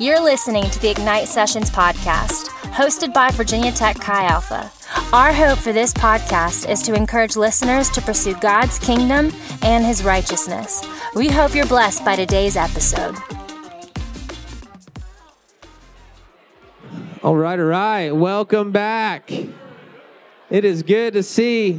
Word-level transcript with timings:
You're 0.00 0.24
listening 0.24 0.64
to 0.70 0.80
the 0.80 0.88
Ignite 0.88 1.28
Sessions 1.28 1.68
podcast, 1.68 2.46
hosted 2.72 3.12
by 3.12 3.30
Virginia 3.32 3.70
Tech 3.70 4.00
Chi 4.00 4.24
Alpha. 4.24 4.72
Our 5.14 5.30
hope 5.30 5.58
for 5.58 5.74
this 5.74 5.92
podcast 5.92 6.66
is 6.70 6.80
to 6.84 6.94
encourage 6.94 7.36
listeners 7.36 7.90
to 7.90 8.00
pursue 8.00 8.34
God's 8.36 8.78
kingdom 8.78 9.30
and 9.60 9.84
his 9.84 10.02
righteousness. 10.02 10.82
We 11.14 11.28
hope 11.28 11.54
you're 11.54 11.66
blessed 11.66 12.02
by 12.02 12.16
today's 12.16 12.56
episode. 12.56 13.14
All 17.22 17.36
right, 17.36 17.58
all 17.58 17.66
right. 17.66 18.10
Welcome 18.10 18.72
back. 18.72 19.30
It 19.30 20.64
is 20.64 20.82
good 20.82 21.12
to 21.12 21.22
see 21.22 21.78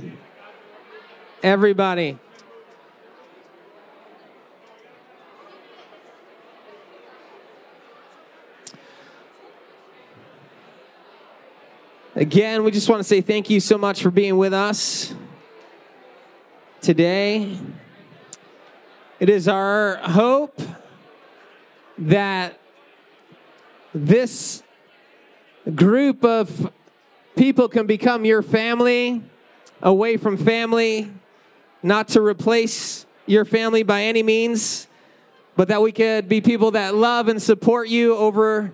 everybody. 1.42 2.20
Again, 12.16 12.66
we 12.66 12.72
just 12.72 12.90
want 12.90 13.00
to 13.00 13.06
say 13.06 13.22
thank 13.22 13.50
you 13.50 13.62
so 13.62 13.78
much 13.78 14.04
for 14.04 14.12
being 14.12 14.36
with 14.36 14.54
us 14.54 15.16
today. 16.82 17.58
It 19.22 19.30
is 19.30 19.48
our 19.48 19.96
hope 19.96 20.60
that 21.98 22.60
this 23.94 24.62
group 25.74 26.26
of 26.26 26.70
people 27.38 27.70
can 27.70 27.88
become 27.88 28.26
your 28.26 28.42
family 28.42 29.24
away 29.82 30.18
from 30.18 30.36
family, 30.36 31.10
not 31.82 32.10
to 32.10 32.22
replace 32.22 33.06
your 33.26 33.46
family 33.46 33.84
by 33.84 34.04
any 34.04 34.22
means, 34.22 34.90
but 35.56 35.70
that 35.70 35.82
we 35.82 35.94
could 35.94 36.28
be 36.28 36.42
people 36.42 36.72
that 36.72 36.94
love 36.94 37.30
and 37.30 37.42
support 37.42 37.88
you 37.88 38.18
over 38.18 38.74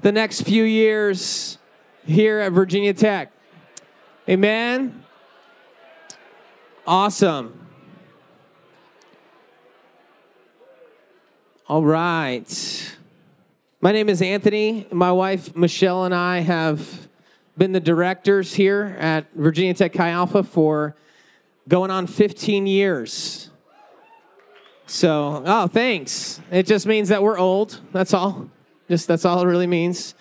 the 0.00 0.10
next 0.10 0.42
few 0.42 0.64
years 0.64 1.58
here 2.06 2.40
at 2.40 2.52
Virginia 2.52 2.92
Tech. 2.92 3.32
Amen. 4.28 5.04
Awesome. 6.86 7.58
All 11.68 11.84
right. 11.84 12.96
My 13.80 13.92
name 13.92 14.08
is 14.08 14.20
Anthony. 14.20 14.86
My 14.92 15.12
wife 15.12 15.56
Michelle 15.56 16.04
and 16.04 16.14
I 16.14 16.40
have 16.40 17.08
been 17.56 17.72
the 17.72 17.80
directors 17.80 18.54
here 18.54 18.96
at 18.98 19.26
Virginia 19.34 19.74
Tech 19.74 19.92
Chi 19.92 20.08
Alpha 20.08 20.42
for 20.42 20.96
going 21.68 21.90
on 21.90 22.06
15 22.06 22.66
years. 22.66 23.50
So, 24.86 25.42
oh, 25.46 25.66
thanks. 25.68 26.40
It 26.50 26.66
just 26.66 26.86
means 26.86 27.08
that 27.08 27.22
we're 27.22 27.38
old. 27.38 27.80
That's 27.92 28.12
all. 28.12 28.50
Just 28.88 29.08
that's 29.08 29.24
all 29.24 29.40
it 29.40 29.46
really 29.46 29.66
means 29.66 30.14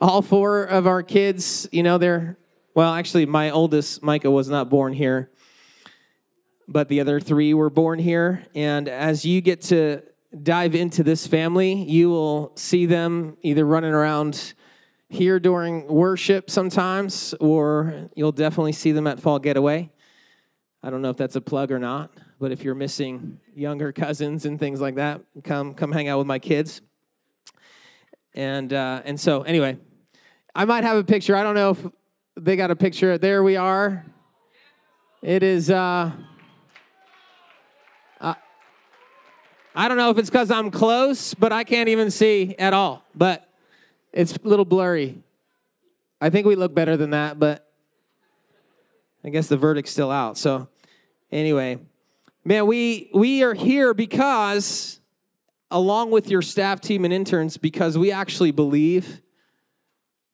all 0.00 0.22
four 0.22 0.64
of 0.64 0.86
our 0.86 1.02
kids, 1.02 1.68
you 1.72 1.82
know, 1.82 1.98
they're, 1.98 2.38
well, 2.74 2.94
actually, 2.94 3.26
my 3.26 3.50
oldest, 3.50 4.02
Micah, 4.02 4.30
was 4.30 4.48
not 4.48 4.70
born 4.70 4.92
here, 4.92 5.30
but 6.68 6.88
the 6.88 7.00
other 7.00 7.18
three 7.18 7.54
were 7.54 7.70
born 7.70 7.98
here. 7.98 8.44
And 8.54 8.88
as 8.88 9.24
you 9.24 9.40
get 9.40 9.62
to 9.62 10.02
dive 10.42 10.74
into 10.74 11.02
this 11.02 11.26
family, 11.26 11.72
you 11.72 12.10
will 12.10 12.52
see 12.54 12.86
them 12.86 13.36
either 13.42 13.64
running 13.64 13.92
around 13.92 14.54
here 15.08 15.40
during 15.40 15.86
worship 15.88 16.50
sometimes, 16.50 17.34
or 17.40 18.10
you'll 18.14 18.32
definitely 18.32 18.72
see 18.72 18.92
them 18.92 19.06
at 19.06 19.18
Fall 19.18 19.38
Getaway. 19.38 19.90
I 20.82 20.90
don't 20.90 21.02
know 21.02 21.10
if 21.10 21.16
that's 21.16 21.34
a 21.34 21.40
plug 21.40 21.72
or 21.72 21.78
not, 21.78 22.12
but 22.38 22.52
if 22.52 22.62
you're 22.62 22.74
missing 22.74 23.40
younger 23.54 23.90
cousins 23.90 24.44
and 24.44 24.60
things 24.60 24.80
like 24.80 24.94
that, 24.96 25.22
come 25.42 25.74
come 25.74 25.90
hang 25.90 26.06
out 26.08 26.18
with 26.18 26.26
my 26.26 26.38
kids. 26.38 26.82
And 28.34 28.72
uh, 28.72 29.02
and 29.04 29.18
so 29.18 29.42
anyway, 29.42 29.78
I 30.58 30.64
might 30.64 30.82
have 30.82 30.96
a 30.96 31.04
picture. 31.04 31.36
I 31.36 31.44
don't 31.44 31.54
know 31.54 31.70
if 31.70 31.86
they 32.34 32.56
got 32.56 32.72
a 32.72 32.74
picture. 32.74 33.16
There 33.16 33.44
we 33.44 33.54
are. 33.54 34.04
It 35.22 35.44
is. 35.44 35.70
Uh, 35.70 36.10
uh, 38.20 38.34
I 39.76 39.86
don't 39.86 39.96
know 39.96 40.10
if 40.10 40.18
it's 40.18 40.28
because 40.28 40.50
I'm 40.50 40.72
close, 40.72 41.32
but 41.32 41.52
I 41.52 41.62
can't 41.62 41.88
even 41.88 42.10
see 42.10 42.56
at 42.58 42.74
all. 42.74 43.04
But 43.14 43.48
it's 44.12 44.34
a 44.34 44.40
little 44.42 44.64
blurry. 44.64 45.22
I 46.20 46.28
think 46.28 46.44
we 46.44 46.56
look 46.56 46.74
better 46.74 46.96
than 46.96 47.10
that, 47.10 47.38
but 47.38 47.64
I 49.22 49.28
guess 49.28 49.46
the 49.46 49.56
verdict's 49.56 49.92
still 49.92 50.10
out. 50.10 50.36
So, 50.36 50.66
anyway, 51.30 51.78
man, 52.44 52.66
we 52.66 53.10
we 53.14 53.44
are 53.44 53.54
here 53.54 53.94
because, 53.94 54.98
along 55.70 56.10
with 56.10 56.28
your 56.28 56.42
staff 56.42 56.80
team 56.80 57.04
and 57.04 57.14
interns, 57.14 57.58
because 57.58 57.96
we 57.96 58.10
actually 58.10 58.50
believe 58.50 59.20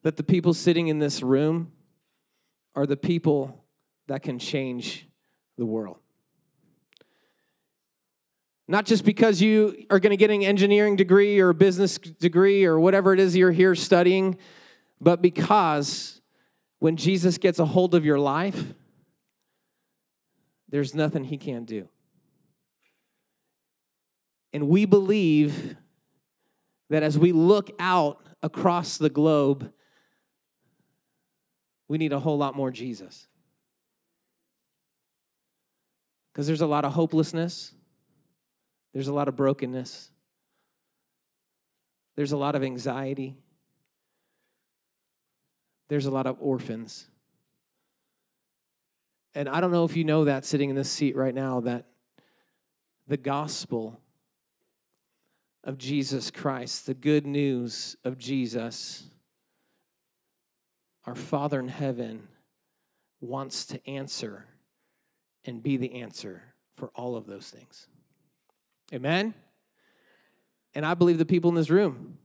that 0.04 0.16
the 0.16 0.22
people 0.22 0.54
sitting 0.54 0.88
in 0.88 0.98
this 0.98 1.22
room 1.22 1.72
are 2.76 2.86
the 2.86 2.96
people 2.96 3.64
that 4.06 4.22
can 4.22 4.38
change 4.38 5.08
the 5.56 5.64
world. 5.64 5.96
Not 8.68 8.84
just 8.84 9.04
because 9.04 9.40
you 9.40 9.86
are 9.90 9.98
going 9.98 10.10
to 10.10 10.16
get 10.16 10.30
an 10.30 10.42
engineering 10.42 10.96
degree 10.96 11.40
or 11.40 11.50
a 11.50 11.54
business 11.54 11.98
degree 11.98 12.64
or 12.64 12.78
whatever 12.78 13.12
it 13.12 13.20
is 13.20 13.34
you're 13.34 13.50
here 13.50 13.74
studying, 13.74 14.38
but 15.00 15.20
because 15.22 16.20
when 16.78 16.96
Jesus 16.96 17.38
gets 17.38 17.58
a 17.58 17.64
hold 17.64 17.94
of 17.94 18.04
your 18.04 18.18
life, 18.18 18.62
there's 20.68 20.94
nothing 20.94 21.24
he 21.24 21.38
can't 21.38 21.66
do. 21.66 21.88
And 24.52 24.68
we 24.68 24.84
believe 24.84 25.76
that 26.90 27.02
as 27.02 27.18
we 27.18 27.32
look 27.32 27.70
out 27.78 28.26
across 28.42 28.98
the 28.98 29.10
globe, 29.10 29.72
we 31.94 31.98
need 31.98 32.12
a 32.12 32.18
whole 32.18 32.36
lot 32.36 32.56
more 32.56 32.72
Jesus. 32.72 33.28
Because 36.32 36.48
there's 36.48 36.60
a 36.60 36.66
lot 36.66 36.84
of 36.84 36.92
hopelessness, 36.92 37.72
there's 38.92 39.06
a 39.06 39.14
lot 39.14 39.28
of 39.28 39.36
brokenness, 39.36 40.10
there's 42.16 42.32
a 42.32 42.36
lot 42.36 42.56
of 42.56 42.64
anxiety, 42.64 43.36
there's 45.86 46.06
a 46.06 46.10
lot 46.10 46.26
of 46.26 46.36
orphans. 46.40 47.06
And 49.36 49.48
I 49.48 49.60
don't 49.60 49.70
know 49.70 49.84
if 49.84 49.96
you 49.96 50.02
know 50.02 50.24
that 50.24 50.44
sitting 50.44 50.70
in 50.70 50.74
this 50.74 50.90
seat 50.90 51.14
right 51.14 51.32
now, 51.32 51.60
that 51.60 51.86
the 53.06 53.16
gospel 53.16 54.00
of 55.62 55.78
Jesus 55.78 56.32
Christ, 56.32 56.86
the 56.86 56.94
good 56.94 57.24
news 57.24 57.94
of 58.02 58.18
Jesus, 58.18 59.04
our 61.06 61.14
Father 61.14 61.60
in 61.60 61.68
heaven 61.68 62.28
wants 63.20 63.66
to 63.66 63.88
answer 63.88 64.46
and 65.44 65.62
be 65.62 65.76
the 65.76 66.00
answer 66.00 66.42
for 66.76 66.90
all 66.94 67.16
of 67.16 67.26
those 67.26 67.48
things. 67.48 67.86
Amen? 68.92 69.34
And 70.74 70.84
I 70.84 70.94
believe 70.94 71.18
the 71.18 71.24
people 71.24 71.50
in 71.50 71.54
this 71.54 71.70
room. 71.70 72.18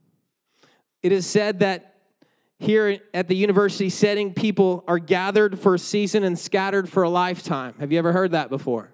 It 1.01 1.11
is 1.11 1.25
said 1.25 1.59
that 1.59 1.95
here 2.59 2.99
at 3.13 3.27
the 3.27 3.35
university 3.35 3.89
setting, 3.89 4.33
people 4.33 4.83
are 4.87 4.99
gathered 4.99 5.59
for 5.59 5.75
a 5.75 5.79
season 5.79 6.23
and 6.23 6.37
scattered 6.37 6.89
for 6.89 7.03
a 7.03 7.09
lifetime. 7.09 7.75
Have 7.79 7.91
you 7.91 7.99
ever 7.99 8.11
heard 8.11 8.31
that 8.31 8.49
before? 8.49 8.93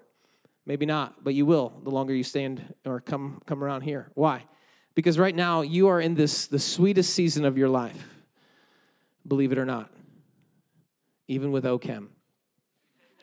Maybe 0.66 0.86
not, 0.86 1.24
but 1.24 1.34
you 1.34 1.46
will 1.46 1.72
the 1.82 1.90
longer 1.90 2.14
you 2.14 2.22
stand 2.22 2.74
or 2.84 3.00
come, 3.00 3.40
come 3.46 3.62
around 3.62 3.82
here. 3.82 4.10
Why? 4.14 4.44
Because 4.94 5.18
right 5.18 5.34
now 5.34 5.62
you 5.62 5.88
are 5.88 6.00
in 6.00 6.14
this 6.14 6.46
the 6.46 6.58
sweetest 6.58 7.12
season 7.12 7.44
of 7.44 7.58
your 7.58 7.68
life 7.68 8.15
believe 9.26 9.52
it 9.52 9.58
or 9.58 9.64
not. 9.64 9.90
Even 11.28 11.50
with 11.50 11.64
OChem, 11.64 12.08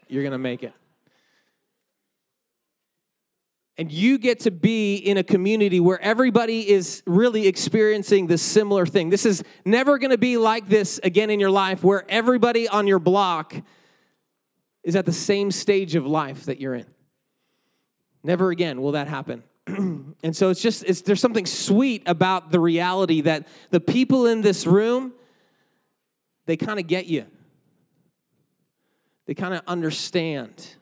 you're 0.08 0.24
going 0.24 0.34
to 0.34 0.38
make 0.38 0.64
it. 0.64 0.74
And 3.78 3.92
you 3.92 4.20
get 4.20 4.42
to 4.42 4.52
be 4.52 4.98
in 4.98 5.18
a 5.18 5.24
community 5.24 5.80
where 5.80 6.00
everybody 6.00 6.70
is 6.70 7.02
really 7.08 7.48
experiencing 7.48 8.28
this 8.28 8.42
similar 8.44 8.86
thing. 8.86 9.10
This 9.10 9.26
is 9.26 9.44
never 9.66 9.98
going 9.98 10.12
to 10.12 10.18
be 10.18 10.38
like 10.38 10.70
this 10.70 11.00
again 11.02 11.32
in 11.32 11.40
your 11.40 11.50
life 11.50 11.84
where 11.84 12.06
everybody 12.08 12.68
on 12.68 12.86
your 12.86 13.00
block 13.00 13.56
is 14.84 14.96
at 14.96 15.06
the 15.06 15.14
same 15.14 15.50
stage 15.50 15.96
of 15.96 16.06
life 16.06 16.46
that 16.46 16.60
you're 16.60 16.76
in. 16.76 16.86
Never 18.24 18.52
again 18.52 18.82
will 18.82 18.92
that 18.92 19.08
happen. 19.08 19.44
and 19.68 20.36
so 20.36 20.50
it's 20.50 20.62
just 20.62 20.84
it's, 20.84 21.02
there's 21.02 21.22
something 21.22 21.46
sweet 21.46 22.04
about 22.06 22.52
the 22.52 22.60
reality 22.60 23.22
that 23.22 23.48
the 23.72 23.80
people 23.80 24.28
in 24.28 24.42
this 24.42 24.68
room 24.68 25.14
they 26.46 26.58
kind 26.58 26.80
of 26.80 26.88
get 26.88 27.06
you. 27.06 27.26
They 29.26 29.34
kind 29.34 29.54
of 29.54 29.62
understand 29.68 30.76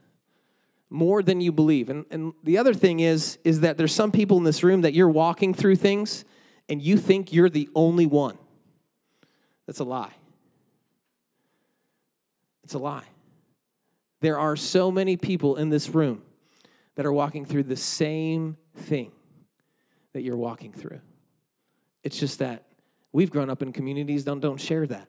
more 0.90 1.24
than 1.24 1.40
you 1.40 1.52
believe. 1.52 1.90
And, 1.90 2.06
and 2.12 2.34
the 2.44 2.58
other 2.58 2.74
thing 2.74 3.00
is, 3.00 3.38
is 3.44 3.62
that 3.62 3.78
there's 3.78 3.94
some 3.94 4.12
people 4.12 4.38
in 4.38 4.44
this 4.44 4.64
room 4.64 4.82
that 4.82 4.94
you're 4.94 5.10
walking 5.10 5.54
through 5.54 5.78
things 5.78 6.26
and 6.68 6.82
you 6.82 6.98
think 6.98 7.32
you're 7.32 7.50
the 7.50 7.70
only 7.76 8.06
one. 8.06 8.38
That's 9.68 9.80
a 9.80 9.84
lie. 9.84 10.14
It's 12.64 12.74
a 12.74 12.80
lie. 12.80 13.06
There 14.20 14.38
are 14.38 14.56
so 14.56 14.92
many 14.92 15.18
people 15.18 15.56
in 15.56 15.70
this 15.70 15.90
room 15.90 16.24
that 16.96 17.06
are 17.06 17.14
walking 17.14 17.46
through 17.46 17.64
the 17.64 17.76
same 17.76 18.58
thing 18.76 19.12
that 20.14 20.24
you're 20.24 20.38
walking 20.38 20.74
through. 20.74 21.00
It's 22.04 22.20
just 22.20 22.40
that 22.40 22.66
we've 23.14 23.32
grown 23.32 23.50
up 23.50 23.62
in 23.62 23.72
communities 23.72 24.26
that 24.26 24.40
don't 24.40 24.60
share 24.60 24.86
that. 24.88 25.08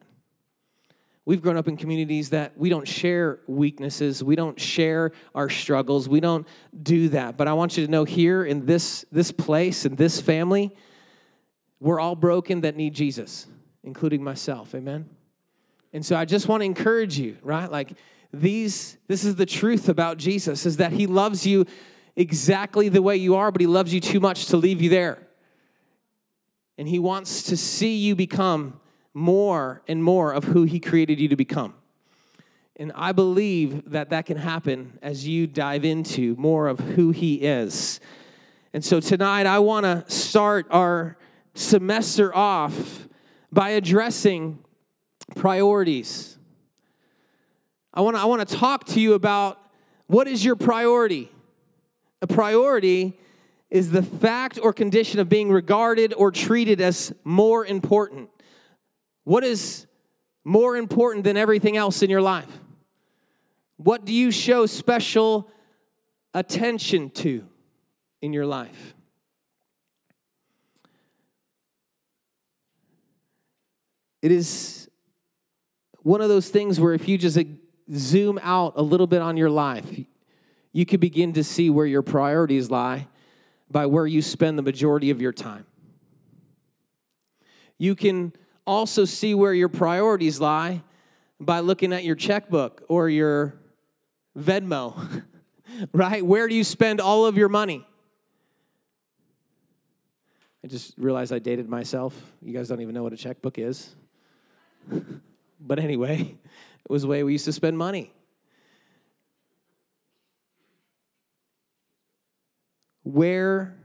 We've 1.25 1.41
grown 1.41 1.57
up 1.57 1.69
in 1.69 1.77
communities 1.77 2.31
that 2.31 2.59
we 2.59 2.69
don't 2.69 2.87
share 2.87 3.39
weaknesses, 3.47 4.25
we 4.25 4.35
don't 4.35 4.59
share 4.59 5.13
our 5.35 5.49
struggles, 5.49 6.09
we 6.09 6.19
don't 6.19 6.47
do 6.83 7.09
that. 7.11 7.37
But 7.37 7.47
I 7.47 7.53
want 7.53 7.77
you 7.77 7.87
to 7.87 7.91
know 7.91 8.05
here 8.05 8.45
in 8.45 8.67
this, 8.67 9.05
this 9.13 9.31
place, 9.31 9.85
in 9.85 9.95
this 9.95 10.21
family, 10.21 10.75
we're 11.79 12.01
all 12.01 12.17
broken 12.17 12.63
that 12.63 12.77
need 12.77 12.95
Jesus, 12.95 13.47
including 13.85 14.25
myself. 14.25 14.75
Amen? 14.75 15.09
And 15.93 16.05
so 16.05 16.17
I 16.17 16.25
just 16.25 16.49
want 16.49 16.63
to 16.63 16.65
encourage 16.65 17.19
you, 17.19 17.37
right? 17.43 17.71
Like 17.71 17.93
these, 18.33 18.97
this 19.07 19.25
is 19.25 19.37
the 19.37 19.47
truth 19.47 19.89
about 19.89 20.17
Jesus, 20.17 20.67
is 20.67 20.79
that 20.79 20.93
he 20.93 21.07
loves 21.07 21.47
you 21.47 21.67
exactly 22.17 22.89
the 22.89 23.03
way 23.03 23.17
you 23.17 23.37
are, 23.37 23.53
but 23.53 23.61
he 23.61 23.67
loves 23.69 23.95
you 23.95 24.01
too 24.01 24.19
much 24.19 24.47
to 24.47 24.57
leave 24.57 24.83
you 24.83 24.91
there. 24.91 25.27
And 26.79 26.89
he 26.89 26.99
wants 26.99 27.45
to 27.45 27.57
see 27.57 27.97
you 27.97 28.17
become 28.17 28.81
more 29.15 29.83
and 29.89 30.03
more 30.03 30.33
of 30.33 30.45
who 30.45 30.65
He 30.65 30.81
created 30.81 31.21
you 31.21 31.29
to 31.29 31.37
become. 31.37 31.75
And 32.77 32.93
I 32.95 33.13
believe 33.13 33.91
that 33.91 34.11
that 34.11 34.27
can 34.27 34.37
happen 34.37 34.99
as 35.03 35.27
you 35.27 35.47
dive 35.47 35.85
into 35.85 36.35
more 36.37 36.69
of 36.69 36.81
who 36.81 37.11
He 37.11 37.35
is. 37.37 38.01
And 38.73 38.85
so 38.85 39.01
tonight, 39.01 39.47
I 39.47 39.59
want 39.59 39.85
to 39.85 40.05
start 40.11 40.67
our 40.71 41.19
semester 41.55 42.35
off 42.35 43.07
by 43.53 43.71
addressing 43.71 44.59
priorities. 45.37 46.39
I 47.93 48.01
want 48.01 48.17
to 48.17 48.23
I 48.23 48.25
want 48.25 48.49
to 48.49 48.57
talk 48.57 48.87
to 48.87 49.01
you 49.01 49.13
about 49.13 49.59
what 50.07 50.27
is 50.27 50.45
your 50.45 50.57
priority? 50.57 51.31
A 52.23 52.27
priority 52.27 53.19
is 53.71 53.91
the 53.91 54.03
fact 54.03 54.59
or 54.63 54.73
condition 54.73 55.21
of 55.21 55.29
being 55.29 55.51
regarded 55.51 56.15
or 56.15 56.31
treated 56.31 56.81
as 56.81 57.13
more 57.25 57.65
important. 57.67 58.31
What 59.25 59.45
is 59.45 59.87
more 60.45 60.77
important 60.77 61.25
than 61.25 61.37
everything 61.37 61.77
else 61.77 62.03
in 62.03 62.11
your 62.11 62.23
life? 62.23 62.51
What 63.77 64.05
do 64.05 64.13
you 64.13 64.31
show 64.31 64.67
special 64.67 65.51
attention 66.35 67.11
to 67.11 67.45
in 68.21 68.33
your 68.33 68.47
life? 68.47 68.95
It 74.21 74.31
is 74.31 74.89
one 76.03 76.21
of 76.21 76.29
those 76.29 76.49
things 76.49 76.79
where 76.79 76.95
if 76.95 77.09
you 77.09 77.19
just 77.19 77.39
zoom 77.93 78.39
out 78.43 78.75
a 78.77 78.83
little 78.83 79.09
bit 79.09 79.21
on 79.21 79.37
your 79.37 79.51
life, 79.51 79.87
you 80.73 80.87
can 80.87 81.01
begin 81.01 81.33
to 81.35 81.45
see 81.45 81.71
where 81.71 81.87
your 81.87 82.03
priorities 82.03 82.71
lie 82.71 83.09
by 83.71 83.87
where 83.87 84.07
you 84.07 84.23
spend 84.23 84.59
the 84.59 84.63
majority 84.63 85.11
of 85.11 85.21
your 85.21 85.33
time. 85.33 85.67
You 87.79 87.95
can 87.95 88.33
also 88.67 89.05
see 89.05 89.35
where 89.35 89.55
your 89.55 89.69
priorities 89.69 90.41
lie 90.41 90.83
by 91.41 91.61
looking 91.61 91.93
at 91.93 92.05
your 92.05 92.15
checkbook 92.15 92.83
or 92.89 93.09
your 93.09 93.55
Venmo, 94.39 95.23
right? 95.93 96.25
Where 96.25 96.49
do 96.49 96.55
you 96.55 96.65
spend 96.65 97.01
all 97.01 97.27
of 97.27 97.37
your 97.37 97.49
money? 97.49 97.87
I 100.65 100.69
just 100.69 100.95
realized 100.97 101.33
I 101.33 101.41
dated 101.41 101.69
myself. 101.69 102.15
You 102.41 102.53
guys 102.53 102.69
don't 102.69 102.81
even 102.81 102.95
know 102.95 103.03
what 103.03 103.13
a 103.13 103.17
checkbook 103.17 103.59
is. 103.59 103.95
but 105.61 105.79
anyway, 105.79 106.21
it 106.21 106.91
was 106.91 107.03
the 107.03 107.09
way 107.09 107.25
we 107.25 107.33
used 107.33 107.47
to 107.47 107.53
spend 107.53 107.77
money. 107.77 108.13
Where 113.03 113.77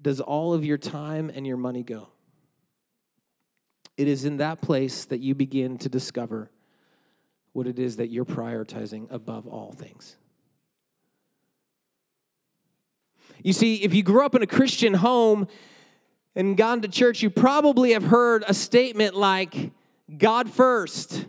does 0.00 0.20
all 0.20 0.54
of 0.54 0.64
your 0.64 0.78
time 0.78 1.30
and 1.34 1.46
your 1.46 1.58
money 1.58 1.82
go? 1.82 2.08
It 3.98 4.06
is 4.06 4.24
in 4.24 4.36
that 4.36 4.62
place 4.62 5.04
that 5.06 5.18
you 5.18 5.34
begin 5.34 5.76
to 5.78 5.88
discover 5.88 6.50
what 7.52 7.66
it 7.66 7.80
is 7.80 7.96
that 7.96 8.10
you're 8.10 8.24
prioritizing 8.24 9.08
above 9.10 9.48
all 9.48 9.72
things. 9.72 10.16
You 13.42 13.52
see, 13.52 13.82
if 13.82 13.92
you 13.92 14.04
grew 14.04 14.24
up 14.24 14.36
in 14.36 14.42
a 14.42 14.46
Christian 14.46 14.94
home 14.94 15.48
and 16.36 16.56
gone 16.56 16.80
to 16.82 16.88
church, 16.88 17.22
you 17.22 17.30
probably 17.30 17.92
have 17.92 18.04
heard 18.04 18.44
a 18.46 18.54
statement 18.54 19.16
like 19.16 19.72
God 20.16 20.48
first, 20.48 21.26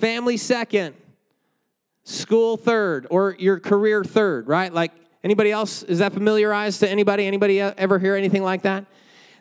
family 0.00 0.38
second, 0.38 0.94
school 2.04 2.56
third, 2.56 3.06
or 3.10 3.36
your 3.38 3.60
career 3.60 4.02
third, 4.04 4.48
right? 4.48 4.72
Like 4.72 4.92
anybody 5.22 5.52
else, 5.52 5.82
is 5.82 5.98
that 5.98 6.14
familiarized 6.14 6.80
to 6.80 6.88
anybody? 6.88 7.26
Anybody 7.26 7.60
ever 7.60 7.98
hear 7.98 8.14
anything 8.16 8.42
like 8.42 8.62
that? 8.62 8.86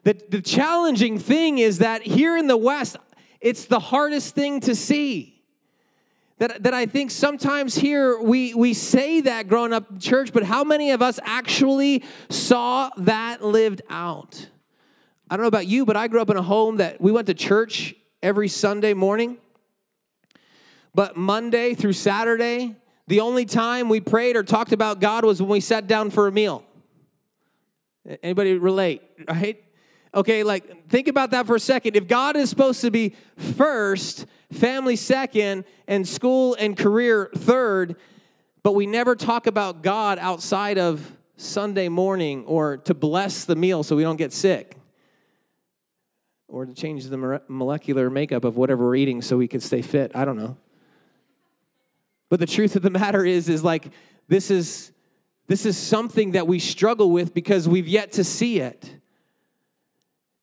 The, 0.06 0.14
the 0.30 0.42
challenging 0.42 1.18
thing 1.18 1.58
is 1.58 1.80
that 1.80 2.04
here 2.04 2.38
in 2.38 2.46
the 2.46 2.56
West, 2.56 2.96
it's 3.42 3.66
the 3.66 3.80
hardest 3.80 4.36
thing 4.36 4.60
to 4.62 4.76
see. 4.76 5.44
That, 6.38 6.62
that 6.62 6.76
I 6.76 6.86
think 6.86 7.10
sometimes 7.10 7.76
here 7.76 8.20
we, 8.20 8.54
we 8.54 8.76
say 8.76 9.22
that 9.22 9.48
growing 9.48 9.74
up 9.74 9.90
in 9.90 10.00
church, 10.00 10.32
but 10.32 10.44
how 10.44 10.64
many 10.64 10.92
of 10.92 11.02
us 11.02 11.20
actually 11.24 12.04
saw 12.30 12.92
that 12.98 13.44
lived 13.44 13.82
out? 13.90 14.48
I 15.28 15.38
don't 15.38 15.44
know 15.44 15.48
about 15.48 15.66
you, 15.66 15.86
but 15.86 15.98
I 15.98 16.08
grew 16.08 16.22
up 16.22 16.30
in 16.30 16.38
a 16.38 16.44
home 16.44 16.78
that 16.78 17.02
we 17.02 17.12
went 17.12 17.26
to 17.28 17.34
church 17.34 17.96
every 18.22 18.48
Sunday 18.48 18.94
morning. 18.94 19.38
But 20.94 21.18
Monday 21.18 21.74
through 21.74 21.94
Saturday, 21.94 22.76
the 23.08 23.22
only 23.22 23.46
time 23.46 23.90
we 23.90 24.02
prayed 24.02 24.36
or 24.36 24.44
talked 24.44 24.72
about 24.72 25.00
God 25.00 25.26
was 25.26 25.42
when 25.42 25.50
we 25.50 25.62
sat 25.62 25.88
down 25.88 26.12
for 26.12 26.28
a 26.28 26.32
meal. 26.32 26.64
Anybody 28.22 28.56
relate, 28.60 29.02
right? 29.28 29.65
Okay, 30.16 30.44
like 30.44 30.88
think 30.88 31.10
about 31.10 31.32
that 31.32 31.46
for 31.46 31.56
a 31.56 31.60
second. 31.60 31.98
If 31.98 32.08
God 32.08 32.38
is 32.38 32.50
supposed 32.50 32.80
to 32.82 32.90
be 32.90 33.16
first, 33.58 34.26
family 34.54 34.96
second, 34.96 35.66
and 35.88 36.08
school 36.08 36.56
and 36.58 36.78
career 36.78 37.30
third, 37.36 37.98
but 38.64 38.72
we 38.72 38.88
never 38.88 39.16
talk 39.16 39.46
about 39.46 39.84
God 39.84 40.18
outside 40.18 40.78
of 40.78 41.12
Sunday 41.36 41.90
morning 41.90 42.46
or 42.46 42.78
to 42.78 42.94
bless 42.94 43.44
the 43.44 43.58
meal 43.58 43.84
so 43.84 43.98
we 43.98 44.04
don't 44.04 44.16
get 44.16 44.32
sick 44.32 44.78
or 46.48 46.66
to 46.66 46.74
change 46.74 47.04
the 47.06 47.42
molecular 47.50 48.10
makeup 48.10 48.46
of 48.46 48.56
whatever 48.56 48.86
we're 48.86 48.96
eating 48.96 49.22
so 49.22 49.36
we 49.36 49.50
can 49.50 49.60
stay 49.60 49.82
fit. 49.82 50.12
I 50.16 50.24
don't 50.24 50.38
know. 50.38 50.56
But 52.30 52.40
the 52.40 52.46
truth 52.46 52.78
of 52.78 52.84
the 52.84 52.90
matter 52.90 53.26
is 53.26 53.50
is 53.50 53.66
like 53.66 53.92
this 54.30 54.50
is 54.50 54.94
this 55.48 55.66
is 55.66 55.78
something 55.78 56.32
that 56.32 56.48
we 56.48 56.60
struggle 56.60 57.12
with 57.12 57.34
because 57.34 57.68
we've 57.68 57.88
yet 57.88 58.14
to 58.14 58.24
see 58.24 58.62
it. 58.62 58.90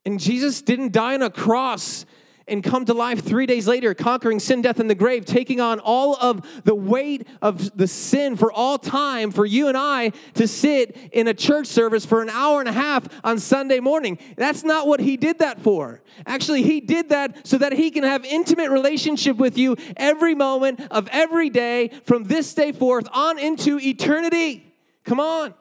And 0.05 0.19
Jesus 0.19 0.63
didn't 0.63 0.93
die 0.93 1.15
on 1.15 1.23
a 1.23 1.31
cross 1.31 2.05
and 2.49 2.63
come 2.63 2.85
to 2.85 2.95
life 2.95 3.25
three 3.25 3.47
days 3.47 3.69
later, 3.69 3.95
conquering 3.95 4.41
sin, 4.41 4.63
death, 4.63 4.81
and 4.81 4.91
the 4.91 4.95
grave, 4.95 5.25
taking 5.25 5.61
on 5.61 5.79
all 5.79 6.17
of 6.17 6.45
the 6.65 6.75
weight 6.75 7.27
of 7.41 7.77
the 7.77 7.87
sin 7.87 8.37
for 8.37 8.53
all 8.53 8.79
time 8.79 9.31
for 9.31 9.47
you 9.47 9.69
and 9.69 9.77
I 9.77 10.11
to 10.35 10.49
sit 10.49 10.97
in 11.13 11.29
a 11.29 11.35
church 11.35 11.67
service 11.67 12.05
for 12.05 12.21
an 12.21 12.31
hour 12.31 12.61
and 12.61 12.69
a 12.69 12.73
half 12.73 13.09
on 13.25 13.39
Sunday 13.39 13.81
morning. 13.81 14.19
That's 14.37 14.65
not 14.65 14.87
what 14.87 15.01
he 15.01 15.17
did 15.17 15.39
that 15.39 15.61
for. 15.61 16.03
Actually, 16.27 16.63
he 16.63 16.81
did 16.81 17.11
that 17.11 17.47
so 17.47 17.59
that 17.59 17.73
he 17.73 17.91
can 17.91 18.03
have 18.03 18.25
intimate 18.25 18.71
relationship 18.71 19.37
with 19.37 19.57
you 19.57 19.77
every 19.97 20.35
moment 20.35 20.81
of 20.91 21.09
every 21.13 21.49
day 21.49 21.91
from 22.05 22.25
this 22.25 22.53
day 22.55 22.73
forth 22.73 23.09
on 23.13 23.39
into 23.39 23.79
eternity. 23.79 24.75
Come 25.05 25.21
on. 25.21 25.55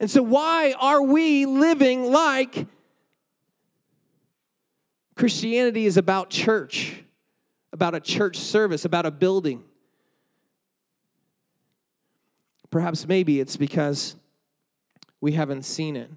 And 0.00 0.10
so, 0.10 0.22
why 0.22 0.74
are 0.78 1.02
we 1.02 1.46
living 1.46 2.10
like 2.10 2.66
Christianity 5.14 5.86
is 5.86 5.96
about 5.96 6.30
church, 6.30 7.04
about 7.72 7.94
a 7.94 8.00
church 8.00 8.36
service, 8.36 8.84
about 8.84 9.06
a 9.06 9.10
building. 9.10 9.62
Perhaps 12.70 13.06
maybe 13.06 13.38
it's 13.38 13.56
because 13.56 14.16
we 15.20 15.32
haven't 15.32 15.62
seen 15.62 15.96
it. 15.96 16.10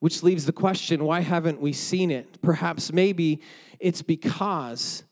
Which 0.00 0.22
leaves 0.22 0.46
the 0.46 0.52
question 0.52 1.04
why 1.04 1.20
haven't 1.20 1.60
we 1.60 1.72
seen 1.72 2.10
it? 2.10 2.40
Perhaps 2.42 2.92
maybe 2.92 3.40
it's 3.78 4.02
because 4.02 5.04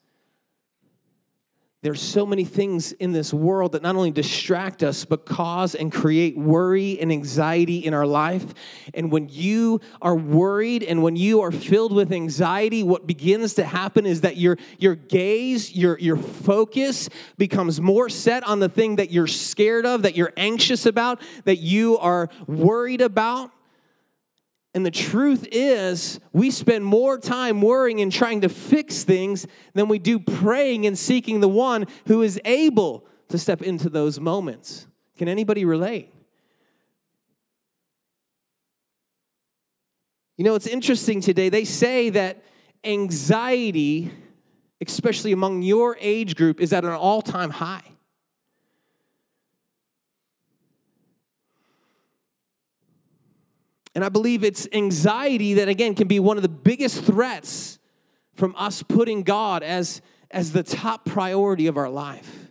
there's 1.82 2.00
so 2.00 2.24
many 2.24 2.44
things 2.44 2.92
in 2.92 3.10
this 3.10 3.34
world 3.34 3.72
that 3.72 3.82
not 3.82 3.96
only 3.96 4.12
distract 4.12 4.84
us, 4.84 5.04
but 5.04 5.26
cause 5.26 5.74
and 5.74 5.90
create 5.90 6.38
worry 6.38 7.00
and 7.00 7.10
anxiety 7.10 7.78
in 7.78 7.92
our 7.92 8.06
life. 8.06 8.54
And 8.94 9.10
when 9.10 9.28
you 9.28 9.80
are 10.00 10.14
worried 10.14 10.84
and 10.84 11.02
when 11.02 11.16
you 11.16 11.40
are 11.40 11.50
filled 11.50 11.92
with 11.92 12.12
anxiety, 12.12 12.84
what 12.84 13.08
begins 13.08 13.54
to 13.54 13.64
happen 13.64 14.06
is 14.06 14.20
that 14.20 14.36
your, 14.36 14.58
your 14.78 14.94
gaze, 14.94 15.74
your, 15.74 15.98
your 15.98 16.16
focus 16.16 17.08
becomes 17.36 17.80
more 17.80 18.08
set 18.08 18.44
on 18.44 18.60
the 18.60 18.68
thing 18.68 18.96
that 18.96 19.10
you're 19.10 19.26
scared 19.26 19.84
of, 19.84 20.02
that 20.02 20.16
you're 20.16 20.32
anxious 20.36 20.86
about, 20.86 21.20
that 21.46 21.58
you 21.58 21.98
are 21.98 22.28
worried 22.46 23.00
about. 23.00 23.50
And 24.74 24.86
the 24.86 24.90
truth 24.90 25.46
is, 25.52 26.18
we 26.32 26.50
spend 26.50 26.84
more 26.84 27.18
time 27.18 27.60
worrying 27.60 28.00
and 28.00 28.10
trying 28.10 28.40
to 28.40 28.48
fix 28.48 29.04
things 29.04 29.46
than 29.74 29.88
we 29.88 29.98
do 29.98 30.18
praying 30.18 30.86
and 30.86 30.98
seeking 30.98 31.40
the 31.40 31.48
one 31.48 31.86
who 32.06 32.22
is 32.22 32.40
able 32.44 33.06
to 33.28 33.38
step 33.38 33.60
into 33.60 33.90
those 33.90 34.18
moments. 34.18 34.86
Can 35.18 35.28
anybody 35.28 35.66
relate? 35.66 36.12
You 40.38 40.44
know, 40.44 40.54
it's 40.54 40.66
interesting 40.66 41.20
today. 41.20 41.50
They 41.50 41.64
say 41.64 42.08
that 42.10 42.42
anxiety, 42.82 44.10
especially 44.80 45.32
among 45.32 45.62
your 45.62 45.98
age 46.00 46.34
group, 46.34 46.60
is 46.60 46.72
at 46.72 46.84
an 46.84 46.90
all 46.90 47.20
time 47.20 47.50
high. 47.50 47.91
And 53.94 54.04
I 54.04 54.08
believe 54.08 54.42
it's 54.42 54.66
anxiety 54.72 55.54
that, 55.54 55.68
again, 55.68 55.94
can 55.94 56.08
be 56.08 56.18
one 56.18 56.36
of 56.36 56.42
the 56.42 56.48
biggest 56.48 57.04
threats 57.04 57.78
from 58.34 58.54
us 58.56 58.82
putting 58.82 59.22
God 59.22 59.62
as, 59.62 60.00
as 60.30 60.52
the 60.52 60.62
top 60.62 61.04
priority 61.04 61.66
of 61.66 61.76
our 61.76 61.90
life. 61.90 62.48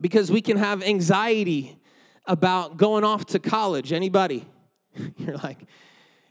Because 0.00 0.30
we 0.30 0.42
can 0.42 0.58
have 0.58 0.82
anxiety 0.82 1.78
about 2.26 2.76
going 2.76 3.04
off 3.04 3.26
to 3.26 3.38
college. 3.38 3.92
Anybody? 3.92 4.44
You're 5.16 5.38
like, 5.38 5.66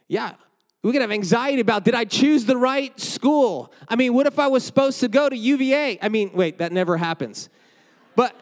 yeah, 0.07 0.33
we 0.83 0.91
can 0.91 1.01
have 1.01 1.11
anxiety 1.11 1.59
about 1.59 1.83
did 1.83 1.95
I 1.95 2.05
choose 2.05 2.45
the 2.45 2.55
right 2.55 2.97
school? 2.99 3.73
I 3.89 3.95
mean, 3.95 4.13
what 4.13 4.27
if 4.27 4.37
I 4.39 4.47
was 4.47 4.63
supposed 4.63 4.99
to 5.01 5.07
go 5.07 5.27
to 5.27 5.35
UVA? 5.35 5.97
I 6.01 6.09
mean, 6.09 6.31
wait, 6.33 6.59
that 6.59 6.71
never 6.71 6.95
happens. 6.95 7.49
But 8.15 8.35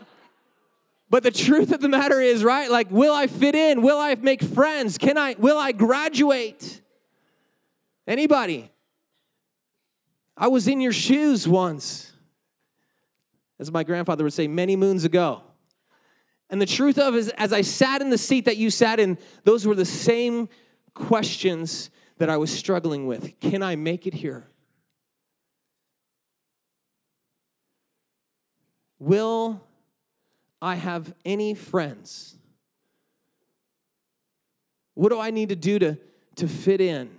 but 1.09 1.23
the 1.23 1.31
truth 1.31 1.71
of 1.71 1.81
the 1.81 1.89
matter 1.89 2.19
is, 2.19 2.43
right? 2.43 2.69
Like, 2.69 2.89
will 2.89 3.13
I 3.13 3.27
fit 3.27 3.55
in? 3.55 3.81
Will 3.81 3.97
I 3.97 4.15
make 4.15 4.41
friends? 4.41 4.97
Can 4.97 5.17
I, 5.17 5.35
will 5.37 5.57
I 5.57 5.71
graduate? 5.71 6.81
Anybody? 8.07 8.71
I 10.37 10.47
was 10.47 10.67
in 10.67 10.81
your 10.81 10.91
shoes 10.91 11.47
once, 11.47 12.11
as 13.59 13.71
my 13.71 13.83
grandfather 13.83 14.23
would 14.23 14.33
say, 14.33 14.47
many 14.47 14.75
moons 14.75 15.03
ago. 15.03 15.41
And 16.49 16.61
the 16.61 16.65
truth 16.65 16.97
of 16.97 17.15
is, 17.15 17.29
as 17.37 17.53
I 17.53 17.61
sat 17.61 18.01
in 18.01 18.09
the 18.09 18.17
seat 18.17 18.45
that 18.45 18.57
you 18.57 18.69
sat 18.69 18.99
in, 18.99 19.17
those 19.43 19.65
were 19.65 19.75
the 19.75 19.85
same 19.85 20.49
questions 20.93 21.89
that 22.17 22.29
I 22.29 22.37
was 22.37 22.51
struggling 22.51 23.07
with. 23.07 23.39
Can 23.39 23.63
I 23.63 23.75
make 23.75 24.07
it 24.07 24.13
here? 24.13 24.47
Will 28.99 29.61
I 30.61 30.75
have 30.75 31.13
any 31.23 31.53
friends? 31.53 32.35
What 34.93 35.09
do 35.09 35.19
I 35.19 35.29
need 35.31 35.49
to 35.49 35.55
do 35.55 35.77
to, 35.79 35.97
to 36.37 36.47
fit 36.47 36.81
in? 36.81 37.09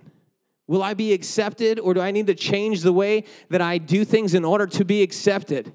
Will 0.67 0.83
I 0.83 0.93
be 0.93 1.13
accepted 1.13 1.79
or 1.79 1.93
do 1.93 2.01
I 2.01 2.11
need 2.11 2.27
to 2.27 2.35
change 2.35 2.81
the 2.81 2.91
way 2.91 3.23
that 3.49 3.61
I 3.61 3.77
do 3.77 4.03
things 4.03 4.33
in 4.33 4.43
order 4.43 4.67
to 4.67 4.83
be 4.83 5.01
accepted? 5.01 5.73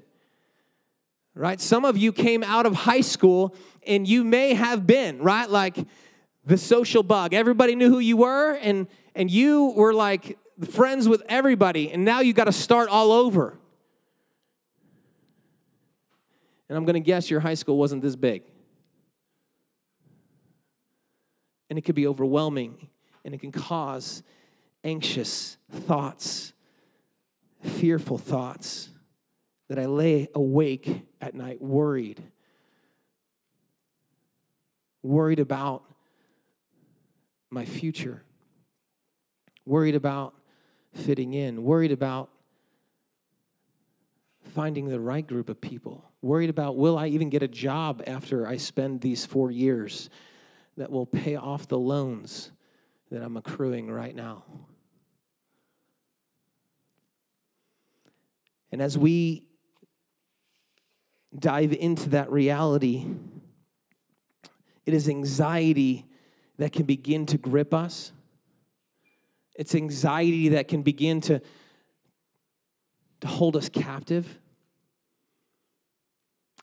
Right? 1.33 1.59
Some 1.59 1.83
of 1.83 1.97
you 1.97 2.13
came 2.13 2.43
out 2.43 2.67
of 2.67 2.75
high 2.75 3.01
school 3.01 3.55
and 3.87 4.07
you 4.07 4.23
may 4.23 4.53
have 4.53 4.85
been, 4.85 5.19
right? 5.19 5.49
Like 5.49 5.77
the 6.45 6.57
social 6.57 7.01
bug. 7.01 7.33
Everybody 7.33 7.73
knew 7.73 7.89
who 7.89 7.99
you 7.99 8.17
were 8.17 8.53
and 8.53 8.87
and 9.15 9.31
you 9.31 9.73
were 9.75 9.93
like 9.93 10.37
friends 10.69 11.07
with 11.07 11.23
everybody 11.27 11.91
and 11.91 12.05
now 12.05 12.19
you 12.19 12.33
got 12.33 12.45
to 12.45 12.51
start 12.51 12.89
all 12.89 13.11
over. 13.11 13.57
And 16.69 16.77
I'm 16.77 16.85
going 16.85 16.95
to 16.95 16.99
guess 16.99 17.29
your 17.29 17.39
high 17.39 17.53
school 17.53 17.77
wasn't 17.77 18.01
this 18.01 18.15
big. 18.15 18.43
And 21.69 21.77
it 21.77 21.83
could 21.83 21.95
be 21.95 22.07
overwhelming 22.07 22.89
and 23.25 23.33
it 23.33 23.39
can 23.39 23.51
cause 23.51 24.23
anxious 24.83 25.57
thoughts, 25.71 26.53
fearful 27.61 28.17
thoughts 28.17 28.89
that 29.69 29.79
I 29.79 29.85
lay 29.85 30.27
awake 30.35 31.03
at 31.21 31.33
night 31.33 31.61
worried. 31.61 32.21
Worried 35.01 35.39
about 35.39 35.83
my 37.49 37.65
future, 37.65 38.23
worried 39.65 39.95
about 39.95 40.33
fitting 40.93 41.33
in, 41.33 41.63
worried 41.63 41.91
about 41.91 42.29
finding 44.53 44.87
the 44.87 44.99
right 44.99 45.25
group 45.25 45.49
of 45.49 45.59
people, 45.59 46.03
worried 46.23 46.49
about 46.49 46.77
will 46.77 46.97
I 46.97 47.07
even 47.07 47.29
get 47.29 47.43
a 47.43 47.47
job 47.47 48.01
after 48.07 48.47
I 48.47 48.57
spend 48.57 49.01
these 49.01 49.25
four 49.25 49.51
years 49.51 50.09
that 50.77 50.89
will 50.89 51.05
pay 51.05 51.35
off 51.35 51.67
the 51.67 51.77
loans 51.77 52.51
that 53.11 53.21
I'm 53.21 53.37
accruing 53.37 53.91
right 53.91 54.15
now. 54.15 54.43
And 58.71 58.81
as 58.81 58.97
we 58.97 59.45
dive 61.37 61.73
into 61.73 62.09
that 62.09 62.31
reality, 62.31 63.05
it 64.85 64.93
is 64.93 65.07
anxiety 65.07 66.05
that 66.57 66.71
can 66.71 66.85
begin 66.85 67.25
to 67.27 67.37
grip 67.37 67.73
us. 67.73 68.11
It's 69.55 69.75
anxiety 69.75 70.49
that 70.49 70.67
can 70.67 70.81
begin 70.81 71.21
to, 71.21 71.41
to 73.21 73.27
hold 73.27 73.55
us 73.55 73.69
captive. 73.69 74.39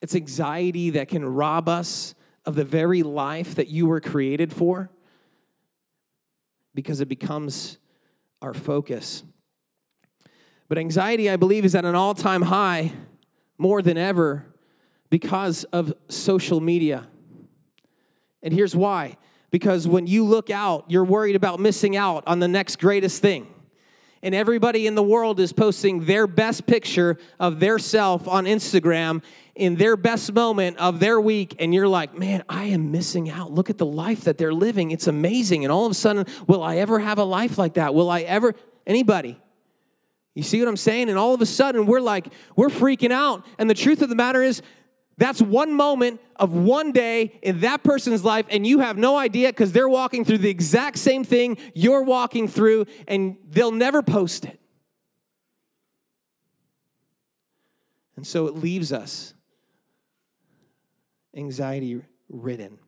It's 0.00 0.14
anxiety 0.14 0.90
that 0.90 1.09
can 1.09 1.25
rob 1.25 1.69
us 1.69 2.14
of 2.47 2.54
the 2.54 2.64
very 2.64 3.02
life 3.02 3.57
that 3.57 3.69
you 3.69 3.87
were 3.87 4.00
created 4.00 4.52
for 4.52 4.90
because 6.75 7.00
it 7.00 7.09
becomes 7.09 7.78
our 8.40 8.54
focus. 8.54 9.23
But 10.69 10.78
anxiety, 10.78 11.28
I 11.28 11.37
believe, 11.37 11.64
is 11.64 11.75
at 11.75 11.85
an 11.85 11.95
all 11.95 12.14
time 12.14 12.42
high 12.42 12.92
more 13.59 13.83
than 13.83 13.99
ever 13.99 14.47
because 15.11 15.64
of 15.64 15.92
social 16.09 16.61
media. 16.61 17.07
And 18.42 18.54
here's 18.54 18.75
why 18.75 19.16
because 19.50 19.88
when 19.88 20.07
you 20.07 20.25
look 20.25 20.49
out, 20.49 20.85
you're 20.88 21.04
worried 21.04 21.35
about 21.35 21.59
missing 21.59 21.97
out 21.97 22.23
on 22.26 22.38
the 22.38 22.49
next 22.49 22.78
greatest 22.78 23.21
thing. 23.21 23.52
And 24.23 24.35
everybody 24.35 24.87
in 24.87 24.95
the 24.95 25.02
world 25.02 25.40
is 25.40 25.52
posting 25.52 26.04
their 26.04 26.26
best 26.26 26.66
picture 26.66 27.19
of 27.40 27.59
their 27.59 27.78
self 27.78 28.28
on 28.28 28.45
Instagram 28.45 29.23
in 29.54 29.76
their 29.76 29.97
best 29.97 30.33
moment 30.33 30.78
of 30.78 31.00
their 31.00 31.21
week. 31.21 31.57
And 31.59 31.75
you're 31.75 31.88
like, 31.88 32.16
man, 32.16 32.45
I 32.49 32.64
am 32.64 32.90
missing 32.90 33.30
out. 33.30 33.52
Look 33.52 33.71
at 33.71 33.78
the 33.78 33.87
life 33.87 34.23
that 34.25 34.38
they're 34.38 34.54
living. 34.54 34.90
It's 34.90 35.07
amazing. 35.07 35.64
And 35.64 35.73
all 35.73 35.87
of 35.87 35.92
a 35.92 35.95
sudden, 35.95 36.26
will 36.47 36.62
I 36.62 36.76
ever 36.76 36.99
have 36.99 37.19
a 37.19 37.25
life 37.25 37.59
like 37.59 37.75
that? 37.75 37.95
Will 37.95 38.11
I 38.11 38.21
ever? 38.21 38.54
Anybody? 38.87 39.40
You 40.35 40.42
see 40.42 40.61
what 40.61 40.69
I'm 40.69 40.76
saying? 40.76 41.09
And 41.09 41.19
all 41.19 41.35
of 41.35 41.40
a 41.40 41.47
sudden, 41.47 41.87
we're 41.87 42.00
like, 42.00 42.33
we're 42.57 42.69
freaking 42.69 43.12
out. 43.12 43.45
And 43.59 43.69
the 43.69 43.75
truth 43.75 44.00
of 44.02 44.09
the 44.09 44.14
matter 44.14 44.42
is, 44.42 44.62
that's 45.19 45.42
one 45.42 45.75
moment 45.75 46.19
of 46.37 46.54
one 46.54 46.92
day 46.92 47.38
in 47.42 47.61
that 47.61 47.83
person's 47.83 48.25
life, 48.25 48.47
and 48.49 48.66
you 48.66 48.78
have 48.78 48.97
no 48.97 49.19
idea 49.19 49.49
because 49.49 49.71
they're 49.71 49.88
walking 49.88 50.25
through 50.25 50.38
the 50.38 50.49
exact 50.49 50.97
same 50.97 51.25
thing 51.25 51.59
you're 51.75 52.02
walking 52.02 52.49
through, 52.49 52.87
and 53.07 53.37
they'll 53.50 53.71
never 53.71 54.02
post 54.02 54.47
it. 54.47 54.59
And 58.16 58.26
so 58.26 58.47
it 58.47 58.54
leaves 58.54 58.95
us 58.95 59.35
anxiety 61.34 62.02
ridden. 62.28 62.78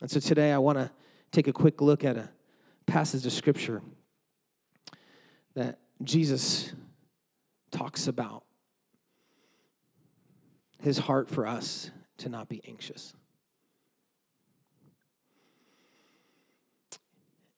And 0.00 0.10
so 0.10 0.18
today 0.18 0.52
I 0.52 0.58
want 0.58 0.78
to 0.78 0.90
take 1.30 1.46
a 1.46 1.52
quick 1.52 1.80
look 1.80 2.04
at 2.04 2.16
a 2.16 2.28
passage 2.86 3.24
of 3.24 3.32
scripture 3.32 3.82
that 5.54 5.78
Jesus 6.02 6.72
talks 7.70 8.08
about 8.08 8.44
his 10.80 10.98
heart 10.98 11.30
for 11.30 11.46
us 11.46 11.90
to 12.18 12.28
not 12.28 12.48
be 12.48 12.60
anxious. 12.66 13.14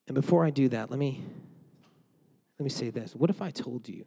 And 0.06 0.14
before 0.14 0.44
I 0.44 0.50
do 0.50 0.68
that, 0.68 0.90
let 0.90 0.98
me 0.98 1.24
let 2.58 2.64
me 2.64 2.70
say 2.70 2.90
this. 2.90 3.14
What 3.14 3.30
if 3.30 3.42
I 3.42 3.50
told 3.50 3.88
you? 3.88 4.04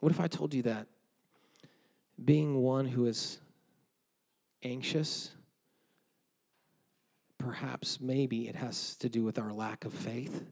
What 0.00 0.12
if 0.12 0.20
I 0.20 0.28
told 0.28 0.54
you 0.54 0.62
that 0.62 0.86
being 2.24 2.62
one 2.62 2.86
who 2.86 3.06
is 3.06 3.38
anxious, 4.62 5.30
perhaps 7.38 8.00
maybe 8.00 8.48
it 8.48 8.56
has 8.56 8.96
to 8.96 9.08
do 9.08 9.22
with 9.22 9.38
our 9.38 9.52
lack 9.52 9.84
of 9.84 9.92
faith? 9.92 10.44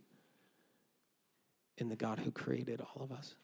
in 1.79 1.89
the 1.89 1.97
God 1.97 2.19
who 2.19 2.31
created 2.31 2.81
all 2.81 3.03
of 3.03 3.13
us. 3.13 3.35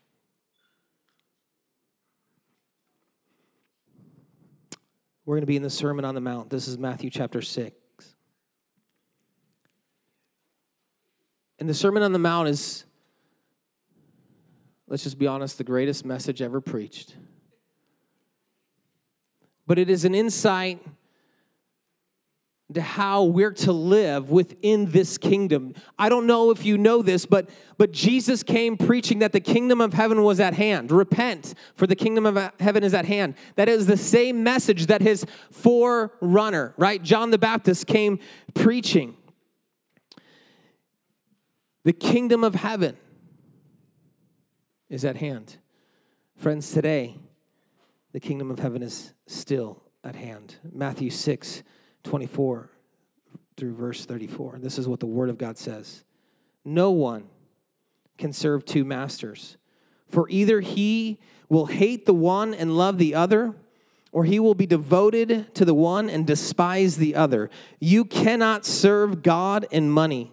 We're 5.24 5.36
going 5.36 5.42
to 5.42 5.46
be 5.46 5.56
in 5.56 5.62
the 5.62 5.70
Sermon 5.70 6.04
on 6.04 6.14
the 6.14 6.20
Mount. 6.20 6.50
This 6.50 6.66
is 6.66 6.78
Matthew 6.78 7.10
chapter 7.10 7.42
6. 7.42 7.76
And 11.62 11.68
the 11.68 11.74
Sermon 11.74 12.02
on 12.02 12.12
the 12.12 12.18
Mount 12.18 12.48
is, 12.48 12.84
let's 14.88 15.04
just 15.04 15.16
be 15.16 15.28
honest, 15.28 15.58
the 15.58 15.62
greatest 15.62 16.04
message 16.04 16.42
ever 16.42 16.60
preached. 16.60 17.14
But 19.64 19.78
it 19.78 19.88
is 19.88 20.04
an 20.04 20.12
insight 20.12 20.84
to 22.74 22.82
how 22.82 23.22
we're 23.22 23.52
to 23.52 23.70
live 23.70 24.28
within 24.32 24.86
this 24.86 25.16
kingdom. 25.16 25.74
I 25.96 26.08
don't 26.08 26.26
know 26.26 26.50
if 26.50 26.64
you 26.64 26.76
know 26.76 27.00
this, 27.00 27.26
but 27.26 27.48
but 27.78 27.92
Jesus 27.92 28.42
came 28.42 28.76
preaching 28.76 29.20
that 29.20 29.30
the 29.30 29.38
kingdom 29.38 29.80
of 29.80 29.92
heaven 29.92 30.24
was 30.24 30.40
at 30.40 30.54
hand. 30.54 30.90
Repent, 30.90 31.54
for 31.76 31.86
the 31.86 31.94
kingdom 31.94 32.26
of 32.26 32.50
heaven 32.58 32.82
is 32.82 32.92
at 32.92 33.04
hand. 33.04 33.36
That 33.54 33.68
is 33.68 33.86
the 33.86 33.96
same 33.96 34.42
message 34.42 34.86
that 34.86 35.00
his 35.00 35.24
forerunner, 35.52 36.74
right? 36.76 37.00
John 37.00 37.30
the 37.30 37.38
Baptist 37.38 37.86
came 37.86 38.18
preaching. 38.52 39.16
The 41.84 41.92
kingdom 41.92 42.44
of 42.44 42.54
heaven 42.54 42.96
is 44.88 45.04
at 45.04 45.16
hand. 45.16 45.56
Friends, 46.36 46.70
today, 46.70 47.16
the 48.12 48.20
kingdom 48.20 48.50
of 48.50 48.58
heaven 48.58 48.82
is 48.82 49.14
still 49.26 49.82
at 50.04 50.14
hand. 50.14 50.56
Matthew 50.72 51.10
6 51.10 51.62
24 52.04 52.70
through 53.56 53.74
verse 53.74 54.04
34. 54.04 54.58
This 54.60 54.78
is 54.78 54.88
what 54.88 55.00
the 55.00 55.06
Word 55.06 55.30
of 55.30 55.38
God 55.38 55.58
says 55.58 56.04
No 56.64 56.90
one 56.90 57.28
can 58.18 58.32
serve 58.32 58.64
two 58.64 58.84
masters, 58.84 59.56
for 60.08 60.28
either 60.28 60.60
he 60.60 61.18
will 61.48 61.66
hate 61.66 62.06
the 62.06 62.14
one 62.14 62.54
and 62.54 62.76
love 62.76 62.98
the 62.98 63.14
other, 63.14 63.54
or 64.10 64.24
he 64.24 64.38
will 64.38 64.54
be 64.54 64.66
devoted 64.66 65.54
to 65.54 65.64
the 65.64 65.74
one 65.74 66.08
and 66.10 66.26
despise 66.26 66.96
the 66.96 67.14
other. 67.14 67.50
You 67.80 68.04
cannot 68.04 68.64
serve 68.64 69.22
God 69.22 69.66
and 69.72 69.92
money. 69.92 70.32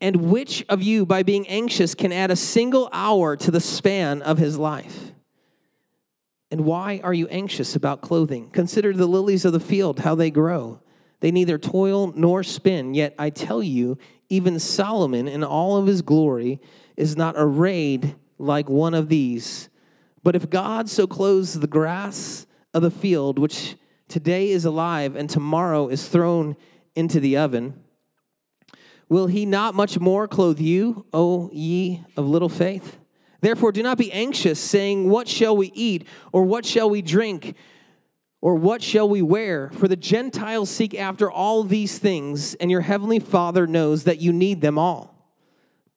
And 0.00 0.30
which 0.30 0.64
of 0.68 0.82
you, 0.82 1.06
by 1.06 1.22
being 1.22 1.46
anxious, 1.48 1.94
can 1.94 2.12
add 2.12 2.30
a 2.30 2.36
single 2.36 2.88
hour 2.92 3.36
to 3.36 3.50
the 3.50 3.60
span 3.60 4.22
of 4.22 4.38
his 4.38 4.58
life? 4.58 5.12
And 6.50 6.64
why 6.64 7.00
are 7.02 7.14
you 7.14 7.26
anxious 7.28 7.74
about 7.74 8.02
clothing? 8.02 8.50
Consider 8.50 8.92
the 8.92 9.06
lilies 9.06 9.44
of 9.44 9.52
the 9.52 9.60
field, 9.60 10.00
how 10.00 10.14
they 10.14 10.30
grow. 10.30 10.80
They 11.20 11.30
neither 11.30 11.58
toil 11.58 12.12
nor 12.14 12.42
spin, 12.42 12.94
yet 12.94 13.14
I 13.18 13.30
tell 13.30 13.62
you, 13.62 13.98
even 14.28 14.60
Solomon 14.60 15.28
in 15.28 15.42
all 15.42 15.76
of 15.76 15.86
his 15.86 16.02
glory 16.02 16.60
is 16.96 17.16
not 17.16 17.34
arrayed 17.36 18.14
like 18.38 18.68
one 18.68 18.94
of 18.94 19.08
these. 19.08 19.68
But 20.22 20.36
if 20.36 20.50
God 20.50 20.88
so 20.88 21.06
clothes 21.06 21.54
the 21.54 21.66
grass 21.66 22.46
of 22.74 22.82
the 22.82 22.90
field, 22.90 23.38
which 23.38 23.76
today 24.08 24.50
is 24.50 24.64
alive 24.64 25.16
and 25.16 25.30
tomorrow 25.30 25.88
is 25.88 26.08
thrown 26.08 26.56
into 26.94 27.20
the 27.20 27.36
oven, 27.36 27.74
will 29.08 29.26
he 29.26 29.46
not 29.46 29.74
much 29.74 29.98
more 29.98 30.26
clothe 30.28 30.60
you, 30.60 31.06
O 31.12 31.50
ye 31.52 32.04
of 32.16 32.26
little 32.28 32.48
faith? 32.48 32.98
Therefore, 33.40 33.72
do 33.72 33.82
not 33.82 33.98
be 33.98 34.12
anxious, 34.12 34.58
saying, 34.58 35.08
What 35.08 35.28
shall 35.28 35.56
we 35.56 35.70
eat, 35.74 36.06
or 36.32 36.44
what 36.44 36.64
shall 36.64 36.90
we 36.90 37.02
drink? 37.02 37.54
Or 38.40 38.54
what 38.54 38.82
shall 38.82 39.08
we 39.08 39.22
wear? 39.22 39.70
For 39.70 39.88
the 39.88 39.96
Gentiles 39.96 40.70
seek 40.70 40.94
after 40.94 41.30
all 41.30 41.62
these 41.62 41.98
things, 41.98 42.54
and 42.54 42.70
your 42.70 42.82
heavenly 42.82 43.18
Father 43.18 43.66
knows 43.66 44.04
that 44.04 44.20
you 44.20 44.32
need 44.32 44.60
them 44.60 44.78
all. 44.78 45.14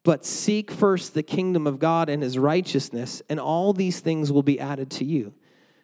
But 0.04 0.26
seek 0.26 0.72
first 0.72 1.14
the 1.14 1.24
kingdom 1.24 1.68
of 1.68 1.80
God 1.80 2.10
and 2.10 2.24
his 2.24 2.38
righteousness, 2.38 3.22
and 3.30 3.40
all 3.40 3.74
these 3.74 4.00
things 4.00 4.32
will 4.32 4.44
be 4.44 4.60
added 4.60 4.90
to 4.92 5.06
you. 5.06 5.34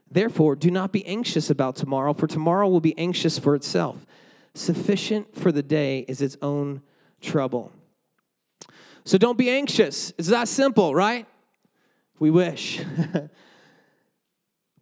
Therefore, 0.09 0.55
do 0.55 0.71
not 0.71 0.91
be 0.91 1.05
anxious 1.05 1.49
about 1.49 1.75
tomorrow, 1.75 2.13
for 2.13 2.27
tomorrow 2.27 2.67
will 2.67 2.79
be 2.79 2.97
anxious 2.97 3.37
for 3.37 3.55
itself. 3.55 4.05
Sufficient 4.53 5.35
for 5.35 5.51
the 5.51 5.63
day 5.63 6.05
is 6.07 6.21
its 6.21 6.37
own 6.41 6.81
trouble. 7.21 7.71
So 9.03 9.17
don't 9.17 9.37
be 9.37 9.49
anxious. 9.49 10.13
It's 10.17 10.29
that 10.29 10.47
simple, 10.47 10.95
right? 10.95 11.27
We 12.19 12.31
wish. 12.31 12.81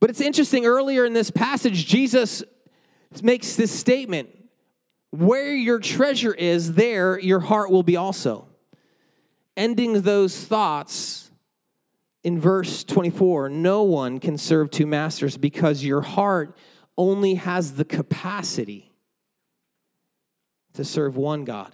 But 0.04 0.10
it's 0.10 0.20
interesting, 0.20 0.66
earlier 0.66 1.06
in 1.06 1.14
this 1.14 1.32
passage, 1.32 1.86
Jesus 1.86 2.44
makes 3.22 3.56
this 3.56 3.72
statement 3.72 4.28
where 5.12 5.56
your 5.56 5.80
treasure 5.80 6.34
is, 6.34 6.74
there 6.74 7.18
your 7.18 7.40
heart 7.40 7.72
will 7.72 7.84
be 7.84 7.96
also. 7.96 8.50
Ending 9.56 10.02
those 10.02 10.38
thoughts 10.38 11.32
in 12.22 12.38
verse 12.38 12.84
24 12.84 13.48
no 13.48 13.84
one 13.84 14.20
can 14.20 14.38
serve 14.38 14.70
two 14.70 14.86
masters 14.86 15.38
because 15.38 15.86
your 15.86 16.02
heart 16.02 16.58
only 16.98 17.36
has 17.36 17.76
the 17.76 17.86
capacity 17.86 18.92
to 20.74 20.84
serve 20.84 21.16
one 21.16 21.46
God. 21.46 21.74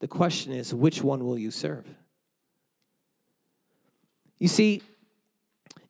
The 0.00 0.08
question 0.08 0.52
is, 0.52 0.72
which 0.72 1.02
one 1.02 1.24
will 1.24 1.38
you 1.38 1.50
serve? 1.50 1.86
You 4.38 4.48
see, 4.48 4.82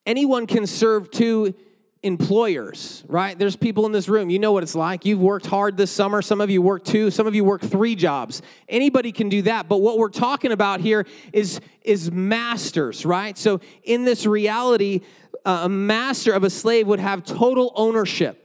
anyone 0.06 0.46
can 0.46 0.66
serve 0.66 1.10
two 1.10 1.54
employers, 2.02 3.04
right? 3.08 3.38
There's 3.38 3.56
people 3.56 3.84
in 3.84 3.92
this 3.92 4.08
room, 4.08 4.30
you 4.30 4.38
know 4.38 4.52
what 4.52 4.62
it's 4.62 4.74
like. 4.74 5.04
You've 5.04 5.20
worked 5.20 5.46
hard 5.46 5.76
this 5.76 5.90
summer. 5.90 6.22
Some 6.22 6.40
of 6.40 6.48
you 6.48 6.62
work 6.62 6.84
two, 6.84 7.10
some 7.10 7.26
of 7.26 7.34
you 7.34 7.44
work 7.44 7.60
three 7.60 7.94
jobs. 7.94 8.40
Anybody 8.68 9.12
can 9.12 9.28
do 9.28 9.42
that. 9.42 9.68
But 9.68 9.78
what 9.78 9.98
we're 9.98 10.08
talking 10.08 10.52
about 10.52 10.80
here 10.80 11.06
is, 11.32 11.60
is 11.82 12.10
masters, 12.10 13.04
right? 13.04 13.36
So 13.36 13.60
in 13.82 14.04
this 14.04 14.26
reality, 14.26 15.00
uh, 15.44 15.62
a 15.64 15.68
master 15.68 16.32
of 16.32 16.44
a 16.44 16.50
slave 16.50 16.86
would 16.86 17.00
have 17.00 17.24
total 17.24 17.72
ownership. 17.74 18.44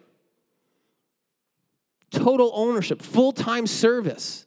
Total 2.09 2.51
ownership, 2.53 3.01
full 3.01 3.31
time 3.31 3.65
service. 3.65 4.45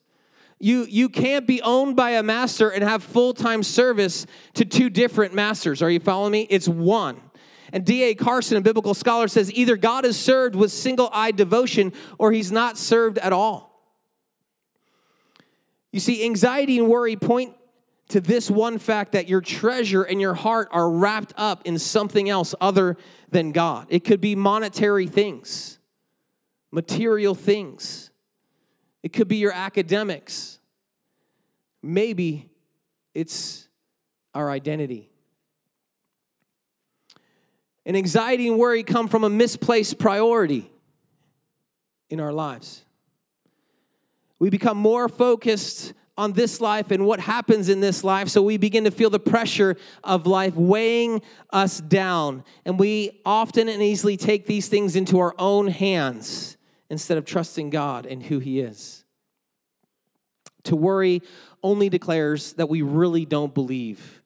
You, 0.59 0.87
you 0.89 1.09
can't 1.09 1.47
be 1.47 1.61
owned 1.61 1.97
by 1.97 2.13
a 2.13 2.23
master 2.23 2.71
and 2.71 2.83
have 2.83 3.03
full 3.03 3.35
time 3.35 3.63
service 3.63 4.27
to 4.55 4.65
two 4.65 4.89
different 4.89 5.35
masters. 5.35 5.83
Are 5.83 5.91
you 5.91 6.01
following 6.01 6.33
me? 6.33 6.47
It's 6.49 6.69
one. 6.69 7.21
And 7.73 7.85
D.A. 7.85 8.15
Carson, 8.15 8.57
a 8.57 8.61
biblical 8.61 8.95
scholar, 8.95 9.29
says 9.29 9.53
either 9.53 9.77
God 9.77 10.07
is 10.07 10.17
served 10.17 10.55
with 10.55 10.73
single 10.73 11.11
eyed 11.13 11.37
devotion 11.37 11.93
or 12.19 12.33
he's 12.33 12.53
not 12.53 12.79
served 12.79 13.19
at 13.19 13.33
all. 13.33 13.67
You 15.93 16.01
see, 16.01 16.25
anxiety 16.25 16.79
and 16.79 16.89
worry 16.89 17.17
point 17.17 17.55
to 18.09 18.21
this 18.21 18.51
one 18.51 18.79
fact 18.79 19.13
that 19.13 19.29
your 19.29 19.41
treasure 19.41 20.05
and 20.05 20.21
your 20.21 20.35
heart 20.35 20.69
are 20.71 20.89
wrapped 20.89 21.35
up 21.37 21.63
in 21.67 21.79
something 21.79 22.31
else 22.31 22.55
other 22.61 22.97
than 23.31 23.51
God. 23.51 23.89
It 23.91 24.05
could 24.05 24.21
be 24.21 24.37
monetary 24.37 25.09
things, 25.09 25.79
material 26.71 27.35
things 27.35 28.11
it 29.07 29.13
could 29.13 29.29
be 29.29 29.37
your 29.37 29.53
academics. 29.53 30.59
Maybe 31.81 32.51
it's 33.15 33.69
our 34.35 34.51
identity. 34.51 35.09
And 37.85 37.97
anxiety 37.97 38.49
and 38.49 38.59
worry 38.59 38.83
come 38.83 39.07
from 39.07 39.23
a 39.23 39.31
misplaced 39.31 40.01
priority 40.01 40.69
in 42.11 42.19
our 42.19 42.33
lives. 42.33 42.85
We 44.41 44.51
become 44.51 44.77
more 44.77 45.09
focused 45.09 45.93
on 46.19 46.33
this 46.33 46.61
life 46.61 46.91
and 46.91 47.07
what 47.07 47.21
happens 47.21 47.69
in 47.69 47.79
this 47.79 48.03
life, 48.03 48.27
so 48.29 48.43
we 48.43 48.57
begin 48.57 48.83
to 48.83 48.91
feel 48.91 49.11
the 49.11 49.21
pressure 49.21 49.77
of 50.03 50.27
life 50.27 50.57
weighing 50.57 51.23
us 51.53 51.81
down. 51.81 52.43
And 52.65 52.77
we 52.77 53.21
often 53.25 53.69
and 53.69 53.81
easily 53.81 54.17
take 54.17 54.47
these 54.47 54.67
things 54.67 54.97
into 54.97 55.21
our 55.21 55.37
own 55.39 55.69
hands 55.69 56.56
instead 56.91 57.19
of 57.19 57.25
trusting 57.25 57.71
God 57.71 58.07
and 58.07 58.23
who 58.23 58.39
He 58.39 58.61
is. 58.61 59.05
To 60.65 60.77
worry 60.77 61.23
only 61.63 61.89
declares 61.89 62.55
that 62.55 62.69
we 62.69 62.83
really 62.83 63.25
don't 63.25 63.55
believe 63.55 64.23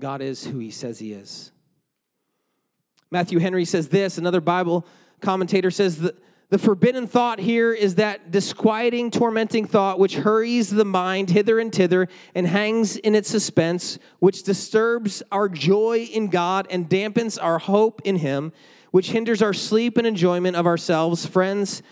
God 0.00 0.22
is 0.22 0.44
who 0.44 0.58
He 0.58 0.70
says 0.70 0.98
He 0.98 1.12
is. 1.12 1.52
Matthew 3.10 3.38
Henry 3.38 3.64
says 3.64 3.88
this, 3.88 4.18
another 4.18 4.40
Bible 4.40 4.86
commentator 5.20 5.70
says 5.70 5.98
that 5.98 6.18
the 6.50 6.58
forbidden 6.58 7.06
thought 7.06 7.40
here 7.40 7.72
is 7.72 7.96
that 7.96 8.30
disquieting, 8.30 9.10
tormenting 9.10 9.66
thought 9.66 9.98
which 9.98 10.16
hurries 10.16 10.70
the 10.70 10.84
mind 10.84 11.30
hither 11.30 11.58
and 11.58 11.72
thither 11.72 12.08
and 12.34 12.46
hangs 12.46 12.96
in 12.96 13.14
its 13.14 13.28
suspense, 13.28 13.98
which 14.18 14.42
disturbs 14.42 15.22
our 15.32 15.48
joy 15.48 16.08
in 16.12 16.28
God 16.28 16.66
and 16.70 16.88
dampens 16.88 17.38
our 17.42 17.58
hope 17.58 18.02
in 18.04 18.16
Him 18.16 18.52
which 18.94 19.10
hinders 19.10 19.42
our 19.42 19.52
sleep 19.52 19.98
and 19.98 20.06
enjoyment 20.06 20.54
of 20.54 20.66
ourselves, 20.66 21.26
friends, 21.26 21.82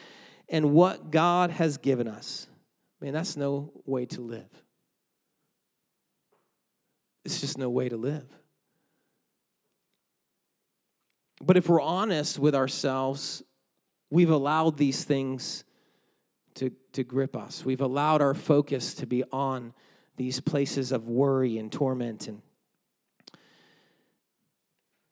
and 0.49 0.73
what 0.73 1.11
God 1.11 1.51
has 1.51 1.77
given 1.77 2.07
us. 2.07 2.47
Man, 3.01 3.13
that's 3.13 3.37
no 3.37 3.73
way 3.85 4.07
to 4.07 4.21
live. 4.21 4.49
It's 7.25 7.41
just 7.41 7.59
no 7.59 7.71
way 7.71 7.89
to 7.89 7.97
live. 7.97 8.23
But 11.43 11.57
if 11.57 11.69
we're 11.69 11.81
honest 11.81 12.39
with 12.39 12.55
ourselves, 12.55 13.43
we've 14.09 14.31
allowed 14.31 14.77
these 14.77 15.03
things 15.03 15.65
to, 16.55 16.71
to 16.93 17.03
grip 17.03 17.35
us. 17.35 17.65
We've 17.65 17.81
allowed 17.81 18.23
our 18.23 18.35
focus 18.35 18.95
to 18.95 19.07
be 19.07 19.25
on 19.33 19.75
these 20.17 20.39
places 20.39 20.93
of 20.93 21.09
worry 21.09 21.59
and 21.59 21.73
torment. 21.73 22.29
And 22.29 22.43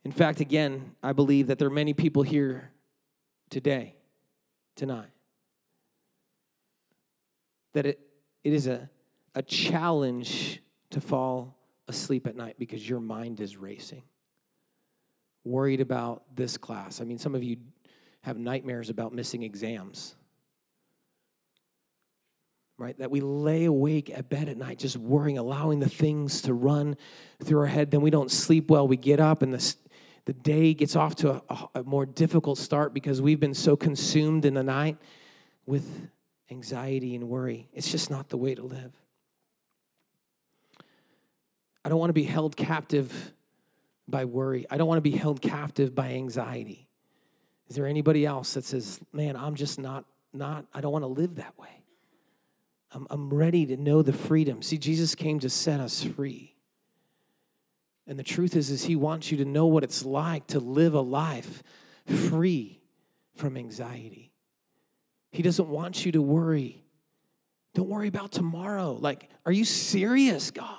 in 0.05 0.13
fact, 0.13 0.41
again, 0.41 0.95
I 1.03 1.13
believe 1.13 1.49
that 1.49 1.59
there 1.59 1.69
are 1.69 1.73
many 1.73 1.93
people 1.93 2.23
here 2.23 2.71
today, 3.51 3.97
tonight, 4.77 5.11
that 7.75 7.87
it, 7.87 8.01
it 8.43 8.53
is 8.53 8.67
a, 8.67 8.89
a 9.35 9.43
challenge 9.43 10.63
to 10.91 11.01
fall 11.01 11.57
asleep 11.87 12.27
at 12.27 12.35
night 12.35 12.57
because 12.59 12.89
your 12.89 13.01
mind 13.01 13.41
is 13.41 13.57
racing. 13.57 14.03
Worried 15.45 15.81
about 15.81 16.23
this 16.35 16.57
class. 16.57 17.01
I 17.01 17.05
mean, 17.05 17.19
some 17.19 17.35
of 17.35 17.43
you 17.43 17.59
have 18.23 18.39
nightmares 18.39 18.91
about 18.91 19.13
missing 19.13 19.43
exams 19.43 20.15
right? 22.81 22.99
That 22.99 23.11
we 23.11 23.21
lay 23.21 23.67
awake 23.67 24.09
at 24.09 24.31
bed 24.31 24.49
at 24.49 24.57
night 24.57 24.79
just 24.79 24.97
worrying, 24.97 25.37
allowing 25.37 25.81
the 25.81 25.89
things 25.89 26.41
to 26.43 26.55
run 26.55 26.97
through 27.45 27.61
our 27.61 27.67
head. 27.67 27.91
Then 27.91 28.01
we 28.01 28.11
don't 28.11 28.31
sleep 28.31 28.71
well. 28.71 28.89
We 28.89 28.97
get 28.97 29.21
up 29.21 29.43
and 29.43 29.53
the, 29.53 29.75
the 30.31 30.35
day 30.35 30.75
gets 30.75 30.95
off 30.95 31.17
to 31.17 31.43
a, 31.49 31.69
a 31.75 31.83
more 31.83 32.07
difficult 32.07 32.57
start 32.57 32.95
because 32.95 33.21
we've 33.21 33.41
been 33.41 33.53
so 33.53 33.75
consumed 33.75 34.45
in 34.45 34.55
the 34.55 34.63
night 34.63 34.97
with 35.67 36.09
anxiety 36.53 37.17
and 37.17 37.29
worry. 37.29 37.69
It's 37.73 37.91
just 37.91 38.13
not 38.13 38.29
the 38.29 38.37
way 38.37 38.55
to 38.55 38.63
live. 38.63 38.93
I 41.85 41.89
don't 41.89 41.99
want 41.99 42.11
to 42.11 42.15
be 42.15 42.23
held 42.23 42.57
captive 42.57 43.33
by 44.07 44.25
worry. 44.25 44.67
I 44.71 44.77
don't 44.77 44.87
want 44.87 44.99
to 44.99 45.11
be 45.11 45.17
held 45.17 45.43
captive 45.43 45.97
by 45.97 46.11
anxiety. 46.11 46.87
Is 47.67 47.75
there 47.75 47.89
anybody 47.89 48.25
else 48.25 48.55
that 48.55 48.63
says, 48.63 49.01
"Man, 49.13 49.35
I'm 49.35 49.57
just 49.57 49.81
not 49.81 50.05
not 50.33 50.65
I 50.73 50.81
don't 50.81 50.93
want 50.93 51.03
to 51.03 51.09
live 51.09 51.35
that 51.37 51.59
way." 51.59 51.83
I'm, 52.93 53.09
I'm 53.11 53.35
ready 53.35 53.67
to 53.67 53.77
know 53.77 54.03
the 54.03 54.13
freedom. 54.13 54.63
See, 54.63 54.79
Jesus 54.79 55.17
came 55.17 55.41
to 55.41 55.51
set 55.51 55.81
us 55.81 56.05
free. 56.05 56.55
And 58.11 58.19
the 58.19 58.25
truth 58.25 58.57
is, 58.57 58.71
is 58.71 58.83
he 58.83 58.97
wants 58.97 59.31
you 59.31 59.39
to 59.39 59.45
know 59.45 59.67
what 59.67 59.85
it's 59.85 60.05
like 60.05 60.49
to 60.49 60.59
live 60.59 60.95
a 60.95 61.01
life 61.01 61.63
free 62.07 62.81
from 63.37 63.57
anxiety. 63.57 64.33
He 65.31 65.45
doesn't 65.45 65.69
want 65.69 66.05
you 66.05 66.11
to 66.11 66.21
worry. 66.21 66.83
Don't 67.73 67.89
worry 67.89 68.09
about 68.09 68.33
tomorrow. 68.33 68.99
Like, 69.01 69.31
are 69.47 69.53
you 69.53 69.65
serious, 69.65 70.51
God? 70.51 70.77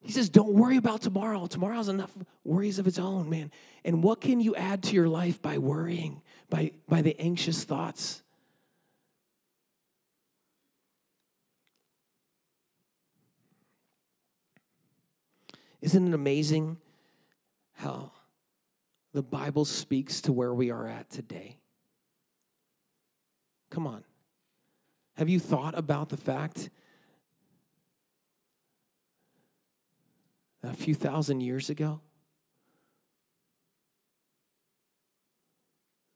He 0.00 0.10
says, 0.10 0.30
Don't 0.30 0.54
worry 0.54 0.78
about 0.78 1.02
tomorrow. 1.02 1.44
Tomorrow 1.44 1.76
has 1.76 1.88
enough 1.88 2.16
worries 2.44 2.78
of 2.78 2.86
its 2.86 2.98
own, 2.98 3.28
man. 3.28 3.50
And 3.84 4.02
what 4.02 4.22
can 4.22 4.40
you 4.40 4.56
add 4.56 4.84
to 4.84 4.94
your 4.94 5.08
life 5.08 5.42
by 5.42 5.58
worrying, 5.58 6.22
by, 6.48 6.72
by 6.88 7.02
the 7.02 7.14
anxious 7.20 7.62
thoughts? 7.62 8.22
Isn't 15.84 16.08
it 16.08 16.14
amazing 16.14 16.78
how 17.74 18.10
the 19.12 19.22
Bible 19.22 19.66
speaks 19.66 20.22
to 20.22 20.32
where 20.32 20.54
we 20.54 20.70
are 20.70 20.88
at 20.88 21.10
today? 21.10 21.58
Come 23.68 23.86
on. 23.86 24.02
Have 25.18 25.28
you 25.28 25.38
thought 25.38 25.76
about 25.76 26.08
the 26.08 26.16
fact 26.16 26.70
that 30.62 30.72
a 30.72 30.76
few 30.76 30.94
thousand 30.94 31.42
years 31.42 31.68
ago, 31.68 32.00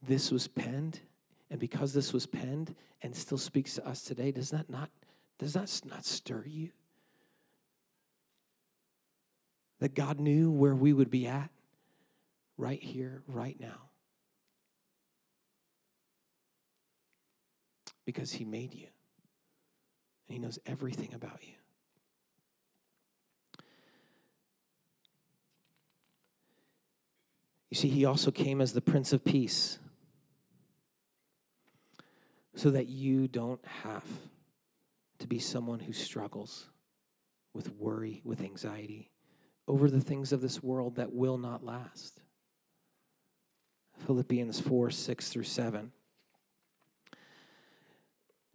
this 0.00 0.30
was 0.30 0.48
penned? 0.48 0.98
And 1.50 1.60
because 1.60 1.92
this 1.92 2.14
was 2.14 2.24
penned 2.24 2.74
and 3.02 3.14
still 3.14 3.36
speaks 3.36 3.74
to 3.74 3.86
us 3.86 4.00
today, 4.00 4.32
does 4.32 4.48
that 4.48 4.70
not, 4.70 4.88
does 5.38 5.52
that 5.52 5.82
not 5.84 6.06
stir 6.06 6.44
you? 6.46 6.70
That 9.80 9.94
God 9.94 10.18
knew 10.18 10.50
where 10.50 10.74
we 10.74 10.92
would 10.92 11.10
be 11.10 11.26
at 11.26 11.50
right 12.56 12.82
here, 12.82 13.22
right 13.26 13.58
now. 13.60 13.90
Because 18.04 18.32
He 18.32 18.44
made 18.44 18.74
you, 18.74 18.86
and 20.26 20.34
He 20.34 20.38
knows 20.38 20.58
everything 20.66 21.14
about 21.14 21.40
you. 21.42 21.54
You 27.70 27.76
see, 27.76 27.88
He 27.88 28.04
also 28.04 28.30
came 28.30 28.60
as 28.60 28.72
the 28.72 28.80
Prince 28.80 29.12
of 29.12 29.24
Peace 29.24 29.78
so 32.56 32.70
that 32.70 32.88
you 32.88 33.28
don't 33.28 33.64
have 33.64 34.04
to 35.20 35.28
be 35.28 35.38
someone 35.38 35.78
who 35.78 35.92
struggles 35.92 36.66
with 37.52 37.70
worry, 37.74 38.20
with 38.24 38.40
anxiety 38.40 39.10
over 39.68 39.90
the 39.90 40.00
things 40.00 40.32
of 40.32 40.40
this 40.40 40.62
world 40.62 40.96
that 40.96 41.12
will 41.12 41.38
not 41.38 41.64
last. 41.64 42.20
Philippians 44.06 44.60
4 44.60 44.90
6 44.90 45.28
through 45.28 45.42
7. 45.44 45.92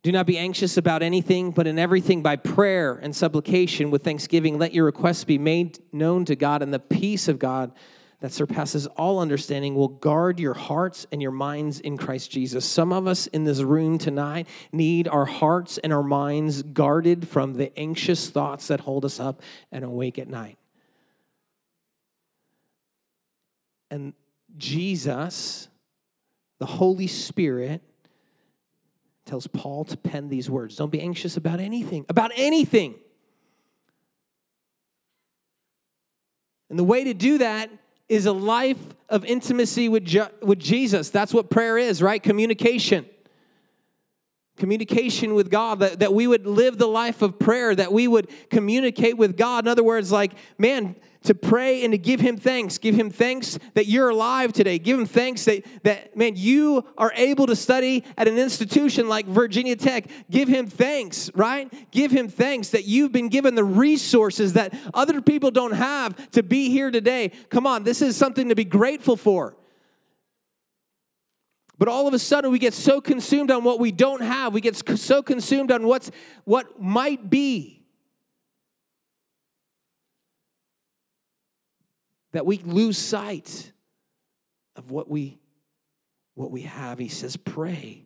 Do 0.02 0.12
not 0.12 0.26
be 0.26 0.38
anxious 0.38 0.76
about 0.76 1.02
anything, 1.02 1.52
but 1.52 1.66
in 1.66 1.80
everything 1.80 2.22
by 2.22 2.36
prayer 2.36 3.00
and 3.02 3.16
supplication 3.16 3.90
with 3.90 4.04
thanksgiving, 4.04 4.58
let 4.58 4.74
your 4.74 4.84
requests 4.84 5.24
be 5.24 5.38
made 5.38 5.80
known 5.94 6.26
to 6.26 6.36
God, 6.36 6.62
and 6.62 6.74
the 6.74 6.80
peace 6.80 7.30
of 7.30 7.40
God 7.40 7.72
that 8.20 8.34
surpasses 8.34 8.86
all 8.88 9.20
understanding 9.20 9.76
will 9.76 9.88
guard 9.88 10.40
your 10.40 10.54
hearts 10.54 11.06
and 11.12 11.22
your 11.22 11.32
minds 11.32 11.80
in 11.80 11.98
Christ 11.98 12.32
Jesus. 12.32 12.66
Some 12.66 12.92
of 12.92 13.08
us 13.08 13.28
in 13.28 13.44
this 13.44 13.62
room 13.62 13.98
tonight 13.98 14.48
need 14.72 15.08
our 15.08 15.26
hearts 15.26 15.78
and 15.78 15.94
our 15.94 16.04
minds 16.04 16.64
guarded 16.64 17.28
from 17.28 17.54
the 17.54 17.78
anxious 17.78 18.30
thoughts 18.30 18.68
that 18.68 18.82
hold 18.82 19.06
us 19.06 19.20
up 19.20 19.42
and 19.72 19.86
awake 19.86 20.20
at 20.20 20.28
night. 20.28 20.58
And 23.94 24.14
Jesus, 24.58 25.68
the 26.58 26.66
Holy 26.66 27.06
Spirit, 27.06 27.84
tells 29.24 29.46
Paul 29.46 29.86
to 29.86 29.96
pen 29.98 30.30
these 30.30 30.50
words 30.50 30.78
Don't 30.78 30.92
be 30.92 31.00
anxious 31.00 31.38
about 31.38 31.60
anything, 31.60 32.04
about 32.10 32.32
anything. 32.36 32.96
And 36.72 36.80
the 36.80 36.84
way 36.84 37.04
to 37.04 37.14
do 37.14 37.38
that 37.38 37.70
is 38.10 38.26
a 38.26 38.32
life 38.32 38.84
of 39.10 39.26
intimacy 39.26 39.90
with, 39.90 40.12
with 40.42 40.58
Jesus. 40.58 41.12
That's 41.12 41.32
what 41.32 41.52
prayer 41.52 41.78
is, 41.78 42.02
right? 42.02 42.22
Communication. 42.22 43.06
Communication 44.58 45.34
with 45.34 45.50
God, 45.50 45.80
that, 45.80 46.00
that 46.00 46.14
we 46.14 46.28
would 46.28 46.46
live 46.46 46.78
the 46.78 46.88
life 46.88 47.22
of 47.22 47.40
prayer, 47.40 47.74
that 47.74 47.92
we 47.92 48.08
would 48.08 48.30
communicate 48.50 49.18
with 49.18 49.36
God. 49.36 49.66
In 49.66 49.68
other 49.68 49.84
words, 49.84 50.12
like, 50.12 50.34
man, 50.60 50.96
to 51.24 51.34
pray 51.34 51.84
and 51.84 51.92
to 51.92 51.98
give 51.98 52.20
him 52.20 52.38
thanks. 52.38 52.78
Give 52.78 52.96
him 52.96 53.10
thanks 53.10 53.58
that 53.74 53.88
you're 53.88 54.10
alive 54.10 54.54
today. 54.54 54.78
Give 54.78 55.00
him 55.00 55.06
thanks 55.06 55.46
that, 55.46 55.66
that 55.84 56.16
man, 56.16 56.34
you 56.36 56.86
are 56.98 57.12
able 57.16 57.48
to 57.48 57.56
study 57.56 58.04
at 58.18 58.28
an 58.28 58.38
institution 58.38 59.08
like 59.08 59.26
Virginia 59.26 59.76
Tech. 59.76 60.06
Give 60.30 60.48
him 60.48 60.68
thanks, 60.68 61.32
right? 61.34 61.74
Give 61.92 62.12
him 62.12 62.28
thanks 62.28 62.70
that 62.70 62.86
you've 62.86 63.12
been 63.12 63.30
given 63.30 63.56
the 63.56 63.64
resources 63.64 64.54
that 64.54 64.74
other 64.94 65.22
people 65.22 65.50
don't 65.50 65.74
have 65.74 66.32
to 66.32 66.44
be 66.44 66.70
here 66.70 66.92
today. 66.92 67.32
Come 67.50 67.66
on, 67.66 67.84
this 67.84 68.02
is 68.02 68.16
something 68.16 68.50
to 68.50 68.56
be 68.56 68.66
grateful 68.66 69.16
for. 69.16 69.56
But 71.84 71.92
all 71.92 72.08
of 72.08 72.14
a 72.14 72.20
sudden, 72.20 72.50
we 72.50 72.60
get 72.60 72.74
so 72.74 73.02
consumed 73.02 73.52
on 73.52 73.66
what 73.66 73.78
we 73.78 73.92
don't 73.92 74.22
have. 74.22 74.54
We 74.54 74.62
get 74.62 74.78
so 74.98 75.22
consumed 75.22 75.70
on 75.70 75.86
what's 75.86 76.12
what 76.46 76.82
might 76.82 77.30
be 77.30 77.84
that 82.32 82.46
we 82.46 82.60
lose 82.60 82.98
sight 82.98 83.74
of 84.78 84.92
what 84.92 85.10
we 85.10 85.42
what 86.36 86.52
we 86.52 86.62
have. 86.62 87.00
He 87.00 87.10
says, 87.10 87.36
pray. 87.36 88.06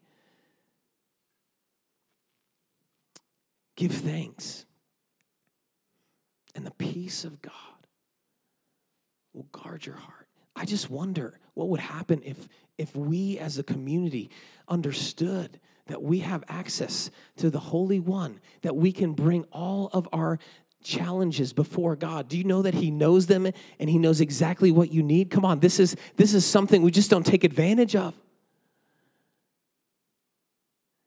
Give 3.75 3.91
thanks. 3.91 4.65
And 6.55 6.65
the 6.65 6.71
peace 6.71 7.25
of 7.25 7.43
God 7.43 7.53
will 9.35 9.45
guard 9.51 9.85
your 9.85 9.97
heart. 9.97 10.27
I 10.55 10.65
just 10.65 10.89
wonder 10.89 11.39
what 11.53 11.69
would 11.69 11.79
happen 11.79 12.23
if 12.25 12.49
if 12.77 12.95
we 12.95 13.37
as 13.39 13.57
a 13.57 13.63
community 13.63 14.29
understood 14.67 15.59
that 15.87 16.01
we 16.01 16.19
have 16.19 16.43
access 16.47 17.09
to 17.37 17.49
the 17.49 17.59
Holy 17.59 17.99
One, 17.99 18.39
that 18.61 18.75
we 18.75 18.91
can 18.91 19.13
bring 19.13 19.45
all 19.51 19.89
of 19.93 20.07
our 20.13 20.39
challenges 20.83 21.53
before 21.53 21.95
God. 21.95 22.27
Do 22.27 22.37
you 22.37 22.43
know 22.43 22.61
that 22.61 22.73
he 22.73 22.91
knows 22.91 23.27
them 23.27 23.47
and 23.79 23.89
he 23.89 23.97
knows 23.97 24.21
exactly 24.21 24.71
what 24.71 24.91
you 24.91 25.01
need? 25.01 25.29
Come 25.29 25.45
on, 25.45 25.59
this 25.59 25.79
is 25.79 25.95
this 26.15 26.33
is 26.33 26.45
something 26.45 26.81
we 26.81 26.91
just 26.91 27.09
don't 27.09 27.25
take 27.25 27.43
advantage 27.43 27.95
of. 27.95 28.13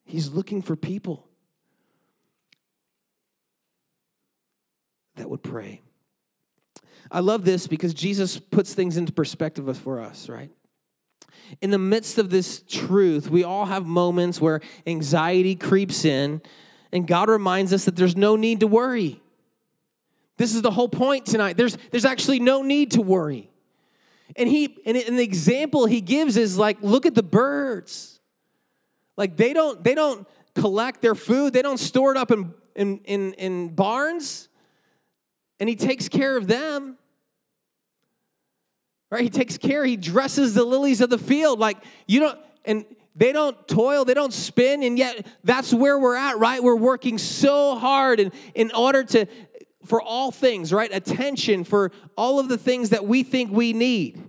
He's 0.05 0.31
looking 0.31 0.61
for 0.61 0.75
people 0.75 1.29
that 5.17 5.31
would 5.31 5.43
pray. 5.43 5.83
I 7.13 7.21
love 7.21 7.45
this 7.45 7.67
because 7.67 7.95
Jesus 7.95 8.39
puts 8.39 8.75
things 8.75 8.97
into 8.97 9.13
perspective 9.13 9.77
for 9.79 10.01
us, 10.01 10.29
right? 10.29 10.51
In 11.61 11.71
the 11.71 11.79
midst 11.79 12.19
of 12.19 12.31
this 12.31 12.63
truth, 12.69 13.31
we 13.31 13.45
all 13.45 13.67
have 13.67 13.87
moments 13.87 14.41
where 14.41 14.61
anxiety 14.87 15.55
creeps 15.57 16.05
in, 16.05 16.43
and 16.93 17.07
God 17.07 17.29
reminds 17.29 17.73
us 17.73 17.85
that 17.85 17.97
there's 17.97 18.17
no 18.17 18.37
need 18.37 18.61
to 18.61 18.67
worry. 18.67 19.21
This 20.37 20.55
is 20.55 20.63
the 20.63 20.71
whole 20.71 20.89
point 20.89 21.27
tonight. 21.27 21.57
There's, 21.57 21.77
there's 21.91 22.05
actually 22.05 22.41
no 22.41 22.63
need 22.63 22.93
to 22.93 23.03
worry. 23.03 23.51
And 24.37 24.49
he 24.49 24.79
and, 24.87 24.97
the 24.97 25.23
example 25.23 25.87
he 25.87 26.01
gives 26.01 26.37
is 26.37 26.57
like, 26.57 26.79
look 26.83 27.07
at 27.07 27.15
the 27.15 27.23
birds. 27.23 28.21
Like 29.17 29.37
they 29.37 29.53
don't 29.53 29.83
they 29.83 29.95
don't 29.95 30.27
collect 30.55 31.03
their 31.03 31.15
food, 31.15 31.53
they 31.53 31.63
don't 31.63 31.79
store 31.79 32.13
it 32.13 32.17
up 32.17 32.31
in 32.31 32.55
in 32.75 32.99
in, 33.05 33.33
in 33.35 33.69
barns, 33.75 34.49
and 35.59 35.69
he 35.69 35.77
takes 35.77 36.09
care 36.09 36.37
of 36.37 36.47
them. 36.47 36.97
Right? 39.11 39.23
He 39.23 39.31
takes 39.31 39.59
care, 39.59 39.85
he 39.85 39.97
dresses 39.97 40.55
the 40.55 40.65
lilies 40.65 41.01
of 41.01 41.11
the 41.11 41.19
field. 41.19 41.59
Like 41.59 41.79
you 42.07 42.21
don't 42.21 42.39
and 42.65 42.85
they 43.17 43.33
don't 43.33 43.67
toil, 43.67 44.05
they 44.05 44.15
don't 44.15 44.33
spin, 44.33 44.83
and 44.83 44.97
yet 44.97 45.27
that's 45.43 45.75
where 45.75 45.99
we're 45.99 46.17
at, 46.17 46.39
right? 46.39 46.63
We're 46.63 46.77
working 46.77 47.19
so 47.19 47.77
hard 47.77 48.21
in, 48.21 48.33
in 48.55 48.71
order 48.73 49.03
to 49.05 49.27
for 49.85 50.01
all 50.01 50.31
things, 50.31 50.73
right? 50.73 50.91
Attention 50.93 51.65
for 51.65 51.91
all 52.17 52.39
of 52.39 52.49
the 52.49 52.59
things 52.59 52.91
that 52.91 53.05
we 53.07 53.23
think 53.23 53.51
we 53.51 53.73
need. 53.73 54.23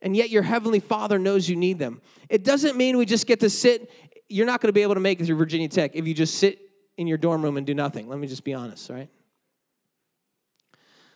And 0.00 0.16
yet 0.16 0.30
your 0.30 0.42
heavenly 0.42 0.80
Father 0.80 1.18
knows 1.18 1.48
you 1.48 1.56
need 1.56 1.78
them. 1.78 2.00
It 2.28 2.44
doesn't 2.44 2.76
mean 2.76 2.96
we 2.96 3.06
just 3.06 3.26
get 3.26 3.40
to 3.40 3.50
sit. 3.50 3.90
You're 4.28 4.46
not 4.46 4.60
going 4.60 4.68
to 4.68 4.72
be 4.72 4.82
able 4.82 4.94
to 4.94 5.00
make 5.00 5.20
it 5.20 5.26
through 5.26 5.36
Virginia 5.36 5.68
Tech 5.68 5.92
if 5.94 6.06
you 6.06 6.14
just 6.14 6.36
sit 6.36 6.58
in 6.96 7.06
your 7.06 7.18
dorm 7.18 7.42
room 7.42 7.56
and 7.56 7.66
do 7.66 7.74
nothing. 7.74 8.08
Let 8.08 8.18
me 8.18 8.26
just 8.26 8.44
be 8.44 8.54
honest, 8.54 8.88
right? 8.88 9.08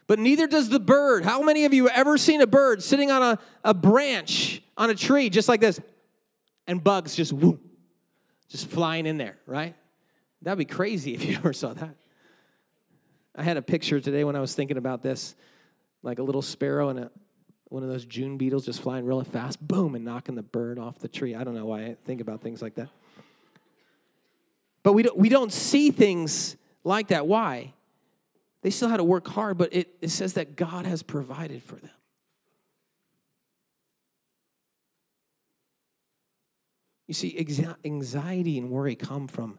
But 0.09 0.19
neither 0.19 0.47
does 0.47 0.71
the 0.71 0.81
bird. 0.81 1.25
How 1.25 1.43
many 1.43 1.67
of 1.67 1.75
you 1.75 1.89
ever 1.89 2.17
seen 2.17 2.41
a 2.41 2.47
bird 2.47 2.83
sitting 2.83 3.11
on 3.11 3.23
a, 3.23 3.39
a 3.63 3.75
branch 3.75 4.63
on 4.77 4.89
a 4.91 4.95
tree 4.95 5.29
just 5.29 5.49
like 5.49 5.61
this 5.61 5.79
and 6.67 6.83
bugs 6.83 7.15
just 7.15 7.33
whoop, 7.33 7.61
just 8.49 8.69
flying 8.69 9.05
in 9.07 9.19
there, 9.19 9.37
right? 9.47 9.77
That'd 10.43 10.59
be 10.59 10.65
crazy 10.65 11.15
if 11.15 11.25
you 11.25 11.35
ever 11.37 11.53
saw 11.53 11.75
that. 11.75 11.95
I 13.37 13.43
had 13.43 13.59
a 13.59 13.63
picture 13.63 14.01
today 14.01 14.25
when 14.25 14.35
I 14.35 14.41
was 14.41 14.55
thinking 14.55 14.79
about 14.79 15.03
this, 15.03 15.37
like 16.03 16.19
a 16.19 16.23
little 16.23 16.43
sparrow 16.43 16.89
and 16.89 16.99
a, 17.01 17.11
one 17.67 17.83
of 17.83 17.91
those 17.91 18.07
June 18.07 18.39
beetles 18.39 18.65
just 18.65 18.81
flying 18.81 19.05
really 19.05 19.27
fast, 19.27 19.61
boom, 19.67 19.95
and 19.95 20.07
knocking 20.07 20.37
the 20.37 20.43
bird 20.43 20.79
off 20.79 20.99
the 21.01 21.09
tree. 21.09 21.35
I 21.35 21.45
don't 21.45 21.55
know 21.55 21.67
why 21.67 21.85
I 21.85 21.97
think 22.07 22.23
about 22.23 22.41
things 22.41 22.63
like 22.63 22.77
that. 22.77 22.89
But 24.83 24.95
we 24.95 25.03
don't, 25.03 25.19
we 25.19 25.29
don't 25.29 25.53
see 25.53 25.91
things 25.91 26.57
like 26.83 27.09
that. 27.09 27.27
Why? 27.27 27.75
They 28.63 28.71
still 28.71 28.89
had 28.89 28.97
to 28.97 29.05
work 29.05 29.29
hard, 29.29 29.57
but 29.57 29.73
it, 29.73 29.95
it 30.01 30.11
says 30.11 30.35
that 30.35 30.57
God 30.57 30.85
has 30.85 31.03
provided 31.03 31.63
for 31.63 31.77
them. 31.77 31.91
You 37.07 37.15
see, 37.15 37.39
anxiety 37.85 38.59
and 38.59 38.71
worry 38.71 38.95
come 38.95 39.29
from 39.29 39.59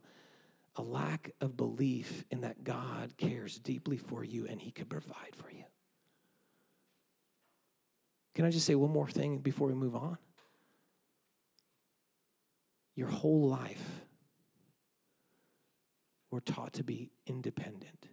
a 0.75 0.83
lack 0.83 1.31
of 1.41 1.57
belief 1.57 2.23
in 2.29 2.41
that 2.41 2.63
God 2.63 3.17
cares 3.17 3.57
deeply 3.57 3.97
for 3.97 4.23
you 4.23 4.45
and 4.47 4.61
He 4.61 4.71
could 4.71 4.89
provide 4.89 5.35
for 5.35 5.49
you. 5.49 5.63
Can 8.35 8.45
I 8.45 8.51
just 8.51 8.65
say 8.65 8.75
one 8.75 8.91
more 8.91 9.09
thing 9.09 9.39
before 9.39 9.67
we 9.67 9.73
move 9.73 9.95
on? 9.95 10.17
Your 12.95 13.07
whole 13.07 13.47
life, 13.49 14.03
we're 16.31 16.39
taught 16.41 16.73
to 16.73 16.83
be 16.83 17.09
independent. 17.25 18.07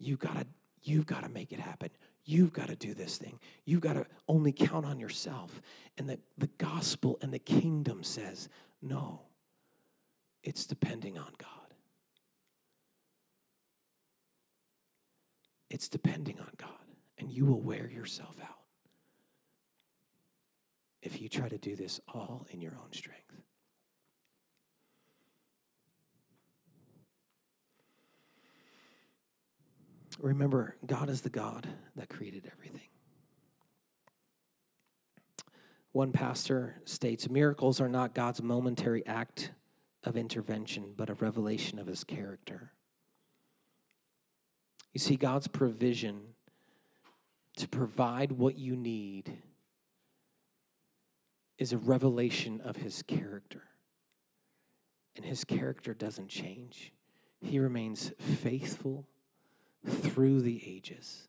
You 0.00 0.16
gotta, 0.16 0.46
you've 0.82 1.06
got 1.06 1.22
to 1.22 1.28
make 1.28 1.52
it 1.52 1.60
happen. 1.60 1.90
You've 2.24 2.52
got 2.52 2.68
to 2.68 2.76
do 2.76 2.94
this 2.94 3.18
thing. 3.18 3.38
You've 3.64 3.82
got 3.82 3.92
to 3.92 4.06
only 4.26 4.50
count 4.50 4.86
on 4.86 4.98
yourself. 4.98 5.60
And 5.98 6.08
the, 6.08 6.18
the 6.38 6.48
gospel 6.58 7.18
and 7.22 7.32
the 7.32 7.38
kingdom 7.38 8.02
says, 8.02 8.48
no, 8.82 9.20
it's 10.42 10.66
depending 10.66 11.18
on 11.18 11.32
God. 11.38 11.74
It's 15.68 15.88
depending 15.88 16.40
on 16.40 16.50
God, 16.56 16.68
and 17.18 17.30
you 17.30 17.44
will 17.44 17.60
wear 17.60 17.88
yourself 17.88 18.36
out 18.42 18.56
if 21.02 21.20
you 21.20 21.28
try 21.28 21.48
to 21.48 21.58
do 21.58 21.76
this 21.76 22.00
all 22.12 22.46
in 22.50 22.60
your 22.60 22.72
own 22.72 22.92
strength. 22.92 23.29
Remember, 30.22 30.76
God 30.86 31.08
is 31.08 31.22
the 31.22 31.30
God 31.30 31.66
that 31.96 32.10
created 32.10 32.50
everything. 32.52 32.88
One 35.92 36.12
pastor 36.12 36.76
states 36.84 37.28
miracles 37.28 37.80
are 37.80 37.88
not 37.88 38.14
God's 38.14 38.42
momentary 38.42 39.04
act 39.06 39.50
of 40.04 40.16
intervention, 40.16 40.92
but 40.96 41.10
a 41.10 41.14
revelation 41.14 41.78
of 41.78 41.86
his 41.86 42.04
character. 42.04 42.72
You 44.92 45.00
see, 45.00 45.16
God's 45.16 45.48
provision 45.48 46.20
to 47.56 47.68
provide 47.68 48.32
what 48.32 48.56
you 48.58 48.76
need 48.76 49.32
is 51.58 51.72
a 51.72 51.78
revelation 51.78 52.60
of 52.62 52.76
his 52.76 53.02
character. 53.02 53.62
And 55.16 55.24
his 55.24 55.44
character 55.44 55.92
doesn't 55.94 56.28
change, 56.28 56.92
he 57.40 57.58
remains 57.58 58.12
faithful 58.18 59.06
through 59.86 60.42
the 60.42 60.62
ages, 60.66 61.28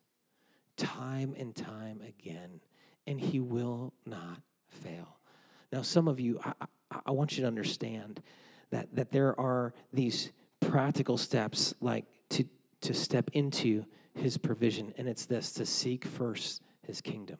time 0.77 1.35
and 1.37 1.55
time 1.55 2.01
again, 2.07 2.61
and 3.07 3.19
he 3.19 3.39
will 3.39 3.93
not 4.05 4.41
fail. 4.69 5.17
Now, 5.71 5.81
some 5.81 6.07
of 6.07 6.19
you, 6.19 6.39
I, 6.43 6.53
I, 6.91 6.99
I 7.07 7.11
want 7.11 7.37
you 7.37 7.41
to 7.41 7.47
understand 7.47 8.21
that, 8.71 8.93
that 8.95 9.11
there 9.11 9.39
are 9.39 9.73
these 9.93 10.31
practical 10.59 11.17
steps 11.17 11.73
like 11.81 12.05
to, 12.29 12.45
to 12.81 12.93
step 12.93 13.29
into 13.33 13.85
his 14.15 14.37
provision, 14.37 14.93
and 14.97 15.07
it's 15.07 15.25
this 15.25 15.53
to 15.53 15.65
seek 15.65 16.05
first 16.05 16.61
his 16.85 17.01
kingdom. 17.01 17.37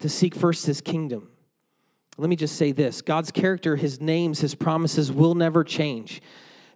To 0.00 0.08
seek 0.08 0.34
first 0.34 0.66
his 0.66 0.80
kingdom. 0.80 1.30
Let 2.16 2.28
me 2.28 2.36
just 2.36 2.56
say 2.56 2.72
this 2.72 3.00
God's 3.00 3.30
character, 3.30 3.76
his 3.76 4.00
names, 4.00 4.40
his 4.40 4.54
promises 4.54 5.10
will 5.10 5.34
never 5.34 5.64
change. 5.64 6.20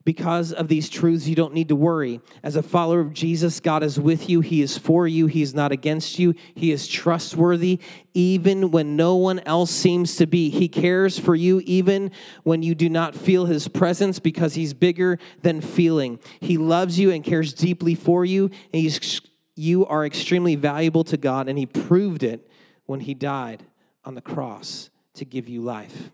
Because 0.05 0.53
of 0.53 0.69
these 0.69 0.91
truths, 0.91 1.27
you 1.27 1.35
don't 1.35 1.55
need 1.55 1.69
to 1.69 1.77
worry. 1.77 2.21
As 2.43 2.57
a 2.57 2.63
follower 2.63 3.01
of 3.01 3.15
Jesus, 3.15 3.59
God 3.59 3.83
is 3.83 3.99
with 3.99 4.29
you. 4.29 4.43
He 4.43 4.61
is 4.61 4.77
for 4.77 5.09
you. 5.09 5.27
He 5.27 5.41
is 5.41 5.55
not 5.55 5.73
against 5.73 6.19
you. 6.19 6.35
He 6.55 6.73
is 6.73 6.87
trustworthy, 6.87 7.81
even 8.13 8.71
when 8.71 8.97
no 8.97 9.17
one 9.17 9.41
else 9.41 9.71
seems 9.71 10.17
to 10.17 10.27
be. 10.27 10.51
He 10.51 10.69
cares 10.69 11.19
for 11.19 11.35
you, 11.35 11.63
even 11.65 12.11
when 12.43 12.63
you 12.63 12.75
do 12.75 12.91
not 12.91 13.15
feel 13.15 13.47
His 13.47 13.67
presence, 13.67 14.19
because 14.19 14.55
He's 14.55 14.75
bigger 14.75 15.19
than 15.41 15.63
feeling. 15.63 16.19
He 16.39 16.59
loves 16.59 16.99
you 16.99 17.11
and 17.11 17.25
cares 17.25 17.55
deeply 17.55 17.95
for 17.95 18.27
you. 18.27 18.45
And 18.45 18.83
he's, 18.83 19.23
you 19.55 19.87
are 19.87 20.05
extremely 20.05 20.55
valuable 20.55 21.05
to 21.05 21.17
God, 21.17 21.49
and 21.49 21.59
He 21.59 21.65
proved 21.65 22.23
it 22.23 22.47
when 22.85 23.01
He 23.01 23.15
died 23.15 23.65
on 24.05 24.15
the 24.15 24.21
cross 24.21 24.91
to 25.15 25.25
give 25.25 25.49
you 25.49 25.63
life. 25.63 26.11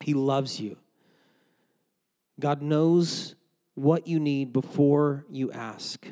He 0.00 0.12
loves 0.12 0.60
you. 0.60 0.76
God 2.38 2.62
knows 2.62 3.34
what 3.74 4.06
you 4.06 4.18
need 4.18 4.52
before 4.52 5.24
you 5.30 5.52
ask. 5.52 6.06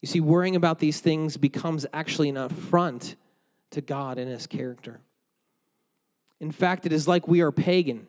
You 0.00 0.06
see, 0.06 0.20
worrying 0.20 0.56
about 0.56 0.78
these 0.78 1.00
things 1.00 1.36
becomes 1.36 1.86
actually 1.92 2.28
an 2.28 2.36
affront 2.36 3.16
to 3.70 3.80
God 3.80 4.18
and 4.18 4.30
His 4.30 4.46
character. 4.46 5.00
In 6.40 6.52
fact, 6.52 6.84
it 6.86 6.92
is 6.92 7.08
like 7.08 7.26
we 7.26 7.40
are 7.40 7.52
pagan. 7.52 8.06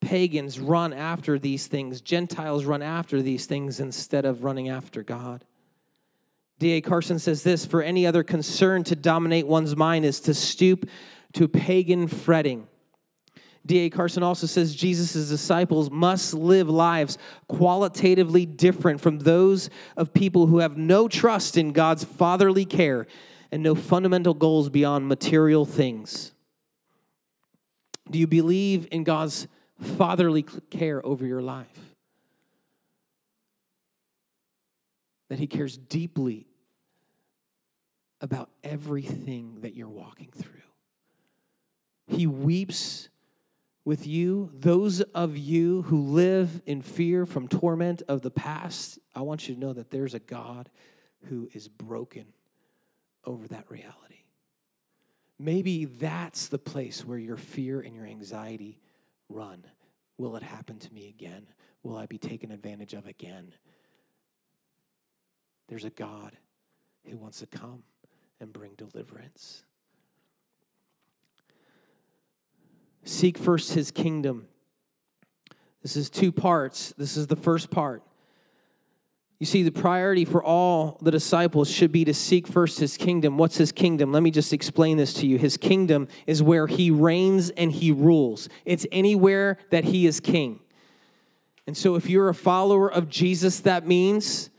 Pagans 0.00 0.58
run 0.58 0.92
after 0.92 1.38
these 1.38 1.68
things, 1.68 2.00
Gentiles 2.00 2.64
run 2.64 2.82
after 2.82 3.22
these 3.22 3.46
things 3.46 3.80
instead 3.80 4.24
of 4.24 4.42
running 4.44 4.68
after 4.68 5.02
God. 5.02 5.44
D.A. 6.58 6.80
Carson 6.80 7.18
says 7.18 7.42
this 7.42 7.64
For 7.64 7.82
any 7.82 8.06
other 8.06 8.22
concern 8.22 8.84
to 8.84 8.96
dominate 8.96 9.46
one's 9.46 9.76
mind 9.76 10.04
is 10.04 10.20
to 10.20 10.34
stoop 10.34 10.88
to 11.32 11.48
pagan 11.48 12.08
fretting. 12.08 12.68
D.A. 13.64 13.90
Carson 13.90 14.22
also 14.22 14.46
says 14.46 14.74
Jesus' 14.74 15.28
disciples 15.28 15.90
must 15.90 16.34
live 16.34 16.68
lives 16.68 17.16
qualitatively 17.48 18.44
different 18.44 19.00
from 19.00 19.20
those 19.20 19.70
of 19.96 20.12
people 20.12 20.46
who 20.46 20.58
have 20.58 20.76
no 20.76 21.06
trust 21.06 21.56
in 21.56 21.72
God's 21.72 22.02
fatherly 22.02 22.64
care 22.64 23.06
and 23.52 23.62
no 23.62 23.74
fundamental 23.74 24.34
goals 24.34 24.68
beyond 24.68 25.06
material 25.06 25.64
things. 25.64 26.32
Do 28.10 28.18
you 28.18 28.26
believe 28.26 28.88
in 28.90 29.04
God's 29.04 29.46
fatherly 29.80 30.44
care 30.70 31.04
over 31.06 31.24
your 31.24 31.42
life? 31.42 31.66
That 35.28 35.38
He 35.38 35.46
cares 35.46 35.76
deeply 35.76 36.46
about 38.20 38.50
everything 38.64 39.60
that 39.60 39.74
you're 39.74 39.88
walking 39.88 40.30
through. 40.34 40.50
He 42.06 42.26
weeps 42.26 43.08
with 43.84 44.06
you, 44.06 44.50
those 44.54 45.00
of 45.00 45.36
you 45.36 45.82
who 45.82 46.02
live 46.02 46.62
in 46.66 46.82
fear 46.82 47.26
from 47.26 47.48
torment 47.48 48.02
of 48.08 48.22
the 48.22 48.30
past, 48.30 48.98
I 49.14 49.22
want 49.22 49.48
you 49.48 49.54
to 49.54 49.60
know 49.60 49.72
that 49.72 49.90
there's 49.90 50.14
a 50.14 50.20
God 50.20 50.70
who 51.24 51.48
is 51.52 51.68
broken 51.68 52.26
over 53.24 53.46
that 53.48 53.70
reality. 53.70 54.24
Maybe 55.38 55.86
that's 55.86 56.46
the 56.46 56.58
place 56.58 57.04
where 57.04 57.18
your 57.18 57.36
fear 57.36 57.80
and 57.80 57.94
your 57.94 58.06
anxiety 58.06 58.78
run. 59.28 59.64
Will 60.16 60.36
it 60.36 60.42
happen 60.42 60.78
to 60.78 60.94
me 60.94 61.08
again? 61.08 61.46
Will 61.82 61.96
I 61.96 62.06
be 62.06 62.18
taken 62.18 62.52
advantage 62.52 62.94
of 62.94 63.06
again? 63.06 63.52
There's 65.68 65.84
a 65.84 65.90
God 65.90 66.36
who 67.08 67.16
wants 67.16 67.40
to 67.40 67.46
come 67.46 67.82
and 68.40 68.52
bring 68.52 68.74
deliverance. 68.74 69.64
Seek 73.04 73.38
first 73.38 73.74
his 73.74 73.90
kingdom. 73.90 74.46
This 75.82 75.96
is 75.96 76.10
two 76.10 76.30
parts. 76.30 76.94
This 76.96 77.16
is 77.16 77.26
the 77.26 77.36
first 77.36 77.70
part. 77.70 78.02
You 79.40 79.46
see, 79.46 79.64
the 79.64 79.72
priority 79.72 80.24
for 80.24 80.40
all 80.40 80.98
the 81.02 81.10
disciples 81.10 81.68
should 81.68 81.90
be 81.90 82.04
to 82.04 82.14
seek 82.14 82.46
first 82.46 82.78
his 82.78 82.96
kingdom. 82.96 83.38
What's 83.38 83.56
his 83.56 83.72
kingdom? 83.72 84.12
Let 84.12 84.22
me 84.22 84.30
just 84.30 84.52
explain 84.52 84.98
this 84.98 85.14
to 85.14 85.26
you. 85.26 85.36
His 85.36 85.56
kingdom 85.56 86.06
is 86.28 86.44
where 86.44 86.68
he 86.68 86.92
reigns 86.92 87.50
and 87.50 87.72
he 87.72 87.90
rules, 87.90 88.48
it's 88.64 88.86
anywhere 88.92 89.58
that 89.70 89.82
he 89.82 90.06
is 90.06 90.20
king. 90.20 90.60
And 91.66 91.76
so, 91.76 91.96
if 91.96 92.08
you're 92.08 92.28
a 92.28 92.34
follower 92.34 92.88
of 92.88 93.08
Jesus, 93.08 93.58
that 93.60 93.84
means, 93.84 94.50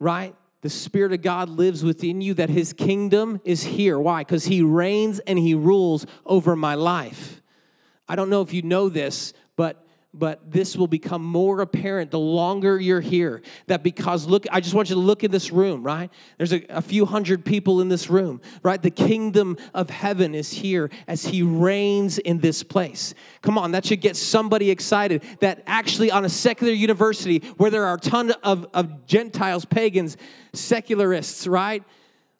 right? 0.00 0.34
The 0.62 0.70
Spirit 0.70 1.12
of 1.12 1.22
God 1.22 1.48
lives 1.48 1.84
within 1.84 2.20
you, 2.20 2.34
that 2.34 2.50
his 2.50 2.72
kingdom 2.72 3.40
is 3.44 3.62
here. 3.62 3.98
Why? 3.98 4.22
Because 4.22 4.44
he 4.44 4.62
reigns 4.62 5.18
and 5.20 5.38
he 5.38 5.54
rules 5.54 6.04
over 6.26 6.56
my 6.56 6.74
life. 6.74 7.41
I 8.12 8.14
don't 8.14 8.28
know 8.28 8.42
if 8.42 8.52
you 8.52 8.60
know 8.60 8.90
this, 8.90 9.32
but 9.56 9.86
but 10.12 10.52
this 10.52 10.76
will 10.76 10.86
become 10.86 11.24
more 11.24 11.62
apparent 11.62 12.10
the 12.10 12.18
longer 12.18 12.78
you're 12.78 13.00
here. 13.00 13.40
That 13.68 13.82
because, 13.82 14.26
look, 14.26 14.44
I 14.52 14.60
just 14.60 14.74
want 14.74 14.90
you 14.90 14.96
to 14.96 15.00
look 15.00 15.24
in 15.24 15.30
this 15.30 15.50
room, 15.50 15.82
right? 15.82 16.10
There's 16.36 16.52
a, 16.52 16.62
a, 16.68 16.82
few 16.82 17.06
hundred 17.06 17.46
people 17.46 17.80
in 17.80 17.88
this 17.88 18.10
room, 18.10 18.42
right? 18.62 18.82
The 18.82 18.90
kingdom 18.90 19.56
of 19.72 19.88
heaven 19.88 20.34
is 20.34 20.52
here 20.52 20.90
as 21.08 21.24
he 21.24 21.42
reigns 21.42 22.18
in 22.18 22.40
this 22.40 22.62
place. 22.62 23.14
Come 23.40 23.56
on, 23.56 23.72
that 23.72 23.86
should 23.86 24.02
get 24.02 24.16
somebody 24.16 24.70
excited 24.70 25.22
that 25.40 25.62
actually 25.66 26.10
on 26.10 26.26
a 26.26 26.28
secular 26.28 26.74
university 26.74 27.38
where 27.56 27.70
there 27.70 27.86
are 27.86 27.94
a 27.94 28.00
ton 28.00 28.32
of, 28.42 28.66
of 28.74 29.06
Gentiles, 29.06 29.64
pagans, 29.64 30.18
secularists, 30.52 31.46
right? 31.46 31.82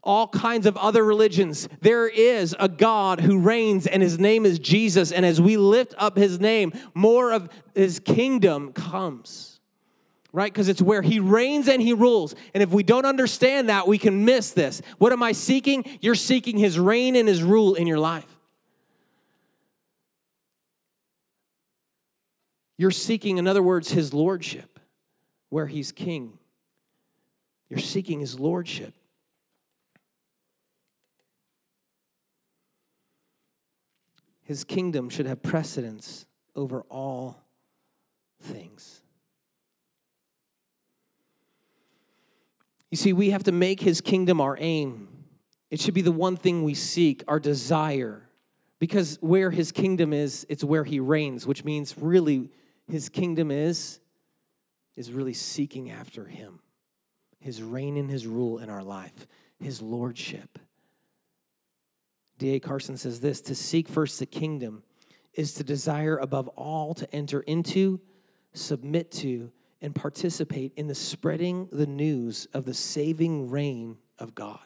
All 0.03 0.27
kinds 0.27 0.67
of 0.67 0.77
other 0.77 1.05
religions. 1.05 1.69
There 1.81 2.09
is 2.09 2.57
a 2.59 2.69
God 2.69 3.21
who 3.21 3.38
reigns, 3.38 3.87
and 3.87 4.03
his 4.03 4.19
name 4.19 4.45
is 4.45 4.59
Jesus. 4.59 5.12
And 5.12 5.25
as 5.25 5.41
we 5.41 5.57
lift 5.57 5.95
up 5.97 6.17
his 6.17 6.41
name, 6.41 6.73
more 6.95 7.33
of 7.33 7.49
his 7.75 8.01
kingdom 8.01 8.73
comes, 8.73 9.61
right? 10.33 10.53
Because 10.53 10.69
it's 10.69 10.83
where 10.83 11.03
he 11.03 11.21
reigns 11.21 11.69
and 11.69 11.81
he 11.81 11.93
rules. 11.93 12.35
And 12.53 12.62
if 12.62 12.71
we 12.71 12.83
don't 12.83 13.07
understand 13.07 13.69
that, 13.69 13.87
we 13.87 13.99
can 13.99 14.25
miss 14.25 14.51
this. 14.51 14.83
What 14.99 15.12
am 15.12 15.23
I 15.23 15.33
seeking? 15.33 15.85
You're 16.01 16.15
seeking 16.17 16.59
his 16.59 16.79
reign 16.79 17.15
and 17.15 17.29
his 17.29 17.43
rule 17.43 17.75
in 17.75 17.87
your 17.87 18.01
life. 18.01 18.27
You're 22.77 22.91
seeking, 22.91 23.38
in 23.38 23.47
other 23.47 23.62
words, 23.62 23.93
his 23.93 24.12
lordship, 24.12 24.81
where 25.51 25.67
he's 25.67 25.93
king. 25.93 26.38
You're 27.69 27.79
seeking 27.79 28.19
his 28.19 28.41
lordship. 28.41 28.93
His 34.53 34.65
kingdom 34.65 35.09
should 35.09 35.25
have 35.25 35.43
precedence 35.43 36.27
over 36.55 36.83
all 36.91 37.43
things. 38.43 39.01
You 42.91 42.99
see, 42.99 43.15
we 43.15 43.31
have 43.31 43.45
to 43.45 43.53
make 43.53 43.81
his 43.81 44.03
kingdom 44.03 44.43
our 44.43 44.59
aim. 44.61 45.09
It 45.71 45.81
should 45.81 45.95
be 45.95 46.03
the 46.03 46.12
one 46.12 46.37
thing 46.37 46.65
we 46.65 46.75
seek, 46.75 47.25
our 47.27 47.41
desire. 47.41 48.29
Because 48.79 49.17
where 49.23 49.51
his 49.51 49.73
kingdom 49.73 50.12
is, 50.12 50.45
it's 50.51 50.62
where 50.62 50.85
he 50.85 51.01
reigns, 51.01 51.47
which 51.47 51.65
means 51.65 51.97
really 51.97 52.51
his 52.87 53.09
kingdom 53.09 53.51
is 53.51 54.01
is 54.97 55.12
really 55.12 55.33
seeking 55.33 55.91
after 55.91 56.27
him. 56.27 56.61
His 57.41 57.62
reign 57.62 57.97
and 57.97 58.11
his 58.11 58.27
rule 58.27 58.59
in 58.59 58.69
our 58.69 58.83
life, 58.83 59.27
his 59.59 59.81
lordship. 59.81 60.59
D.A. 62.43 62.59
Carson 62.59 62.97
says 62.97 63.21
this 63.21 63.41
to 63.43 63.55
seek 63.55 63.89
first 63.89 64.19
the 64.19 64.27
kingdom 64.27 64.83
is 65.33 65.55
to 65.55 65.63
desire 65.63 66.17
above 66.17 66.49
all 66.49 66.93
to 66.95 67.09
enter 67.15 67.41
into, 67.43 68.01
submit 68.53 69.13
to, 69.13 69.53
and 69.81 69.95
participate 69.95 70.73
in 70.75 70.89
the 70.89 70.95
spreading 70.95 71.69
the 71.71 71.87
news 71.87 72.49
of 72.53 72.65
the 72.65 72.75
saving 72.75 73.49
reign 73.49 73.97
of 74.19 74.35
God. 74.35 74.59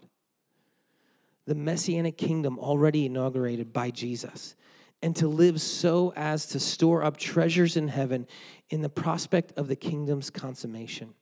The 1.44 1.54
messianic 1.54 2.16
kingdom 2.16 2.58
already 2.58 3.04
inaugurated 3.04 3.74
by 3.74 3.90
Jesus, 3.90 4.56
and 5.02 5.14
to 5.16 5.28
live 5.28 5.60
so 5.60 6.14
as 6.16 6.46
to 6.46 6.58
store 6.58 7.04
up 7.04 7.18
treasures 7.18 7.76
in 7.76 7.88
heaven 7.88 8.26
in 8.70 8.80
the 8.80 8.88
prospect 8.88 9.52
of 9.58 9.68
the 9.68 9.76
kingdom's 9.76 10.30
consummation. 10.30 11.12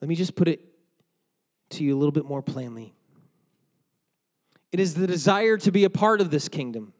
Let 0.00 0.08
me 0.08 0.16
just 0.16 0.34
put 0.34 0.48
it 0.48 0.60
to 1.70 1.84
you 1.84 1.96
a 1.96 1.98
little 1.98 2.10
bit 2.10 2.24
more 2.24 2.42
plainly. 2.42 2.95
It 4.76 4.80
is 4.80 4.92
the 4.92 5.06
desire 5.06 5.56
to 5.56 5.72
be 5.72 5.84
a 5.84 5.88
part 5.88 6.20
of 6.20 6.30
this 6.30 6.50
kingdom, 6.50 6.92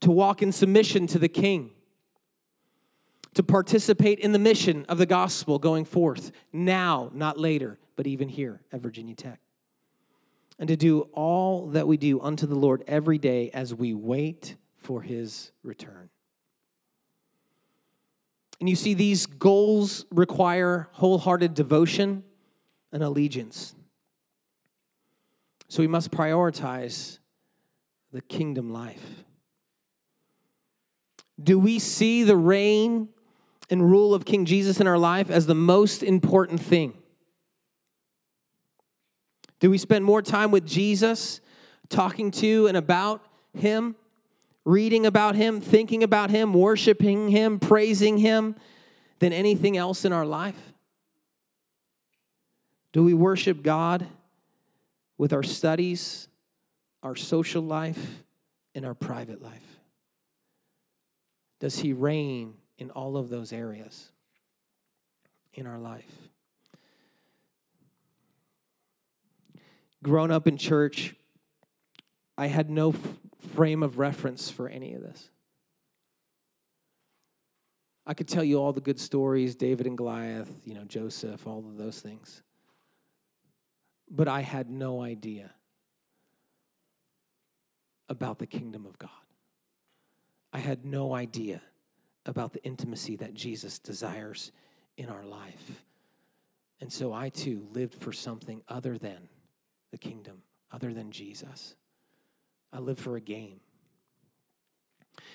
to 0.00 0.10
walk 0.10 0.42
in 0.42 0.50
submission 0.50 1.06
to 1.06 1.20
the 1.20 1.28
king, 1.28 1.70
to 3.34 3.44
participate 3.44 4.18
in 4.18 4.32
the 4.32 4.40
mission 4.40 4.84
of 4.88 4.98
the 4.98 5.06
gospel 5.06 5.60
going 5.60 5.84
forth 5.84 6.32
now, 6.52 7.12
not 7.14 7.38
later, 7.38 7.78
but 7.94 8.08
even 8.08 8.28
here 8.28 8.60
at 8.72 8.80
Virginia 8.80 9.14
Tech. 9.14 9.38
And 10.58 10.66
to 10.66 10.74
do 10.74 11.02
all 11.12 11.68
that 11.68 11.86
we 11.86 11.96
do 11.96 12.20
unto 12.20 12.44
the 12.44 12.56
Lord 12.56 12.82
every 12.88 13.18
day 13.18 13.50
as 13.54 13.72
we 13.72 13.94
wait 13.94 14.56
for 14.76 15.00
his 15.00 15.52
return. 15.62 16.10
And 18.58 18.68
you 18.68 18.74
see, 18.74 18.94
these 18.94 19.26
goals 19.26 20.06
require 20.10 20.88
wholehearted 20.90 21.54
devotion 21.54 22.24
and 22.90 23.04
allegiance. 23.04 23.76
So 25.74 25.82
we 25.82 25.88
must 25.88 26.12
prioritize 26.12 27.18
the 28.12 28.20
kingdom 28.20 28.72
life. 28.72 29.24
Do 31.42 31.58
we 31.58 31.80
see 31.80 32.22
the 32.22 32.36
reign 32.36 33.08
and 33.68 33.90
rule 33.90 34.14
of 34.14 34.24
King 34.24 34.44
Jesus 34.44 34.78
in 34.78 34.86
our 34.86 34.96
life 34.96 35.32
as 35.32 35.46
the 35.46 35.54
most 35.56 36.04
important 36.04 36.60
thing? 36.60 36.94
Do 39.58 39.68
we 39.68 39.76
spend 39.76 40.04
more 40.04 40.22
time 40.22 40.52
with 40.52 40.64
Jesus, 40.64 41.40
talking 41.88 42.30
to 42.30 42.68
and 42.68 42.76
about 42.76 43.26
Him, 43.52 43.96
reading 44.64 45.06
about 45.06 45.34
Him, 45.34 45.60
thinking 45.60 46.04
about 46.04 46.30
Him, 46.30 46.54
worshiping 46.54 47.30
Him, 47.30 47.58
praising 47.58 48.18
Him, 48.18 48.54
than 49.18 49.32
anything 49.32 49.76
else 49.76 50.04
in 50.04 50.12
our 50.12 50.24
life? 50.24 50.72
Do 52.92 53.02
we 53.02 53.12
worship 53.12 53.64
God? 53.64 54.06
With 55.24 55.32
our 55.32 55.42
studies, 55.42 56.28
our 57.02 57.16
social 57.16 57.62
life, 57.62 58.22
and 58.74 58.84
our 58.84 58.92
private 58.92 59.40
life? 59.40 59.80
Does 61.60 61.78
He 61.78 61.94
reign 61.94 62.52
in 62.76 62.90
all 62.90 63.16
of 63.16 63.30
those 63.30 63.50
areas 63.50 64.10
in 65.54 65.66
our 65.66 65.78
life? 65.78 66.28
Grown 70.02 70.30
up 70.30 70.46
in 70.46 70.58
church, 70.58 71.14
I 72.36 72.48
had 72.48 72.68
no 72.68 72.90
f- 72.90 72.98
frame 73.54 73.82
of 73.82 73.96
reference 73.96 74.50
for 74.50 74.68
any 74.68 74.92
of 74.92 75.00
this. 75.00 75.30
I 78.06 78.12
could 78.12 78.28
tell 78.28 78.44
you 78.44 78.58
all 78.58 78.74
the 78.74 78.82
good 78.82 79.00
stories, 79.00 79.54
David 79.54 79.86
and 79.86 79.96
Goliath, 79.96 80.50
you 80.66 80.74
know, 80.74 80.84
Joseph, 80.84 81.46
all 81.46 81.60
of 81.60 81.78
those 81.78 81.98
things 81.98 82.42
but 84.10 84.28
I 84.28 84.40
had 84.40 84.70
no 84.70 85.02
idea 85.02 85.50
about 88.08 88.38
the 88.38 88.46
kingdom 88.46 88.86
of 88.86 88.98
God. 88.98 89.10
I 90.52 90.58
had 90.58 90.84
no 90.84 91.14
idea 91.14 91.60
about 92.26 92.52
the 92.52 92.62
intimacy 92.64 93.16
that 93.16 93.34
Jesus 93.34 93.78
desires 93.78 94.52
in 94.96 95.08
our 95.08 95.24
life. 95.24 95.82
And 96.80 96.92
so 96.92 97.12
I 97.12 97.28
too 97.28 97.66
lived 97.72 97.94
for 97.94 98.12
something 98.12 98.62
other 98.68 98.98
than 98.98 99.28
the 99.90 99.98
kingdom, 99.98 100.42
other 100.70 100.92
than 100.92 101.10
Jesus. 101.10 101.74
I 102.72 102.78
lived 102.78 103.00
for 103.00 103.16
a 103.16 103.20
game. 103.20 103.60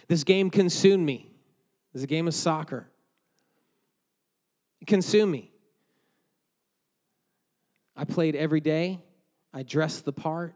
This 0.08 0.24
game 0.24 0.50
consumed 0.50 1.06
me. 1.06 1.28
It 1.28 1.94
was 1.94 2.04
a 2.04 2.08
game 2.08 2.28
of 2.28 2.34
soccer. 2.34 2.88
It 4.82 4.88
consumed 4.88 5.32
me. 5.32 5.52
I 8.00 8.06
played 8.06 8.34
every 8.38 8.62
day. 8.62 9.00
I 9.54 9.64
dressed 9.64 10.06
the 10.06 10.14
part. 10.14 10.56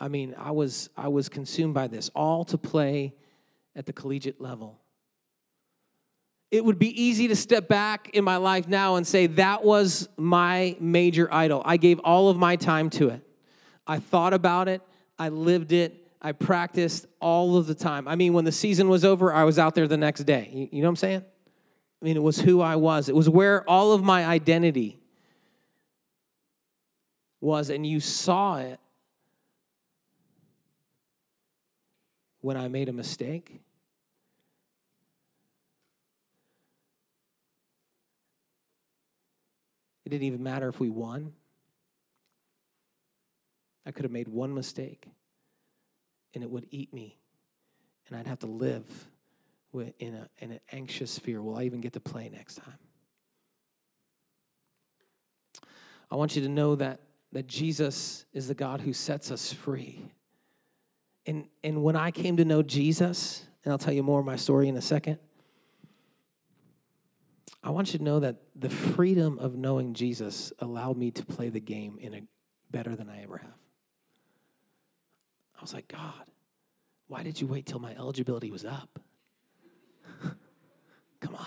I 0.00 0.08
mean, 0.08 0.34
I 0.38 0.52
was 0.52 0.88
I 0.96 1.08
was 1.08 1.28
consumed 1.28 1.74
by 1.74 1.88
this, 1.88 2.10
all 2.14 2.44
to 2.46 2.56
play 2.56 3.12
at 3.76 3.84
the 3.84 3.92
collegiate 3.92 4.40
level. 4.40 4.80
it 6.50 6.64
would 6.64 6.78
be 6.78 7.02
easy 7.02 7.28
to 7.28 7.36
step 7.36 7.68
back 7.68 8.10
in 8.14 8.24
my 8.24 8.36
life 8.36 8.68
now 8.68 8.96
and 8.96 9.06
say, 9.06 9.26
that 9.26 9.64
was 9.64 10.08
my 10.16 10.76
major 10.80 11.28
idol. 11.32 11.62
I 11.64 11.76
gave 11.76 11.98
all 12.00 12.30
of 12.30 12.36
my 12.36 12.56
time 12.56 12.88
to 12.90 13.10
it. 13.10 13.22
I 13.86 13.98
thought 13.98 14.32
about 14.32 14.68
it, 14.68 14.82
I 15.18 15.28
lived 15.28 15.72
it, 15.72 16.06
I 16.20 16.32
practiced 16.32 17.06
all 17.20 17.56
of 17.56 17.66
the 17.66 17.74
time. 17.74 18.08
I 18.08 18.16
mean, 18.16 18.32
when 18.32 18.44
the 18.44 18.52
season 18.52 18.88
was 18.88 19.04
over, 19.04 19.32
I 19.32 19.44
was 19.44 19.58
out 19.58 19.74
there 19.74 19.86
the 19.86 19.96
next 19.96 20.24
day. 20.24 20.50
You, 20.52 20.68
you 20.72 20.82
know 20.82 20.88
what 20.88 20.92
I'm 20.92 20.96
saying? 20.96 21.24
I 22.00 22.04
mean, 22.04 22.16
it 22.16 22.22
was 22.22 22.40
who 22.40 22.60
I 22.60 22.76
was, 22.76 23.08
it 23.08 23.14
was 23.14 23.28
where 23.28 23.68
all 23.68 23.92
of 23.92 24.02
my 24.02 24.24
identity 24.24 24.97
was, 27.40 27.70
and 27.70 27.86
you 27.86 28.00
saw 28.00 28.58
it 28.58 28.80
when 32.40 32.56
I 32.56 32.68
made 32.68 32.88
a 32.88 32.92
mistake. 32.92 33.60
It 40.04 40.10
didn't 40.10 40.24
even 40.24 40.42
matter 40.42 40.68
if 40.68 40.80
we 40.80 40.88
won. 40.88 41.34
I 43.84 43.90
could 43.90 44.04
have 44.04 44.12
made 44.12 44.28
one 44.28 44.54
mistake 44.54 45.06
and 46.34 46.44
it 46.44 46.50
would 46.50 46.66
eat 46.70 46.92
me. 46.92 47.18
And 48.08 48.16
I'd 48.16 48.26
have 48.26 48.38
to 48.40 48.46
live 48.46 48.84
in, 49.74 50.14
a, 50.14 50.28
in 50.38 50.52
an 50.52 50.60
anxious 50.72 51.18
fear. 51.18 51.42
Will 51.42 51.56
I 51.56 51.64
even 51.64 51.80
get 51.80 51.92
to 51.94 52.00
play 52.00 52.28
next 52.28 52.56
time? 52.56 52.78
I 56.10 56.16
want 56.16 56.36
you 56.36 56.42
to 56.42 56.48
know 56.48 56.74
that, 56.76 57.00
that 57.32 57.46
Jesus 57.46 58.24
is 58.32 58.48
the 58.48 58.54
God 58.54 58.80
who 58.80 58.92
sets 58.92 59.30
us 59.30 59.52
free. 59.52 60.12
And, 61.26 61.46
and 61.62 61.82
when 61.82 61.96
I 61.96 62.10
came 62.10 62.38
to 62.38 62.44
know 62.44 62.62
Jesus, 62.62 63.46
and 63.64 63.72
I'll 63.72 63.78
tell 63.78 63.92
you 63.92 64.02
more 64.02 64.20
of 64.20 64.26
my 64.26 64.36
story 64.36 64.68
in 64.68 64.76
a 64.76 64.82
second, 64.82 65.18
I 67.62 67.70
want 67.70 67.92
you 67.92 67.98
to 67.98 68.04
know 68.04 68.20
that 68.20 68.36
the 68.56 68.70
freedom 68.70 69.38
of 69.38 69.56
knowing 69.56 69.92
Jesus 69.92 70.52
allowed 70.60 70.96
me 70.96 71.10
to 71.10 71.26
play 71.26 71.48
the 71.48 71.60
game 71.60 71.98
in 72.00 72.14
a 72.14 72.22
better 72.70 72.96
than 72.96 73.08
I 73.10 73.22
ever 73.22 73.38
have. 73.38 73.50
I 75.58 75.60
was 75.60 75.74
like, 75.74 75.88
God, 75.88 76.30
why 77.08 77.22
did 77.22 77.40
you 77.40 77.46
wait 77.46 77.66
till 77.66 77.80
my 77.80 77.94
eligibility 77.96 78.50
was 78.50 78.64
up? 78.64 79.00
Come 81.20 81.34
on. 81.34 81.46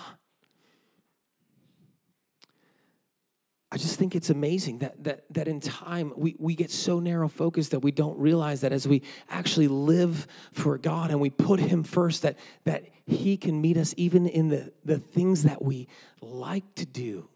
I 3.72 3.78
just 3.78 3.98
think 3.98 4.14
it's 4.14 4.28
amazing 4.28 4.80
that, 4.80 5.02
that, 5.04 5.24
that 5.30 5.48
in 5.48 5.58
time 5.58 6.12
we, 6.14 6.36
we 6.38 6.54
get 6.54 6.70
so 6.70 7.00
narrow 7.00 7.26
focused 7.26 7.70
that 7.70 7.80
we 7.80 7.90
don't 7.90 8.18
realize 8.18 8.60
that 8.60 8.70
as 8.70 8.86
we 8.86 9.00
actually 9.30 9.66
live 9.66 10.26
for 10.52 10.76
God 10.76 11.10
and 11.10 11.22
we 11.22 11.30
put 11.30 11.58
Him 11.58 11.82
first, 11.82 12.20
that, 12.20 12.36
that 12.64 12.84
He 13.06 13.38
can 13.38 13.62
meet 13.62 13.78
us 13.78 13.94
even 13.96 14.26
in 14.26 14.48
the, 14.48 14.70
the 14.84 14.98
things 14.98 15.44
that 15.44 15.62
we 15.62 15.88
like 16.20 16.74
to 16.74 16.84
do. 16.84 17.30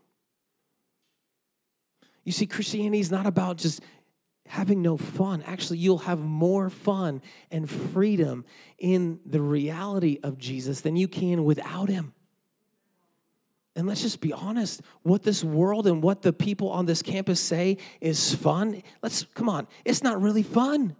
You 2.22 2.32
see, 2.32 2.47
Christianity 2.47 3.01
is 3.01 3.11
not 3.11 3.24
about 3.24 3.57
just 3.57 3.80
having 4.47 4.82
no 4.82 4.99
fun. 4.99 5.43
Actually, 5.47 5.78
you'll 5.78 5.97
have 5.97 6.18
more 6.18 6.68
fun 6.68 7.22
and 7.51 7.68
freedom 7.68 8.45
in 8.76 9.20
the 9.24 9.41
reality 9.41 10.18
of 10.22 10.37
Jesus 10.37 10.82
than 10.82 10.97
you 10.97 11.09
can 11.09 11.45
without 11.45 11.89
Him. 11.89 12.12
And 13.76 13.86
let's 13.86 14.00
just 14.00 14.22
be 14.22 14.32
honest, 14.32 14.80
what 15.02 15.22
this 15.22 15.44
world 15.44 15.86
and 15.86 16.02
what 16.02 16.22
the 16.22 16.32
people 16.32 16.70
on 16.70 16.86
this 16.86 17.02
campus 17.02 17.38
say 17.38 17.76
is 18.00 18.34
fun. 18.34 18.82
Let's 19.02 19.24
come 19.34 19.50
on, 19.50 19.68
it's 19.84 20.02
not 20.02 20.20
really 20.20 20.42
fun. 20.42 20.96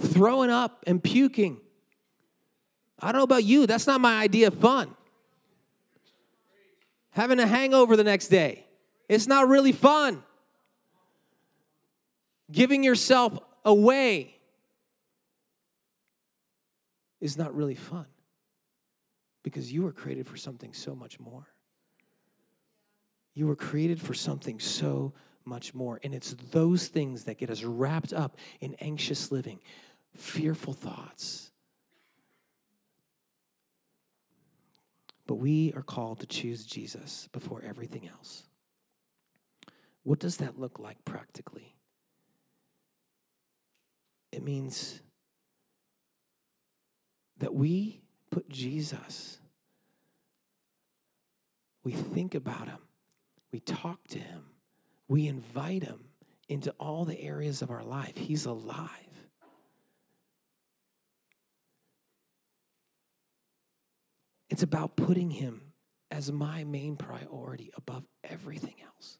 Throwing 0.00 0.50
up 0.50 0.82
and 0.88 1.00
puking. 1.00 1.60
I 2.98 3.12
don't 3.12 3.20
know 3.20 3.24
about 3.24 3.44
you, 3.44 3.68
that's 3.68 3.86
not 3.86 4.00
my 4.00 4.20
idea 4.20 4.48
of 4.48 4.54
fun. 4.54 4.96
Having 7.10 7.38
a 7.38 7.46
hangover 7.46 7.96
the 7.96 8.04
next 8.04 8.28
day. 8.28 8.66
It's 9.08 9.28
not 9.28 9.46
really 9.46 9.72
fun. 9.72 10.24
Giving 12.50 12.82
yourself 12.82 13.38
away 13.64 14.34
is 17.20 17.38
not 17.38 17.54
really 17.54 17.76
fun 17.76 18.06
because 19.42 19.72
you 19.72 19.82
were 19.82 19.92
created 19.92 20.26
for 20.26 20.36
something 20.36 20.72
so 20.72 20.94
much 20.94 21.18
more. 21.18 21.46
You 23.34 23.46
were 23.46 23.56
created 23.56 24.00
for 24.00 24.14
something 24.14 24.60
so 24.60 25.12
much 25.44 25.74
more. 25.74 26.00
And 26.04 26.14
it's 26.14 26.34
those 26.50 26.88
things 26.88 27.24
that 27.24 27.38
get 27.38 27.50
us 27.50 27.62
wrapped 27.64 28.12
up 28.12 28.36
in 28.60 28.74
anxious 28.80 29.32
living, 29.32 29.60
fearful 30.16 30.74
thoughts. 30.74 31.50
But 35.26 35.36
we 35.36 35.72
are 35.74 35.82
called 35.82 36.20
to 36.20 36.26
choose 36.26 36.66
Jesus 36.66 37.28
before 37.32 37.62
everything 37.62 38.08
else. 38.08 38.44
What 40.02 40.18
does 40.18 40.38
that 40.38 40.58
look 40.58 40.78
like 40.78 41.02
practically? 41.04 41.74
It 44.32 44.42
means 44.42 45.00
that 47.38 47.54
we 47.54 48.02
put 48.32 48.48
Jesus, 48.48 49.38
we 51.84 51.92
think 51.92 52.34
about 52.34 52.66
him, 52.66 52.78
we 53.52 53.60
talk 53.60 54.08
to 54.08 54.18
him, 54.18 54.46
we 55.06 55.28
invite 55.28 55.84
him 55.84 56.00
into 56.48 56.70
all 56.80 57.04
the 57.04 57.20
areas 57.20 57.62
of 57.62 57.70
our 57.70 57.84
life. 57.84 58.16
He's 58.16 58.46
alive. 58.46 58.88
It's 64.48 64.62
about 64.62 64.96
putting 64.96 65.30
him 65.30 65.62
as 66.10 66.30
my 66.30 66.64
main 66.64 66.96
priority 66.96 67.70
above 67.76 68.04
everything 68.22 68.74
else. 68.84 69.18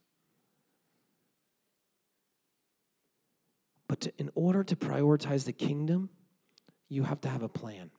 But 3.88 4.00
to, 4.00 4.12
in 4.18 4.30
order 4.34 4.62
to 4.64 4.76
prioritize 4.76 5.44
the 5.44 5.52
kingdom, 5.52 6.10
you 6.88 7.02
have 7.02 7.20
to 7.22 7.28
have 7.28 7.42
a 7.42 7.48
plan. 7.48 7.90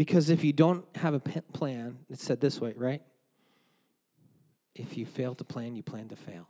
Because 0.00 0.30
if 0.30 0.44
you 0.44 0.54
don't 0.54 0.86
have 0.96 1.12
a 1.12 1.20
plan, 1.20 1.98
it's 2.08 2.24
said 2.24 2.40
this 2.40 2.58
way, 2.58 2.72
right? 2.74 3.02
If 4.74 4.96
you 4.96 5.04
fail 5.04 5.34
to 5.34 5.44
plan, 5.44 5.76
you 5.76 5.82
plan 5.82 6.08
to 6.08 6.16
fail. 6.16 6.48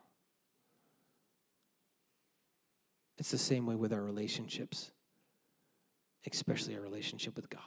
It's 3.19 3.33
the 3.33 3.39
same 3.39 3.67
way 3.67 3.75
with 3.75 3.93
our 3.93 4.01
relationships, 4.01 4.93
especially 6.31 6.77
our 6.77 6.81
relationship 6.81 7.35
with 7.35 7.51
God. 7.51 7.61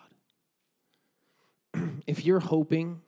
if 2.08 2.24
you're 2.24 2.40
hoping 2.40 3.02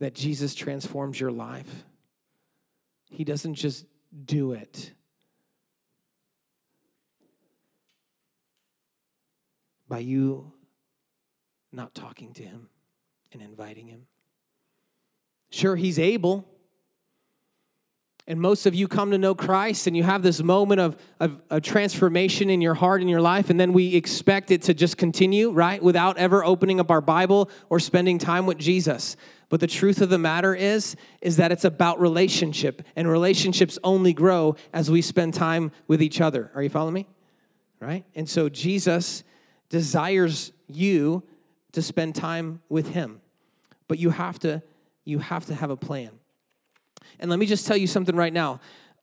that 0.00 0.14
Jesus 0.14 0.54
transforms 0.54 1.18
your 1.18 1.32
life. 1.32 1.86
He 3.08 3.24
doesn't 3.24 3.54
just 3.54 3.86
do 4.26 4.52
it. 4.52 4.92
By 9.88 10.00
you 10.00 10.52
not 11.72 11.94
talking 11.94 12.32
to 12.34 12.42
him 12.42 12.68
and 13.32 13.42
inviting 13.42 13.86
him. 13.86 14.06
Sure, 15.50 15.76
he's 15.76 15.98
able 15.98 16.46
and 18.28 18.38
most 18.38 18.66
of 18.66 18.74
you 18.74 18.88
come 18.88 19.10
to 19.12 19.18
know 19.18 19.34
Christ 19.34 19.86
and 19.86 19.96
you 19.96 20.02
have 20.02 20.22
this 20.22 20.42
moment 20.42 20.82
of, 20.82 20.98
of, 21.18 21.40
of, 21.48 21.62
transformation 21.62 22.50
in 22.50 22.60
your 22.60 22.74
heart 22.74 23.00
and 23.00 23.08
your 23.08 23.22
life, 23.22 23.48
and 23.48 23.58
then 23.58 23.72
we 23.72 23.96
expect 23.96 24.50
it 24.50 24.60
to 24.64 24.74
just 24.74 24.98
continue, 24.98 25.50
right? 25.50 25.82
Without 25.82 26.18
ever 26.18 26.44
opening 26.44 26.78
up 26.78 26.90
our 26.90 27.00
Bible 27.00 27.48
or 27.70 27.80
spending 27.80 28.18
time 28.18 28.44
with 28.44 28.58
Jesus. 28.58 29.16
But 29.48 29.60
the 29.60 29.66
truth 29.66 30.02
of 30.02 30.10
the 30.10 30.18
matter 30.18 30.54
is, 30.54 30.94
is 31.22 31.38
that 31.38 31.52
it's 31.52 31.64
about 31.64 32.00
relationship, 32.00 32.82
and 32.96 33.08
relationships 33.08 33.78
only 33.82 34.12
grow 34.12 34.56
as 34.74 34.90
we 34.90 35.00
spend 35.00 35.32
time 35.32 35.72
with 35.86 36.02
each 36.02 36.20
other. 36.20 36.50
Are 36.54 36.62
you 36.62 36.68
following 36.68 36.94
me? 36.94 37.08
Right? 37.80 38.04
And 38.14 38.28
so 38.28 38.50
Jesus 38.50 39.24
desires 39.68 40.52
you 40.66 41.22
to 41.72 41.82
spend 41.82 42.14
time 42.14 42.60
with 42.68 42.88
him. 42.88 43.20
But 43.86 43.98
you 43.98 44.10
have 44.10 44.38
to 44.40 44.62
you 45.04 45.18
have 45.18 45.46
to 45.46 45.54
have 45.54 45.70
a 45.70 45.76
plan. 45.76 46.10
And 47.18 47.30
let 47.30 47.38
me 47.38 47.46
just 47.46 47.66
tell 47.66 47.76
you 47.76 47.86
something 47.86 48.14
right 48.14 48.32
now. 48.32 48.60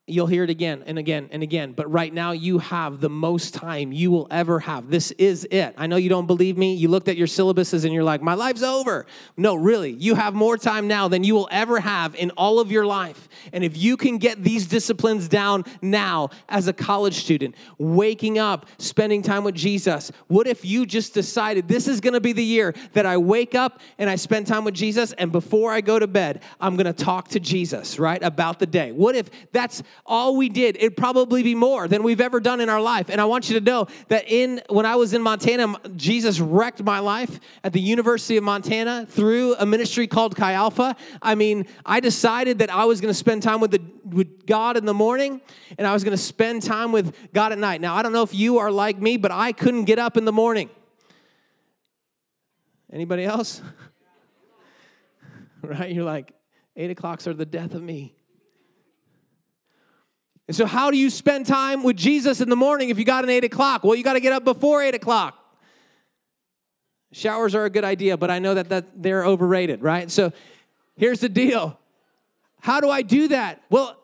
You'll 0.08 0.28
hear 0.28 0.44
it 0.44 0.52
again 0.52 0.84
and 0.86 1.00
again 1.00 1.30
and 1.32 1.42
again, 1.42 1.72
but 1.72 1.92
right 1.92 2.14
now 2.14 2.32
you 2.32 2.60
have 2.60 3.02
the 3.02 3.10
most 3.10 3.56
time 3.56 3.92
you 3.92 4.12
will 4.12 4.28
ever 4.30 4.60
have. 4.60 4.92
This 4.92 5.10
is 5.14 5.48
it. 5.50 5.74
I 5.80 5.88
know 5.88 5.96
you 5.96 6.10
don't 6.10 6.28
believe 6.28 6.60
me. 6.60 6.76
You 6.76 6.90
looked 6.90 7.08
at 7.08 7.18
your 7.18 7.26
syllabuses 7.26 7.86
and 7.86 7.92
you're 7.92 8.04
like, 8.04 8.22
my 8.22 8.36
life's 8.36 8.62
over. 8.62 9.08
No, 9.36 9.56
really, 9.56 9.94
you 9.94 10.14
have 10.14 10.36
more 10.36 10.60
time 10.60 10.88
now 10.88 11.08
than 11.08 11.24
you 11.24 11.34
will 11.34 11.48
ever 11.50 11.80
have 11.80 12.14
in 12.14 12.30
all 12.38 12.60
of 12.60 12.72
your 12.72 12.86
life. 12.86 13.28
And 13.52 13.64
if 13.64 13.76
you 13.76 13.98
can 13.98 14.20
get 14.20 14.44
these 14.44 14.68
disciplines 14.68 15.28
down 15.28 15.64
now 15.82 16.30
as 16.50 16.68
a 16.68 16.74
college 16.74 17.16
student, 17.16 17.56
waking 17.80 18.38
up, 18.38 18.68
spending 18.78 19.24
time 19.24 19.44
with 19.44 19.56
Jesus, 19.56 20.12
what 20.28 20.46
if 20.46 20.64
you 20.64 20.86
just 20.86 21.16
decided 21.16 21.68
this 21.68 21.88
is 21.88 22.00
gonna 22.00 22.22
be 22.22 22.32
the 22.32 22.44
year 22.44 22.76
that 22.94 23.08
I 23.08 23.18
wake 23.18 23.56
up 23.56 23.80
and 23.98 24.08
I 24.08 24.18
spend 24.18 24.46
time 24.46 24.66
with 24.66 24.76
Jesus, 24.76 25.14
and 25.14 25.32
before 25.32 25.72
I 25.72 25.82
go 25.82 25.98
to 25.98 26.06
bed, 26.06 26.44
I'm 26.62 26.78
gonna 26.78 26.94
talk 26.94 27.30
to 27.30 27.40
Jesus, 27.40 27.98
right, 27.98 28.22
about 28.22 28.60
the 28.60 28.68
day? 28.68 28.92
What 28.92 29.16
if 29.16 29.32
that's 29.52 29.82
all 30.06 30.36
we 30.36 30.50
did, 30.50 30.76
it'd 30.78 30.98
probably 30.98 31.44
be 31.44 31.56
more 31.56 31.88
than 31.88 32.04
we've 32.04 32.22
ever 32.22 32.40
done 32.40 32.62
in 32.62 32.70
our 32.70 32.82
life. 32.82 33.10
And 33.10 33.20
I 33.20 33.26
want 33.26 33.50
you 33.50 33.60
to 33.60 33.66
know 33.66 33.88
that 34.08 34.30
in 34.30 34.62
when 34.70 34.86
I 34.86 34.96
was 34.96 35.14
in 35.14 35.22
Montana, 35.22 35.76
Jesus 35.96 36.40
wrecked 36.40 36.84
my 36.84 37.00
life 37.00 37.40
at 37.64 37.74
the 37.74 37.82
University 37.82 38.38
of 38.38 38.44
Montana 38.44 39.06
through 39.10 39.56
a 39.56 39.66
ministry 39.66 40.08
called 40.08 40.36
Chi 40.36 40.54
Alpha. 40.54 40.96
I 41.22 41.36
mean, 41.36 41.66
I 41.86 42.00
decided 42.00 42.60
that 42.60 42.70
I 42.70 42.86
was 42.86 43.02
going 43.02 43.12
to 43.12 43.18
spend 43.18 43.44
time 43.44 43.60
with 43.60 43.72
the 43.72 43.82
with 44.06 44.46
God 44.46 44.78
in 44.78 44.86
the 44.86 44.94
morning 44.94 45.42
and 45.78 45.88
I 45.88 45.94
was 45.94 46.04
going 46.04 46.16
to 46.16 46.22
spend 46.22 46.62
time 46.62 46.92
with 46.92 47.16
God 47.34 47.52
at 47.52 47.58
night. 47.58 47.82
Now, 47.82 47.96
I 47.96 48.04
don't 48.04 48.14
know 48.14 48.22
if 48.22 48.34
you 48.34 48.60
are 48.60 48.72
like 48.72 49.00
me, 49.00 49.18
but 49.18 49.32
I 49.32 49.52
couldn't 49.52 49.86
get 49.86 50.00
up 50.00 50.16
in 50.18 50.26
the 50.26 50.32
morning. 50.32 50.70
Anybody 52.92 53.26
else? 53.26 53.62
right? 55.62 55.92
You're 55.92 56.04
like, 56.04 56.34
eight 56.76 56.92
o'clocks 56.92 57.28
are 57.28 57.34
the 57.34 57.46
death 57.46 57.74
of 57.74 57.82
me. 57.82 58.15
And 60.48 60.56
so, 60.56 60.66
how 60.66 60.92
do 60.92 60.98
you 60.98 61.10
spend 61.10 61.48
time 61.48 61.82
with 61.82 61.96
Jesus 61.96 62.40
in 62.40 62.50
the 62.50 62.56
morning 62.56 62.90
if 62.90 63.00
you 63.00 63.06
got 63.06 63.24
an 63.24 63.30
eight 63.30 63.44
o'clock? 63.44 63.84
Well, 63.84 63.96
you 63.96 64.04
got 64.04 64.14
to 64.14 64.20
get 64.20 64.32
up 64.32 64.44
before 64.44 64.84
eight 64.84 64.94
o'clock. 64.94 65.36
Showers 67.12 67.56
are 67.56 67.66
a 67.66 67.70
good 67.70 67.84
idea, 67.84 68.18
but 68.18 68.30
I 68.30 68.40
know 68.40 68.54
that, 68.54 68.70
that 68.70 69.02
they're 69.02 69.26
overrated, 69.26 69.82
right? 69.82 70.12
So, 70.12 70.32
here's 70.96 71.20
the 71.20 71.30
deal 71.30 71.80
How 72.62 72.80
do 72.80 72.90
I 72.90 73.02
do 73.02 73.30
that? 73.30 73.64
Well, 73.70 73.98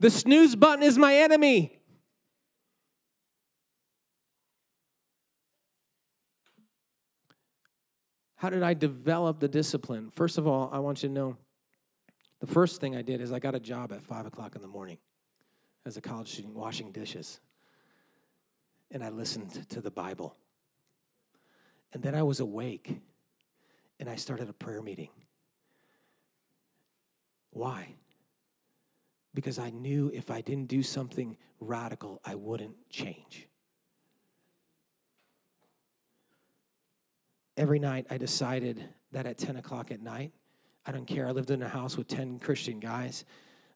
the 0.00 0.10
snooze 0.10 0.56
button 0.56 0.82
is 0.82 0.96
my 0.96 1.16
enemy. 1.16 1.78
How 8.36 8.50
did 8.50 8.62
I 8.62 8.74
develop 8.74 9.38
the 9.38 9.46
discipline? 9.46 10.10
First 10.16 10.38
of 10.38 10.48
all, 10.48 10.68
I 10.72 10.80
want 10.80 11.02
you 11.04 11.08
to 11.08 11.14
know 11.14 11.36
the 12.40 12.46
first 12.48 12.80
thing 12.80 12.96
I 12.96 13.02
did 13.02 13.20
is 13.20 13.30
I 13.30 13.38
got 13.38 13.54
a 13.54 13.60
job 13.60 13.92
at 13.92 14.02
five 14.02 14.26
o'clock 14.26 14.56
in 14.56 14.62
the 14.62 14.68
morning 14.68 14.98
as 15.84 15.96
a 15.96 16.00
college 16.00 16.30
student 16.30 16.54
washing 16.54 16.92
dishes. 16.92 17.40
And 18.90 19.02
I 19.02 19.08
listened 19.08 19.68
to 19.70 19.80
the 19.80 19.90
Bible. 19.90 20.36
And 21.92 22.02
then 22.02 22.14
I 22.14 22.22
was 22.22 22.40
awake 22.40 23.00
and 24.00 24.08
I 24.08 24.16
started 24.16 24.48
a 24.48 24.52
prayer 24.52 24.82
meeting. 24.82 25.10
Why? 27.50 27.94
Because 29.34 29.58
I 29.58 29.70
knew 29.70 30.10
if 30.12 30.30
I 30.30 30.40
didn't 30.40 30.66
do 30.66 30.82
something 30.82 31.36
radical, 31.60 32.20
I 32.24 32.34
wouldn't 32.34 32.76
change. 32.90 33.48
every 37.56 37.78
night 37.78 38.06
I 38.10 38.18
decided 38.18 38.88
that 39.12 39.26
at 39.26 39.38
10 39.38 39.56
o'clock 39.56 39.90
at 39.90 40.02
night, 40.02 40.32
I 40.86 40.92
don't 40.92 41.06
care. 41.06 41.28
I 41.28 41.30
lived 41.30 41.50
in 41.50 41.62
a 41.62 41.68
house 41.68 41.96
with 41.96 42.08
10 42.08 42.38
Christian 42.38 42.80
guys. 42.80 43.24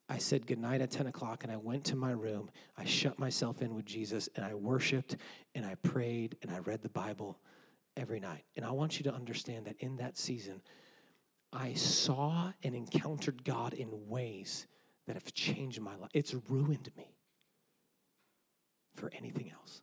I 0.09 0.19
said 0.19 0.47
goodnight 0.47 0.81
at 0.81 0.91
10 0.91 1.09
o'clock 1.09 1.43
and 1.43 1.53
I 1.53 1.57
went 1.57 1.85
to 1.87 1.97
my 1.97 2.13
room. 2.13 2.49
I 2.77 2.85
shut 2.85 3.19
myself 3.19 3.61
in 3.61 3.75
with 3.75 3.85
Jesus 3.85 4.29
and 4.37 4.45
I 4.45 4.55
worshiped 4.55 5.17
and 5.55 5.67
I 5.67 5.75
prayed 5.77 6.37
and 6.43 6.51
I 6.51 6.59
read 6.61 6.83
the 6.83 6.89
Bible 6.89 7.39
every 7.97 8.21
night. 8.21 8.45
And 8.57 8.65
I 8.65 8.71
want 8.71 8.99
you 8.99 9.05
to 9.05 9.15
understand 9.15 9.67
that 9.67 9.77
in 9.81 9.97
that 9.97 10.17
season, 10.17 10.63
I 11.53 11.73
saw 11.75 12.53
and 12.63 12.75
encountered 12.75 13.45
God 13.45 13.75
in 13.75 13.89
ways 14.09 14.67
that 15.07 15.15
have 15.15 15.33
changed 15.35 15.81
my 15.81 15.97
life. 15.97 16.11
It's 16.15 16.35
ruined 16.49 16.91
me 16.97 17.17
for 18.95 19.11
anything 19.17 19.51
else. 19.51 19.83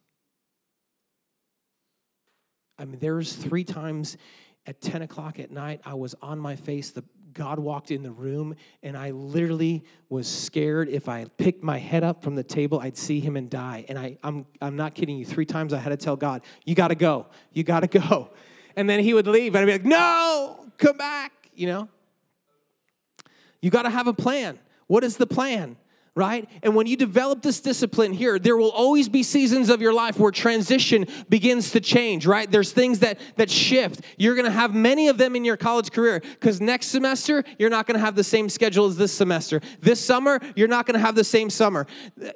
I 2.77 2.85
mean, 2.85 2.99
there's 2.99 3.33
three 3.33 3.63
times 3.63 4.17
at 4.65 4.81
10 4.81 5.01
o'clock 5.01 5.39
at 5.39 5.51
night, 5.51 5.81
I 5.85 5.93
was 5.93 6.15
on 6.21 6.39
my 6.39 6.55
face. 6.55 6.91
The 6.91 7.03
God 7.33 7.59
walked 7.59 7.91
in 7.91 8.03
the 8.03 8.11
room, 8.11 8.55
and 8.81 8.97
I 8.97 9.11
literally 9.11 9.83
was 10.09 10.27
scared. 10.27 10.89
If 10.89 11.09
I 11.09 11.25
picked 11.37 11.63
my 11.63 11.77
head 11.77 12.03
up 12.03 12.23
from 12.23 12.35
the 12.35 12.43
table, 12.43 12.79
I'd 12.79 12.97
see 12.97 13.19
him 13.19 13.35
and 13.35 13.49
die. 13.49 13.85
And 13.87 13.97
I, 13.97 14.17
I'm, 14.23 14.45
I'm 14.61 14.75
not 14.75 14.95
kidding 14.95 15.17
you. 15.17 15.25
Three 15.25 15.45
times 15.45 15.73
I 15.73 15.79
had 15.79 15.89
to 15.89 15.97
tell 15.97 16.15
God, 16.15 16.43
You 16.65 16.75
got 16.75 16.89
to 16.89 16.95
go. 16.95 17.27
You 17.51 17.63
got 17.63 17.81
to 17.81 17.87
go. 17.87 18.29
And 18.75 18.89
then 18.89 19.01
he 19.01 19.13
would 19.13 19.27
leave, 19.27 19.53
and 19.53 19.61
I'd 19.61 19.65
be 19.67 19.71
like, 19.71 19.85
No, 19.85 20.65
come 20.79 20.97
back. 20.97 21.31
You 21.53 21.67
know? 21.67 21.89
You 23.61 23.69
got 23.69 23.83
to 23.83 23.91
have 23.91 24.07
a 24.07 24.13
plan. 24.13 24.57
What 24.87 25.03
is 25.03 25.17
the 25.17 25.27
plan? 25.27 25.77
Right? 26.15 26.47
And 26.61 26.75
when 26.75 26.85
you 26.85 26.95
develop 26.95 27.41
this 27.41 27.59
discipline 27.59 28.13
here, 28.13 28.37
there 28.37 28.55
will 28.55 28.69
always 28.69 29.09
be 29.09 29.23
seasons 29.23 29.69
of 29.69 29.81
your 29.81 29.93
life 29.93 30.19
where 30.19 30.31
transition 30.31 31.07
begins 31.27 31.71
to 31.71 31.79
change, 31.79 32.27
right? 32.27 32.49
There's 32.49 32.71
things 32.71 32.99
that 32.99 33.19
that 33.37 33.49
shift. 33.49 34.01
You're 34.17 34.35
going 34.35 34.45
to 34.45 34.51
have 34.51 34.75
many 34.75 35.07
of 35.07 35.17
them 35.17 35.35
in 35.35 35.43
your 35.43 35.57
college 35.57 35.91
career 35.91 36.21
cuz 36.39 36.61
next 36.61 36.87
semester 36.87 37.43
you're 37.57 37.71
not 37.71 37.87
going 37.87 37.99
to 37.99 38.05
have 38.05 38.15
the 38.15 38.23
same 38.23 38.47
schedule 38.47 38.85
as 38.85 38.95
this 38.95 39.11
semester. 39.11 39.59
This 39.81 39.99
summer 39.99 40.39
you're 40.55 40.67
not 40.67 40.85
going 40.85 40.93
to 40.93 41.03
have 41.03 41.15
the 41.15 41.23
same 41.23 41.49
summer. 41.49 41.87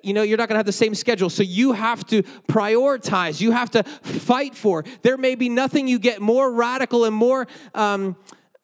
You 0.02 0.14
know, 0.14 0.24
you're 0.24 0.40
not 0.40 0.50
going 0.50 0.56
to 0.56 0.60
have 0.60 0.66
the 0.66 0.72
same 0.72 0.96
schedule. 0.96 1.30
So 1.30 1.44
you 1.44 1.74
have 1.74 2.04
to 2.08 2.24
prioritize. 2.48 3.40
You 3.40 3.52
have 3.52 3.70
to 3.72 3.84
fight 3.84 4.56
for. 4.56 4.86
There 5.04 5.18
may 5.18 5.36
be 5.36 5.50
nothing 5.50 5.88
you 5.88 6.00
get 6.00 6.20
more 6.20 6.52
radical 6.52 7.06
and 7.06 7.16
more 7.16 7.48
um, 7.76 8.16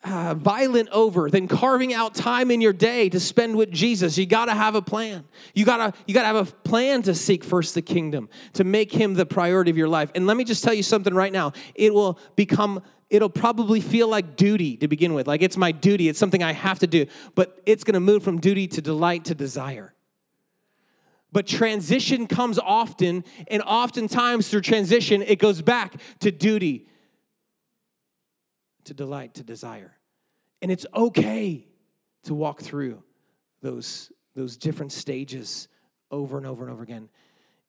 uh, 0.03 0.33
violent 0.33 0.89
over 0.89 1.29
than 1.29 1.47
carving 1.47 1.93
out 1.93 2.13
time 2.13 2.51
in 2.51 2.59
your 2.61 2.73
day 2.73 3.09
to 3.09 3.19
spend 3.19 3.55
with 3.55 3.71
Jesus. 3.71 4.17
You 4.17 4.25
got 4.25 4.45
to 4.45 4.53
have 4.53 4.75
a 4.75 4.81
plan. 4.81 5.23
You 5.53 5.65
got 5.65 5.77
to 5.77 5.99
you 6.05 6.13
got 6.13 6.21
to 6.21 6.27
have 6.27 6.49
a 6.49 6.51
plan 6.51 7.01
to 7.03 7.15
seek 7.15 7.43
first 7.43 7.73
the 7.73 7.81
kingdom, 7.81 8.29
to 8.53 8.63
make 8.63 8.91
him 8.91 9.13
the 9.13 9.25
priority 9.25 9.71
of 9.71 9.77
your 9.77 9.87
life. 9.87 10.11
And 10.15 10.27
let 10.27 10.35
me 10.37 10.43
just 10.43 10.63
tell 10.63 10.73
you 10.73 10.83
something 10.83 11.13
right 11.13 11.31
now. 11.31 11.53
It 11.75 11.93
will 11.93 12.19
become 12.35 12.81
it'll 13.09 13.29
probably 13.29 13.79
feel 13.79 14.07
like 14.07 14.35
duty 14.35 14.75
to 14.77 14.87
begin 14.87 15.13
with. 15.13 15.27
Like 15.27 15.41
it's 15.41 15.57
my 15.57 15.71
duty, 15.71 16.09
it's 16.09 16.19
something 16.19 16.43
I 16.43 16.51
have 16.51 16.79
to 16.79 16.87
do, 16.87 17.05
but 17.35 17.61
it's 17.65 17.83
going 17.83 17.93
to 17.93 17.99
move 17.99 18.23
from 18.23 18.39
duty 18.39 18.67
to 18.67 18.81
delight 18.81 19.25
to 19.25 19.35
desire. 19.35 19.93
But 21.31 21.47
transition 21.47 22.27
comes 22.27 22.59
often, 22.59 23.23
and 23.47 23.63
oftentimes 23.63 24.49
through 24.49 24.61
transition, 24.61 25.23
it 25.23 25.39
goes 25.39 25.61
back 25.63 25.93
to 26.19 26.31
duty 26.31 26.87
to 28.85 28.93
delight, 28.93 29.35
to 29.35 29.43
desire. 29.43 29.97
And 30.61 30.71
it's 30.71 30.85
okay 30.93 31.67
to 32.23 32.33
walk 32.33 32.61
through 32.61 33.03
those, 33.61 34.11
those 34.35 34.57
different 34.57 34.91
stages 34.91 35.67
over 36.11 36.37
and 36.37 36.45
over 36.45 36.63
and 36.63 36.71
over 36.71 36.83
again. 36.83 37.09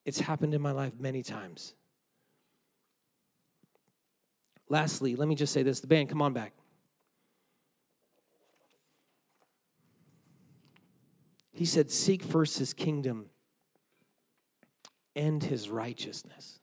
It's 0.05 0.21
happened 0.21 0.55
in 0.55 0.61
my 0.61 0.73
life 0.73 0.93
many 0.99 1.23
times. 1.23 1.75
Lastly, 4.69 5.17
let 5.17 5.29
me 5.29 5.35
just 5.35 5.53
say 5.53 5.63
this 5.63 5.81
the 5.81 5.87
band, 5.87 6.09
come 6.09 6.23
on 6.23 6.33
back. 6.33 6.53
He 11.53 11.65
said, 11.65 11.91
Seek 11.91 12.23
first 12.23 12.59
his 12.59 12.75
kingdom 12.75 13.27
and 15.15 15.43
his 15.43 15.69
righteousness. 15.71 16.59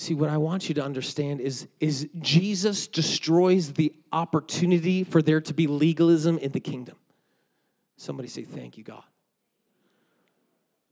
See, 0.00 0.14
what 0.14 0.30
I 0.30 0.38
want 0.38 0.66
you 0.70 0.74
to 0.76 0.82
understand 0.82 1.42
is, 1.42 1.68
is 1.78 2.08
Jesus 2.20 2.86
destroys 2.86 3.74
the 3.74 3.92
opportunity 4.12 5.04
for 5.04 5.20
there 5.20 5.42
to 5.42 5.52
be 5.52 5.66
legalism 5.66 6.38
in 6.38 6.52
the 6.52 6.58
kingdom. 6.58 6.96
Somebody 7.98 8.28
say, 8.28 8.44
Thank 8.44 8.78
you, 8.78 8.82
God. 8.82 9.02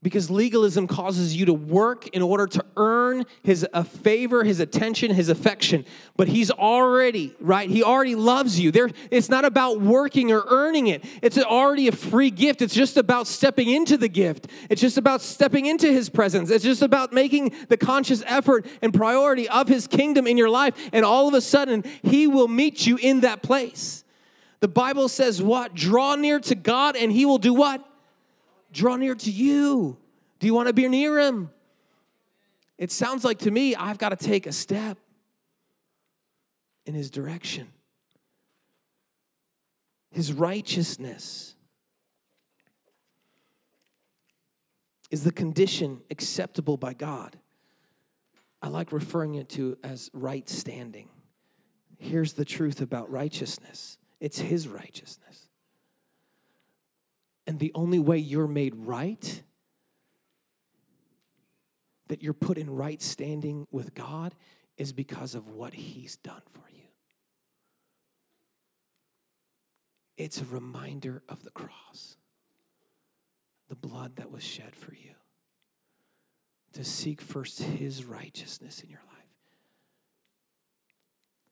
Because 0.01 0.31
legalism 0.31 0.87
causes 0.87 1.35
you 1.35 1.45
to 1.47 1.53
work 1.53 2.07
in 2.09 2.21
order 2.21 2.47
to 2.47 2.65
earn 2.77 3.25
his 3.43 3.67
a 3.73 3.83
favor, 3.83 4.45
his 4.45 4.61
attention, 4.61 5.13
his 5.13 5.27
affection. 5.27 5.83
But 6.15 6.29
he's 6.29 6.49
already, 6.49 7.35
right? 7.41 7.69
He 7.69 7.83
already 7.83 8.15
loves 8.15 8.57
you. 8.57 8.71
There, 8.71 8.89
it's 9.11 9.27
not 9.27 9.43
about 9.43 9.81
working 9.81 10.31
or 10.31 10.45
earning 10.47 10.87
it. 10.87 11.03
It's 11.21 11.37
already 11.37 11.89
a 11.89 11.91
free 11.91 12.31
gift. 12.31 12.61
It's 12.61 12.73
just 12.73 12.95
about 12.95 13.27
stepping 13.27 13.69
into 13.69 13.97
the 13.97 14.07
gift. 14.07 14.47
It's 14.69 14.79
just 14.79 14.97
about 14.97 15.19
stepping 15.21 15.65
into 15.65 15.91
his 15.91 16.09
presence. 16.09 16.49
It's 16.49 16.63
just 16.63 16.81
about 16.81 17.11
making 17.11 17.53
the 17.67 17.75
conscious 17.75 18.23
effort 18.25 18.65
and 18.81 18.93
priority 18.93 19.49
of 19.49 19.67
his 19.67 19.85
kingdom 19.85 20.27
in 20.27 20.37
your 20.37 20.49
life. 20.49 20.75
And 20.93 21.03
all 21.03 21.27
of 21.27 21.33
a 21.33 21.41
sudden, 21.41 21.83
he 22.03 22.25
will 22.25 22.47
meet 22.47 22.87
you 22.87 22.97
in 23.01 23.19
that 23.21 23.43
place. 23.43 24.05
The 24.61 24.69
Bible 24.69 25.09
says 25.09 25.41
what? 25.41 25.73
Draw 25.73 26.15
near 26.15 26.39
to 26.39 26.55
God 26.55 26.95
and 26.95 27.11
he 27.11 27.25
will 27.25 27.37
do 27.37 27.53
what? 27.53 27.85
Draw 28.71 28.95
near 28.95 29.15
to 29.15 29.31
you. 29.31 29.97
Do 30.39 30.47
you 30.47 30.53
want 30.53 30.67
to 30.67 30.73
be 30.73 30.87
near 30.87 31.19
him? 31.19 31.51
It 32.77 32.91
sounds 32.91 33.25
like 33.25 33.39
to 33.39 33.51
me, 33.51 33.75
I've 33.75 33.97
got 33.97 34.09
to 34.09 34.15
take 34.15 34.47
a 34.47 34.53
step 34.53 34.97
in 36.85 36.93
his 36.93 37.09
direction. 37.09 37.67
His 40.11 40.33
righteousness 40.33 41.55
is 45.11 45.23
the 45.23 45.31
condition 45.31 46.01
acceptable 46.09 46.77
by 46.77 46.93
God. 46.93 47.37
I 48.61 48.67
like 48.67 48.91
referring 48.91 49.35
it 49.35 49.49
to 49.49 49.77
as 49.83 50.09
right 50.13 50.47
standing. 50.47 51.09
Here's 51.97 52.33
the 52.33 52.45
truth 52.45 52.81
about 52.81 53.11
righteousness 53.11 53.97
it's 54.19 54.39
his 54.39 54.67
righteousness. 54.67 55.28
And 57.49 57.57
the 57.57 57.71
only 57.73 57.97
way 57.97 58.19
you're 58.19 58.47
made 58.47 58.75
right, 58.75 59.41
that 62.07 62.21
you're 62.21 62.31
put 62.31 62.59
in 62.59 62.69
right 62.69 63.01
standing 63.01 63.65
with 63.71 63.95
God, 63.95 64.35
is 64.77 64.93
because 64.93 65.33
of 65.33 65.49
what 65.49 65.73
He's 65.73 66.17
done 66.17 66.43
for 66.51 66.69
you. 66.71 66.83
It's 70.15 70.39
a 70.39 70.45
reminder 70.45 71.23
of 71.27 71.43
the 71.43 71.49
cross, 71.49 72.17
the 73.67 73.75
blood 73.75 74.17
that 74.17 74.29
was 74.29 74.43
shed 74.43 74.75
for 74.75 74.93
you, 74.93 75.15
to 76.73 76.83
seek 76.83 77.19
first 77.19 77.63
His 77.63 78.05
righteousness 78.05 78.83
in 78.83 78.91
your 78.91 79.01
life. 79.07 79.25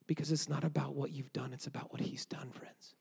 Because 0.06 0.32
it's 0.32 0.48
not 0.48 0.64
about 0.64 0.94
what 0.94 1.10
you've 1.10 1.34
done, 1.34 1.54
it's 1.54 1.66
about 1.66 1.92
what 1.92 2.02
He's 2.02 2.28
done, 2.28 2.52
friends. 2.52 2.94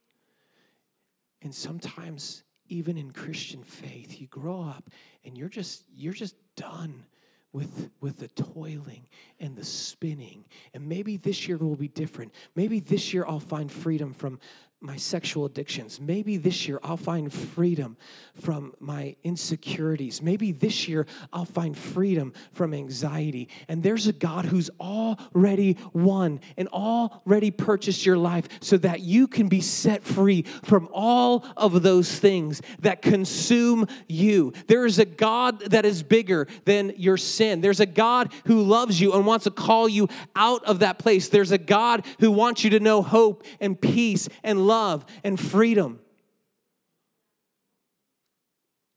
And 1.43 1.55
sometimes, 1.55 2.43
even 2.69 2.97
in 2.97 3.11
Christian 3.11 3.63
faith, 3.63 4.21
you 4.21 4.27
grow 4.27 4.63
up 4.63 4.91
and 5.25 5.37
you're 5.37 5.49
just, 5.49 5.85
you're 5.95 6.13
just 6.13 6.37
done 6.57 7.05
with, 7.53 7.91
with 8.01 8.19
the 8.19 8.29
toiling 8.29 9.09
and 9.41 9.57
the 9.57 9.65
spinning. 9.65 10.45
And 10.75 10.89
maybe 10.89 11.17
this 11.17 11.49
year 11.49 11.57
will 11.57 11.77
be 11.77 11.89
different. 11.89 12.35
Maybe 12.55 12.81
this 12.81 13.15
year 13.15 13.25
I'll 13.27 13.41
find 13.41 13.73
freedom 13.73 14.13
from 14.13 14.39
my 14.83 14.97
sexual 14.97 15.47
addictions. 15.47 15.99
Maybe 16.01 16.37
this 16.37 16.69
year 16.69 16.79
I'll 16.83 16.99
find 16.99 17.33
freedom 17.33 17.97
from 18.35 18.75
my 18.79 19.17
insecurities. 19.25 20.21
Maybe 20.21 20.53
this 20.53 20.87
year 20.87 21.07
I'll 21.33 21.47
find 21.47 21.77
freedom 21.77 22.35
from 22.53 22.75
anxiety. 22.75 23.49
And 23.69 23.83
there's 23.83 24.07
a 24.07 24.13
God 24.13 24.45
who's 24.45 24.69
already 24.79 25.79
won 25.95 26.41
and 26.59 26.69
already 26.69 27.51
purchased 27.51 28.05
your 28.05 28.19
life 28.19 28.49
so 28.61 28.77
that 28.79 29.01
you 29.01 29.27
can 29.27 29.49
be 29.49 29.63
set 29.63 30.05
free 30.05 30.43
from 30.63 30.91
all 30.93 31.47
of 31.57 31.83
those 31.83 32.19
things 32.19 32.61
that 32.81 33.01
consume 33.01 33.87
you. 34.09 34.53
There 34.67 34.85
is 34.85 34.99
a 34.99 35.07
God 35.07 35.61
that 35.71 35.87
is 35.87 36.03
bigger 36.03 36.47
than 36.67 36.93
your 36.99 37.17
sin. 37.17 37.63
There's 37.63 37.81
a 37.81 37.87
God 37.87 38.31
who 38.45 38.63
loves 38.63 39.01
you 39.01 39.15
and 39.15 39.25
wants 39.25 39.45
to 39.45 39.51
call 39.51 39.89
you 39.89 40.09
out 40.35 40.65
of 40.67 40.81
that 40.81 40.99
place. 40.99 41.31
There's 41.31 41.53
a 41.53 41.59
God 41.59 42.05
who 42.21 42.31
wants 42.31 42.63
you 42.63 42.71
to 42.71 42.81
know 42.81 43.01
hope 43.01 43.43
and 43.59 43.81
peace 43.81 44.29
and 44.45 44.66
love 44.67 45.07
and 45.25 45.39
freedom. 45.39 46.01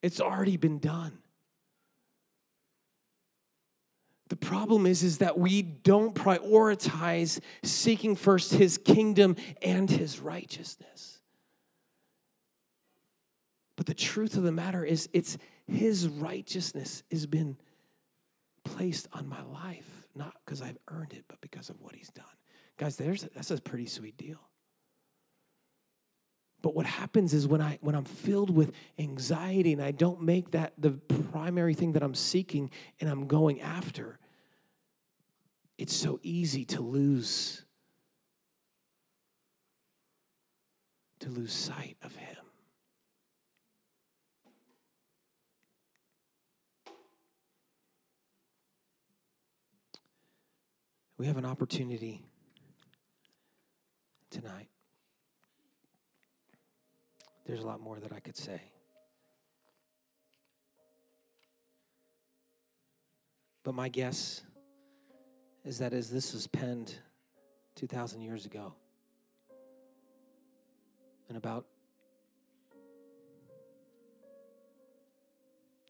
It's 0.01 0.21
already 0.21 0.57
been 0.57 0.79
done. 0.79 1.17
The 4.29 4.35
problem 4.35 4.85
is, 4.85 5.03
is 5.03 5.17
that 5.17 5.39
we 5.39 5.63
don't 5.63 6.13
prioritize 6.13 7.39
seeking 7.63 8.15
first 8.15 8.53
his 8.53 8.77
kingdom 8.77 9.35
and 9.61 9.89
his 9.89 10.19
righteousness. 10.19 11.19
But 13.75 13.87
the 13.87 13.93
truth 13.95 14.37
of 14.37 14.43
the 14.43 14.51
matter 14.51 14.85
is, 14.85 15.09
it's 15.13 15.37
his 15.67 16.07
righteousness 16.07 17.03
has 17.11 17.25
been 17.25 17.57
placed 18.63 19.07
on 19.13 19.27
my 19.27 19.41
life, 19.41 20.07
not 20.15 20.35
because 20.45 20.61
I've 20.61 20.77
earned 20.89 21.13
it, 21.13 21.25
but 21.27 21.41
because 21.41 21.69
of 21.69 21.81
what 21.81 21.95
he's 21.95 22.09
done. 22.09 22.25
Guys, 22.77 22.97
there's, 22.97 23.23
that's 23.33 23.51
a 23.51 23.59
pretty 23.59 23.87
sweet 23.87 24.15
deal. 24.17 24.48
But 26.61 26.75
what 26.75 26.85
happens 26.85 27.33
is 27.33 27.47
when 27.47 27.61
I 27.61 27.77
when 27.81 27.95
I'm 27.95 28.05
filled 28.05 28.49
with 28.49 28.73
anxiety 28.97 29.71
and 29.71 29.81
I 29.81 29.91
don't 29.91 30.21
make 30.21 30.51
that 30.51 30.73
the 30.77 30.91
primary 31.31 31.73
thing 31.73 31.93
that 31.93 32.03
I'm 32.03 32.15
seeking 32.15 32.69
and 32.99 33.09
I'm 33.09 33.27
going 33.27 33.61
after, 33.61 34.19
it's 35.77 35.95
so 35.95 36.19
easy 36.21 36.65
to 36.65 36.81
lose 36.81 37.63
to 41.19 41.29
lose 41.29 41.53
sight 41.53 41.97
of 42.01 42.15
him. 42.15 42.35
We 51.17 51.27
have 51.27 51.35
an 51.35 51.45
opportunity 51.45 52.23
tonight 54.29 54.69
there's 57.49 57.63
a 57.63 57.67
lot 57.67 57.81
more 57.81 57.99
that 57.99 58.13
I 58.13 58.19
could 58.19 58.37
say. 58.37 58.61
But 63.63 63.73
my 63.73 63.89
guess 63.89 64.43
is 65.65 65.79
that 65.79 65.91
as 65.91 66.11
this 66.11 66.31
was 66.31 66.45
penned 66.45 66.93
2,000 67.73 68.21
years 68.21 68.45
ago, 68.45 68.75
and 71.27 71.37
about 71.39 71.65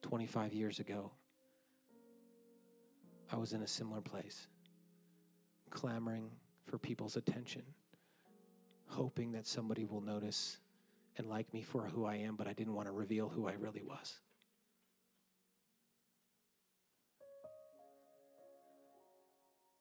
25 0.01 0.53
years 0.53 0.80
ago, 0.80 1.12
I 3.34 3.36
was 3.36 3.51
in 3.51 3.64
a 3.64 3.68
similar 3.68 3.99
place, 3.99 4.47
clamoring 5.72 6.32
for 6.64 6.78
people's 6.78 7.18
attention, 7.18 7.64
hoping 8.88 9.34
that 9.34 9.45
somebody 9.45 9.84
will 9.84 10.01
notice 10.01 10.57
and 11.20 11.28
like 11.28 11.53
me 11.53 11.61
for 11.61 11.82
who 11.82 12.05
I 12.05 12.15
am, 12.15 12.38
but 12.38 12.47
I 12.47 12.53
didn't 12.53 12.74
want 12.74 12.88
to 12.88 12.93
reveal 12.93 13.28
who 13.28 13.45
I 13.49 13.53
really 13.59 13.84
was. 13.84 14.17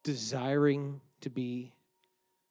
Desiring 0.03 1.01
to 1.20 1.30
be 1.30 1.72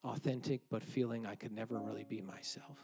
authentic, 0.06 0.62
but 0.70 0.82
feeling 0.82 1.26
I 1.26 1.36
could 1.36 1.52
never 1.52 1.78
really 1.78 2.06
be 2.06 2.22
myself. 2.22 2.78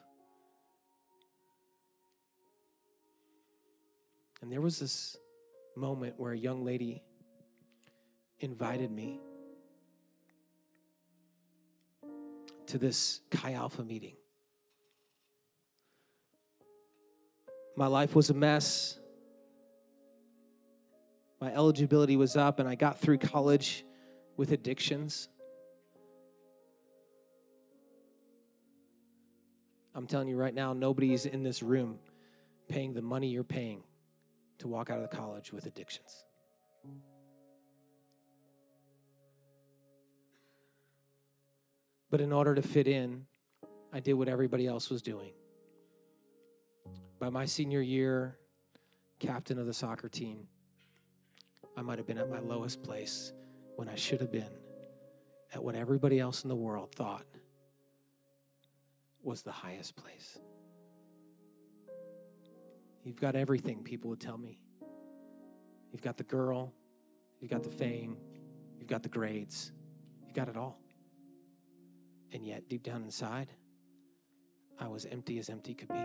And 4.41 4.51
there 4.51 4.59
was 4.59 4.79
this 4.79 5.15
moment 5.77 6.15
where 6.17 6.33
a 6.33 6.37
young 6.37 6.65
lady 6.65 7.01
invited 8.39 8.91
me 8.91 9.21
to 12.67 12.77
this 12.77 13.21
Chi 13.31 13.53
Alpha 13.53 13.83
meeting. 13.85 14.17
My 17.75 17.87
life 17.87 18.15
was 18.15 18.29
a 18.29 18.33
mess. 18.33 18.99
My 21.41 21.53
eligibility 21.53 22.15
was 22.15 22.37
up, 22.37 22.59
and 22.59 22.69
I 22.69 22.75
got 22.75 22.99
through 22.99 23.17
college 23.17 23.83
with 24.37 24.51
addictions. 24.51 25.27
I'm 29.95 30.07
telling 30.07 30.27
you 30.27 30.37
right 30.37 30.53
now, 30.53 30.73
nobody's 30.73 31.25
in 31.25 31.43
this 31.43 31.61
room 31.61 31.99
paying 32.67 32.93
the 32.93 33.01
money 33.01 33.27
you're 33.27 33.43
paying 33.43 33.83
to 34.59 34.67
walk 34.67 34.89
out 34.89 34.99
of 34.99 35.09
the 35.09 35.15
college 35.15 35.51
with 35.51 35.65
addictions. 35.65 36.25
But 42.09 42.21
in 42.21 42.31
order 42.31 42.55
to 42.55 42.61
fit 42.61 42.87
in, 42.87 43.25
I 43.91 43.99
did 43.99 44.13
what 44.13 44.27
everybody 44.27 44.67
else 44.67 44.89
was 44.89 45.01
doing. 45.01 45.31
By 47.23 47.29
my 47.29 47.45
senior 47.45 47.79
year, 47.79 48.37
captain 49.19 49.57
of 49.57 49.65
the 49.65 49.73
soccer 49.73 50.09
team, 50.09 50.45
I 51.77 51.81
might 51.81 51.97
have 51.97 52.05
been 52.05 52.17
at 52.17 52.29
my 52.29 52.39
lowest 52.39 52.83
place 52.83 53.31
when 53.77 53.87
I 53.87 53.95
should 53.95 54.19
have 54.19 54.29
been 54.29 54.51
at 55.53 55.63
what 55.63 55.73
everybody 55.73 56.19
else 56.19 56.43
in 56.43 56.49
the 56.49 56.55
world 56.57 56.93
thought 56.93 57.25
was 59.21 59.41
the 59.41 59.53
highest 59.53 59.95
place. 59.95 60.37
You've 63.05 63.21
got 63.21 63.37
everything, 63.37 63.83
people 63.83 64.09
would 64.09 64.19
tell 64.19 64.37
me. 64.37 64.59
You've 65.93 66.01
got 66.01 66.17
the 66.17 66.25
girl, 66.25 66.73
you've 67.39 67.51
got 67.51 67.63
the 67.63 67.69
fame, 67.69 68.17
you've 68.77 68.89
got 68.89 69.01
the 69.01 69.07
grades, 69.07 69.71
you've 70.25 70.35
got 70.35 70.49
it 70.49 70.57
all. 70.57 70.77
And 72.33 72.45
yet, 72.45 72.67
deep 72.67 72.83
down 72.83 73.01
inside, 73.01 73.47
I 74.77 74.89
was 74.89 75.05
empty 75.05 75.39
as 75.39 75.49
empty 75.49 75.73
could 75.73 75.87
be. 75.87 76.03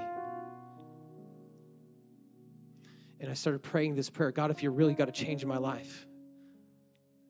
And 3.20 3.30
I 3.30 3.34
started 3.34 3.62
praying 3.62 3.94
this 3.94 4.10
prayer 4.10 4.30
God, 4.30 4.50
if 4.50 4.62
you're 4.62 4.72
real, 4.72 4.90
you 4.90 4.96
got 4.96 5.06
to 5.06 5.12
change 5.12 5.44
my 5.44 5.58
life. 5.58 6.06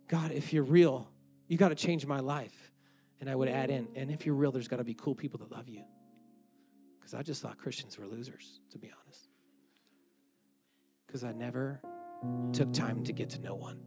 God, 0.09 0.33
if 0.33 0.53
you're 0.53 0.65
real, 0.65 1.09
you 1.49 1.57
got 1.57 1.69
to 1.69 1.75
change 1.75 2.07
my 2.07 2.21
life. 2.21 2.73
And 3.21 3.29
I 3.29 3.35
would 3.35 3.49
add 3.49 3.71
in, 3.71 3.89
and 3.97 4.11
if 4.11 4.25
you're 4.27 4.35
real, 4.35 4.53
there's 4.53 4.69
got 4.69 4.77
to 4.77 4.85
be 4.85 4.95
cool 4.95 5.15
people 5.15 5.39
that 5.41 5.51
love 5.51 5.69
you. 5.69 5.83
Because 6.99 7.15
I 7.15 7.23
just 7.23 7.43
thought 7.43 7.59
Christians 7.59 7.99
were 7.99 8.07
losers, 8.07 8.61
to 8.71 8.79
be 8.79 8.93
honest. 9.05 9.29
Because 11.07 11.25
I 11.25 11.33
never 11.33 11.81
took 12.53 12.73
time 12.73 13.03
to 13.05 13.13
get 13.13 13.31
to 13.31 13.41
know 13.41 13.55
one. 13.55 13.81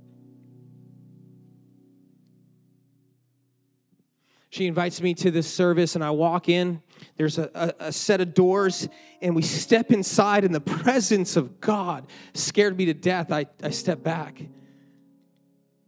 She 4.52 4.68
invites 4.68 5.02
me 5.02 5.14
to 5.14 5.32
this 5.32 5.52
service, 5.52 5.96
and 5.96 6.04
I 6.04 6.12
walk 6.12 6.50
in. 6.50 6.82
There's 7.16 7.38
a, 7.38 7.50
a, 7.56 7.88
a, 7.88 7.92
set 7.94 8.20
of 8.20 8.34
doors, 8.34 8.90
and 9.22 9.34
we 9.34 9.44
step 9.44 9.92
inside, 9.94 10.44
and 10.44 10.54
the 10.54 10.60
presence 10.84 11.38
of 11.38 11.62
God 11.62 12.06
scared 12.34 12.78
me 12.78 12.84
to 12.86 12.94
death. 12.94 13.32
I, 13.32 13.46
I 13.64 13.70
step 13.70 14.04
back. 14.04 14.42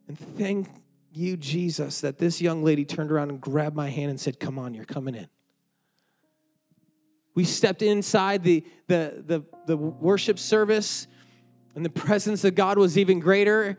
And 0.08 0.18
thank 0.38 0.70
you, 1.12 1.36
Jesus, 1.36 2.00
that 2.02 2.18
this 2.18 2.40
young 2.40 2.64
lady 2.64 2.86
turned 2.86 3.12
around 3.12 3.32
and 3.32 3.42
grabbed 3.42 3.76
my 3.76 3.90
hand 3.90 4.12
and 4.12 4.20
said, 4.20 4.40
Come 4.40 4.58
on, 4.58 4.74
you're 4.74 4.86
coming 4.86 5.16
in. 5.16 5.28
We 7.36 7.44
stepped 7.44 7.82
inside 7.82 8.44
the, 8.44 8.66
the, 8.88 9.24
the, 9.28 9.44
the 9.68 9.76
worship 9.76 10.40
service, 10.40 11.08
and 11.76 11.84
the 11.84 11.90
presence 11.90 12.46
of 12.46 12.56
God 12.56 12.78
was 12.78 12.98
even 12.98 13.20
greater. 13.20 13.78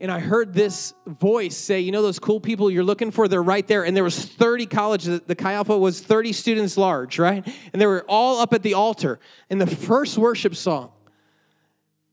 And 0.00 0.10
I 0.10 0.18
heard 0.18 0.52
this 0.52 0.92
voice 1.06 1.56
say, 1.56 1.80
"You 1.80 1.92
know 1.92 2.02
those 2.02 2.18
cool 2.18 2.40
people 2.40 2.70
you're 2.70 2.84
looking 2.84 3.10
for? 3.10 3.28
They're 3.28 3.42
right 3.42 3.66
there." 3.66 3.84
And 3.84 3.96
there 3.96 4.04
was 4.04 4.18
30 4.18 4.66
colleges. 4.66 5.20
The 5.26 5.34
Chi 5.34 5.52
Alpha 5.52 5.76
was 5.76 6.00
30 6.00 6.32
students 6.32 6.76
large, 6.76 7.18
right? 7.18 7.46
And 7.72 7.80
they 7.80 7.86
were 7.86 8.04
all 8.08 8.40
up 8.40 8.52
at 8.52 8.62
the 8.62 8.74
altar 8.74 9.18
in 9.48 9.58
the 9.58 9.66
first 9.66 10.18
worship 10.18 10.54
song. 10.54 10.92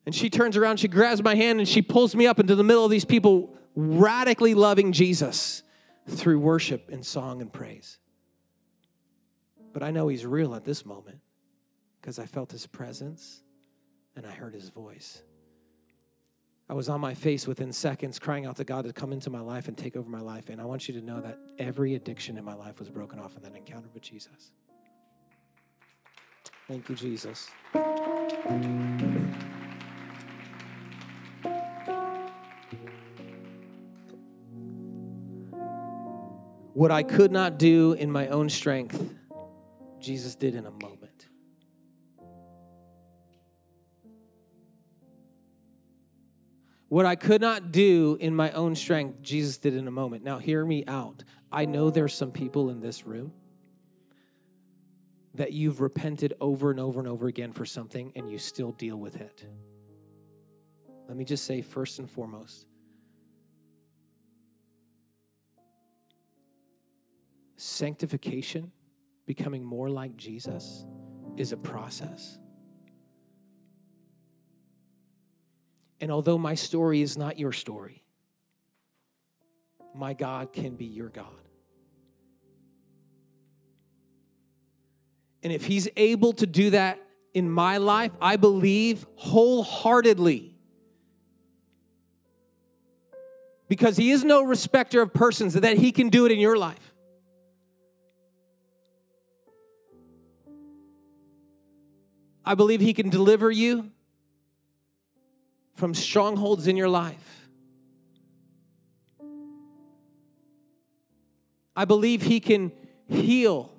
And 0.05 0.13
she 0.13 0.29
turns 0.29 0.57
around, 0.57 0.77
she 0.77 0.87
grabs 0.87 1.23
my 1.23 1.35
hand, 1.35 1.59
and 1.59 1.67
she 1.67 1.81
pulls 1.81 2.15
me 2.15 2.27
up 2.27 2.39
into 2.39 2.55
the 2.55 2.63
middle 2.63 2.83
of 2.83 2.91
these 2.91 3.05
people 3.05 3.55
radically 3.75 4.53
loving 4.53 4.91
Jesus 4.91 5.63
through 6.07 6.39
worship 6.39 6.89
and 6.91 7.05
song 7.05 7.41
and 7.41 7.51
praise. 7.51 7.99
But 9.71 9.83
I 9.83 9.91
know 9.91 10.07
He's 10.07 10.25
real 10.25 10.55
at 10.55 10.63
this 10.65 10.85
moment 10.85 11.19
because 11.99 12.19
I 12.19 12.25
felt 12.25 12.51
His 12.51 12.67
presence 12.67 13.41
and 14.15 14.25
I 14.25 14.31
heard 14.31 14.53
His 14.53 14.69
voice. 14.69 15.23
I 16.69 16.73
was 16.73 16.87
on 16.87 17.01
my 17.01 17.13
face 17.13 17.45
within 17.45 17.73
seconds, 17.73 18.19
crying 18.19 18.45
out 18.45 18.55
to 18.55 18.63
God 18.63 18.85
to 18.85 18.93
come 18.93 19.11
into 19.11 19.29
my 19.29 19.41
life 19.41 19.67
and 19.67 19.77
take 19.77 19.97
over 19.97 20.09
my 20.09 20.21
life. 20.21 20.49
And 20.49 20.61
I 20.61 20.65
want 20.65 20.87
you 20.87 20.93
to 20.93 21.01
know 21.05 21.19
that 21.19 21.37
every 21.59 21.95
addiction 21.95 22.37
in 22.37 22.45
my 22.45 22.53
life 22.53 22.79
was 22.79 22.89
broken 22.89 23.19
off 23.19 23.35
in 23.35 23.43
that 23.43 23.55
encounter 23.55 23.89
with 23.93 24.03
Jesus. 24.03 24.51
Thank 26.67 26.87
you, 26.87 26.95
Jesus. 26.95 27.49
What 36.73 36.91
I 36.91 37.03
could 37.03 37.31
not 37.31 37.59
do 37.59 37.93
in 37.93 38.09
my 38.09 38.27
own 38.29 38.49
strength, 38.49 39.13
Jesus 39.99 40.35
did 40.35 40.55
in 40.55 40.65
a 40.65 40.71
moment. 40.71 41.12
What 46.93 47.07
I 47.07 47.15
could 47.15 47.41
not 47.41 47.71
do 47.71 48.19
in 48.19 48.35
my 48.35 48.51
own 48.51 48.75
strength, 48.75 49.23
Jesus 49.23 49.57
did 49.57 49.73
in 49.73 49.87
a 49.87 49.91
moment. 49.91 50.23
Now, 50.23 50.37
hear 50.37 50.63
me 50.63 50.83
out. 50.87 51.23
I 51.51 51.65
know 51.65 51.89
there's 51.89 52.13
some 52.13 52.31
people 52.31 52.69
in 52.69 52.81
this 52.81 53.03
room 53.03 53.33
that 55.33 55.53
you've 55.53 55.81
repented 55.81 56.35
over 56.39 56.69
and 56.69 56.79
over 56.79 56.99
and 56.99 57.07
over 57.07 57.25
again 57.25 57.51
for 57.51 57.65
something 57.65 58.11
and 58.15 58.29
you 58.29 58.37
still 58.37 58.73
deal 58.73 58.97
with 58.97 59.15
it. 59.15 59.43
Let 61.07 61.17
me 61.17 61.25
just 61.25 61.45
say, 61.45 61.63
first 61.63 61.97
and 61.97 62.07
foremost, 62.07 62.67
sanctification, 67.57 68.71
becoming 69.25 69.63
more 69.63 69.89
like 69.89 70.15
Jesus, 70.15 70.85
is 71.37 71.53
a 71.53 71.57
process. 71.57 72.37
And 76.03 76.11
although 76.11 76.37
my 76.37 76.55
story 76.55 77.01
is 77.01 77.17
not 77.17 77.39
your 77.39 77.53
story, 77.53 78.03
my 79.95 80.11
God 80.11 80.51
can 80.51 80.75
be 80.75 80.83
your 80.83 81.07
God. 81.07 81.27
And 85.43 85.53
if 85.53 85.63
He's 85.63 85.87
able 85.95 86.33
to 86.33 86.45
do 86.45 86.71
that 86.71 86.99
in 87.33 87.49
my 87.49 87.77
life, 87.77 88.11
I 88.21 88.35
believe 88.35 89.05
wholeheartedly. 89.15 90.57
Because 93.69 93.95
He 93.95 94.11
is 94.11 94.25
no 94.25 94.43
respecter 94.43 95.01
of 95.01 95.13
persons, 95.13 95.53
that 95.53 95.77
He 95.77 95.93
can 95.93 96.09
do 96.09 96.25
it 96.25 96.33
in 96.33 96.39
your 96.39 96.57
life. 96.57 96.93
I 102.43 102.55
believe 102.55 102.81
He 102.81 102.93
can 102.93 103.09
deliver 103.09 103.49
you 103.49 103.89
from 105.73 105.93
strongholds 105.93 106.67
in 106.67 106.77
your 106.77 106.89
life. 106.89 107.47
I 111.75 111.85
believe 111.85 112.21
He 112.21 112.39
can 112.39 112.71
heal 113.07 113.73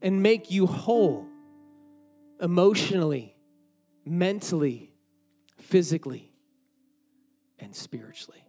and 0.00 0.22
make 0.22 0.50
you 0.50 0.66
whole 0.66 1.26
emotionally, 2.40 3.36
mentally, 4.04 4.92
physically, 5.58 6.32
and 7.58 7.74
spiritually. 7.74 8.44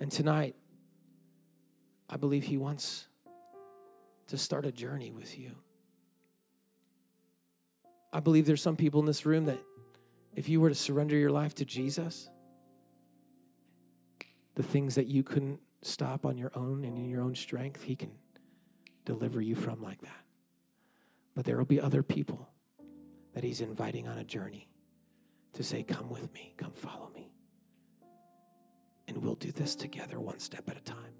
And 0.00 0.10
tonight, 0.10 0.56
I 2.10 2.16
believe 2.16 2.42
He 2.42 2.58
wants 2.58 3.06
to 4.26 4.36
start 4.36 4.66
a 4.66 4.72
journey 4.72 5.12
with 5.12 5.38
you. 5.38 5.52
I 8.16 8.20
believe 8.20 8.46
there's 8.46 8.62
some 8.62 8.76
people 8.76 9.00
in 9.00 9.04
this 9.04 9.26
room 9.26 9.44
that 9.44 9.58
if 10.34 10.48
you 10.48 10.58
were 10.58 10.70
to 10.70 10.74
surrender 10.74 11.14
your 11.14 11.30
life 11.30 11.54
to 11.56 11.66
Jesus, 11.66 12.30
the 14.54 14.62
things 14.62 14.94
that 14.94 15.06
you 15.06 15.22
couldn't 15.22 15.60
stop 15.82 16.24
on 16.24 16.38
your 16.38 16.50
own 16.54 16.86
and 16.86 16.96
in 16.96 17.10
your 17.10 17.20
own 17.20 17.34
strength, 17.34 17.82
He 17.82 17.94
can 17.94 18.10
deliver 19.04 19.42
you 19.42 19.54
from 19.54 19.82
like 19.82 20.00
that. 20.00 20.24
But 21.34 21.44
there 21.44 21.58
will 21.58 21.66
be 21.66 21.78
other 21.78 22.02
people 22.02 22.48
that 23.34 23.44
He's 23.44 23.60
inviting 23.60 24.08
on 24.08 24.16
a 24.16 24.24
journey 24.24 24.66
to 25.52 25.62
say, 25.62 25.82
Come 25.82 26.08
with 26.08 26.32
me, 26.32 26.54
come 26.56 26.72
follow 26.72 27.10
me. 27.14 27.30
And 29.08 29.18
we'll 29.18 29.34
do 29.34 29.52
this 29.52 29.74
together 29.74 30.18
one 30.20 30.38
step 30.38 30.70
at 30.70 30.78
a 30.78 30.80
time. 30.80 31.12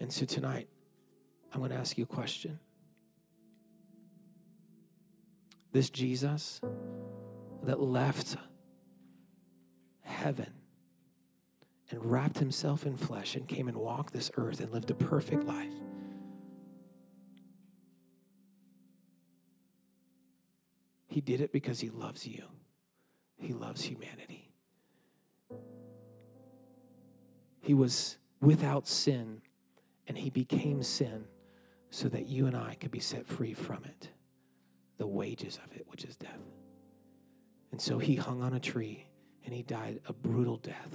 And 0.00 0.12
so 0.12 0.26
tonight, 0.26 0.66
I'm 1.52 1.60
going 1.60 1.70
to 1.70 1.76
ask 1.76 1.96
you 1.96 2.02
a 2.02 2.08
question. 2.08 2.58
This 5.72 5.90
Jesus 5.90 6.60
that 7.62 7.80
left 7.80 8.36
heaven 10.02 10.52
and 11.90 12.04
wrapped 12.04 12.38
himself 12.38 12.86
in 12.86 12.96
flesh 12.96 13.36
and 13.36 13.46
came 13.46 13.68
and 13.68 13.76
walked 13.76 14.12
this 14.12 14.30
earth 14.36 14.60
and 14.60 14.72
lived 14.72 14.90
a 14.90 14.94
perfect 14.94 15.44
life. 15.44 15.72
He 21.08 21.20
did 21.20 21.40
it 21.40 21.52
because 21.52 21.80
he 21.80 21.90
loves 21.90 22.26
you. 22.26 22.44
He 23.36 23.52
loves 23.52 23.82
humanity. 23.82 24.52
He 27.60 27.74
was 27.74 28.18
without 28.40 28.86
sin 28.86 29.42
and 30.06 30.16
he 30.16 30.30
became 30.30 30.82
sin 30.82 31.24
so 31.90 32.08
that 32.08 32.26
you 32.26 32.46
and 32.46 32.56
I 32.56 32.74
could 32.74 32.90
be 32.90 33.00
set 33.00 33.26
free 33.26 33.54
from 33.54 33.84
it 33.84 34.10
the 35.00 35.06
wages 35.06 35.58
of 35.64 35.74
it, 35.74 35.86
which 35.88 36.04
is 36.04 36.14
death. 36.14 36.44
And 37.72 37.80
so 37.80 37.98
he 37.98 38.16
hung 38.16 38.42
on 38.42 38.52
a 38.52 38.60
tree 38.60 39.06
and 39.46 39.54
he 39.54 39.62
died 39.62 39.98
a 40.06 40.12
brutal 40.12 40.58
death. 40.58 40.94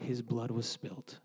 His 0.00 0.22
blood 0.22 0.50
was 0.50 0.66
spilt 0.66 1.18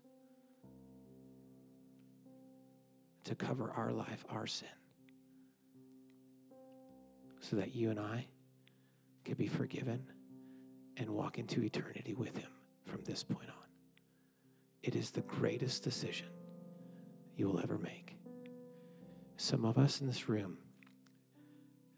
to 3.24 3.34
cover 3.34 3.72
our 3.74 3.92
life, 3.92 4.22
our 4.28 4.46
sin, 4.46 4.68
so 7.40 7.56
that 7.56 7.74
you 7.74 7.88
and 7.88 7.98
I 7.98 8.26
could 9.24 9.38
be 9.38 9.46
forgiven 9.46 10.04
and 10.98 11.08
walk 11.08 11.38
into 11.38 11.62
eternity 11.62 12.12
with 12.12 12.36
him 12.36 12.50
from 12.84 13.02
this 13.04 13.24
point 13.24 13.48
on. 13.48 13.68
It 14.82 14.94
is 14.94 15.10
the 15.12 15.22
greatest 15.22 15.82
decision 15.82 16.28
you 17.36 17.48
will 17.48 17.60
ever 17.60 17.78
make. 17.78 18.19
Some 19.40 19.64
of 19.64 19.78
us 19.78 20.02
in 20.02 20.06
this 20.06 20.28
room 20.28 20.58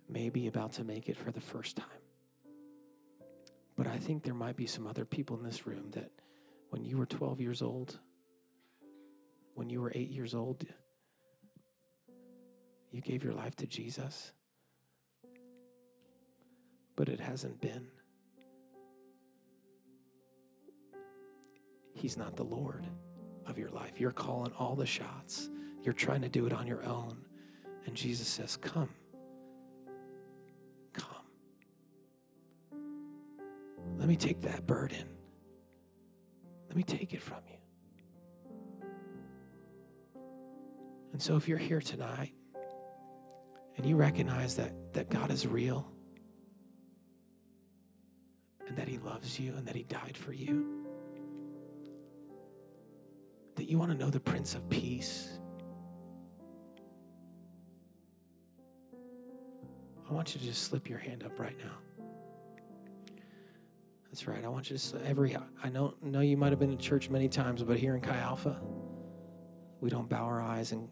may 0.08 0.28
be 0.28 0.46
about 0.46 0.74
to 0.74 0.84
make 0.84 1.08
it 1.08 1.16
for 1.16 1.32
the 1.32 1.40
first 1.40 1.74
time. 1.74 1.88
But 3.76 3.88
I 3.88 3.96
think 3.96 4.22
there 4.22 4.32
might 4.32 4.56
be 4.56 4.66
some 4.66 4.86
other 4.86 5.04
people 5.04 5.36
in 5.36 5.42
this 5.42 5.66
room 5.66 5.90
that 5.90 6.12
when 6.70 6.84
you 6.84 6.96
were 6.96 7.04
12 7.04 7.40
years 7.40 7.60
old, 7.60 7.98
when 9.56 9.68
you 9.68 9.80
were 9.80 9.90
eight 9.92 10.10
years 10.10 10.36
old, 10.36 10.64
you 12.92 13.00
gave 13.00 13.24
your 13.24 13.34
life 13.34 13.56
to 13.56 13.66
Jesus, 13.66 14.30
but 16.94 17.08
it 17.08 17.18
hasn't 17.18 17.60
been. 17.60 17.88
He's 21.92 22.16
not 22.16 22.36
the 22.36 22.44
Lord 22.44 22.86
of 23.46 23.58
your 23.58 23.70
life. 23.70 23.98
You're 23.98 24.12
calling 24.12 24.52
all 24.56 24.76
the 24.76 24.86
shots. 24.86 25.50
You're 25.82 25.92
trying 25.92 26.22
to 26.22 26.28
do 26.28 26.46
it 26.46 26.52
on 26.52 26.68
your 26.68 26.84
own. 26.84 27.24
And 27.86 27.94
Jesus 27.94 28.28
says, 28.28 28.56
Come. 28.56 28.88
Come. 30.92 31.06
Let 33.98 34.08
me 34.08 34.16
take 34.16 34.40
that 34.42 34.66
burden. 34.66 35.08
Let 36.68 36.76
me 36.76 36.82
take 36.82 37.12
it 37.12 37.20
from 37.20 37.38
you. 37.48 37.58
And 41.12 41.20
so, 41.20 41.36
if 41.36 41.46
you're 41.46 41.58
here 41.58 41.80
tonight 41.80 42.32
and 43.76 43.84
you 43.84 43.96
recognize 43.96 44.56
that, 44.56 44.72
that 44.94 45.10
God 45.10 45.30
is 45.30 45.46
real 45.46 45.86
and 48.66 48.76
that 48.76 48.88
He 48.88 48.98
loves 48.98 49.38
you 49.38 49.54
and 49.54 49.66
that 49.66 49.76
He 49.76 49.82
died 49.82 50.16
for 50.16 50.32
you, 50.32 50.86
that 53.56 53.68
you 53.68 53.78
want 53.78 53.90
to 53.90 53.96
know 53.96 54.08
the 54.08 54.20
Prince 54.20 54.54
of 54.54 54.68
Peace 54.70 55.38
I 60.08 60.12
want 60.12 60.34
you 60.34 60.40
to 60.40 60.46
just 60.46 60.64
slip 60.64 60.88
your 60.88 60.98
hand 60.98 61.22
up 61.24 61.38
right 61.38 61.56
now. 61.58 61.72
That's 64.10 64.26
right. 64.26 64.44
I 64.44 64.48
want 64.48 64.70
you 64.70 64.76
to 64.76 65.06
every. 65.06 65.36
I 65.62 65.70
know 65.70 65.94
know 66.02 66.20
you 66.20 66.36
might 66.36 66.50
have 66.50 66.58
been 66.58 66.72
in 66.72 66.78
church 66.78 67.08
many 67.08 67.28
times, 67.28 67.62
but 67.62 67.78
here 67.78 67.94
in 67.94 68.02
Chi 68.02 68.14
Alpha, 68.16 68.60
we 69.80 69.88
don't 69.88 70.08
bow 70.08 70.24
our 70.24 70.42
eyes 70.42 70.72
and 70.72 70.88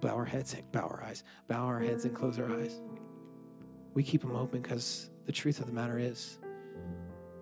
bow 0.00 0.14
our 0.14 0.26
heads, 0.26 0.52
and 0.54 0.70
bow 0.70 0.86
our 0.86 1.02
eyes, 1.02 1.24
bow 1.48 1.64
our 1.64 1.80
heads 1.80 2.04
and 2.04 2.14
close 2.14 2.38
our 2.38 2.50
eyes. 2.50 2.80
We 3.94 4.02
keep 4.02 4.20
them 4.20 4.36
open 4.36 4.60
because 4.60 5.10
the 5.26 5.32
truth 5.32 5.58
of 5.60 5.66
the 5.66 5.72
matter 5.72 5.98
is, 5.98 6.38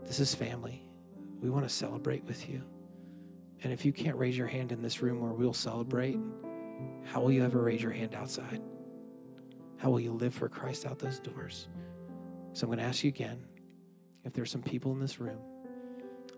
this 0.05 0.21
is 0.21 0.35
family. 0.35 0.89
We 1.41 1.51
want 1.51 1.69
to 1.69 1.73
celebrate 1.73 2.25
with 2.25 2.49
you. 2.49 2.63
And 3.63 3.73
if 3.73 3.85
you 3.85 3.93
can't 3.93 4.17
raise 4.17 4.37
your 4.39 4.47
hand 4.47 4.73
in 4.73 4.83
this 4.83 5.03
room 5.03 5.21
where 5.21 5.33
we'll 5.33 5.53
celebrate, 5.53 6.19
how 7.05 7.21
will 7.21 7.33
you 7.33 7.45
ever 7.45 7.61
raise 7.61 7.83
your 7.83 7.93
hand 7.93 8.15
outside? 8.15 8.63
How 9.79 9.91
will 9.91 10.01
you 10.01 10.13
live 10.13 10.35
for 10.35 10.49
Christ 10.49 10.85
out 10.87 10.99
those 10.99 11.21
doors? 11.21 11.69
So 12.53 12.65
I'm 12.65 12.69
going 12.69 12.79
to 12.79 12.85
ask 12.85 13.05
you 13.05 13.09
again 13.09 13.45
if 14.25 14.33
there's 14.33 14.51
some 14.51 14.63
people 14.63 14.93
in 14.93 15.01
this 15.01 15.21
room 15.21 15.39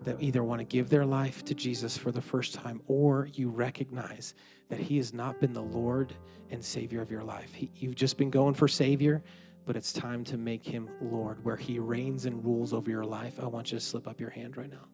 that 0.03 0.21
either 0.21 0.43
want 0.43 0.59
to 0.59 0.65
give 0.65 0.89
their 0.89 1.05
life 1.05 1.43
to 1.45 1.53
Jesus 1.53 1.97
for 1.97 2.11
the 2.11 2.21
first 2.21 2.53
time 2.53 2.81
or 2.87 3.29
you 3.33 3.49
recognize 3.49 4.33
that 4.69 4.79
He 4.79 4.97
has 4.97 5.13
not 5.13 5.39
been 5.39 5.53
the 5.53 5.61
Lord 5.61 6.13
and 6.49 6.63
Savior 6.63 7.01
of 7.01 7.11
your 7.11 7.23
life. 7.23 7.53
He, 7.53 7.71
you've 7.75 7.95
just 7.95 8.17
been 8.17 8.29
going 8.29 8.53
for 8.53 8.67
Savior, 8.67 9.23
but 9.65 9.75
it's 9.75 9.93
time 9.93 10.23
to 10.25 10.37
make 10.37 10.65
Him 10.65 10.89
Lord, 11.01 11.43
where 11.43 11.55
He 11.55 11.79
reigns 11.79 12.25
and 12.25 12.43
rules 12.43 12.73
over 12.73 12.89
your 12.89 13.03
life. 13.03 13.39
I 13.41 13.47
want 13.47 13.71
you 13.71 13.77
to 13.77 13.83
slip 13.83 14.07
up 14.07 14.19
your 14.19 14.29
hand 14.29 14.57
right 14.57 14.69
now. 14.69 14.87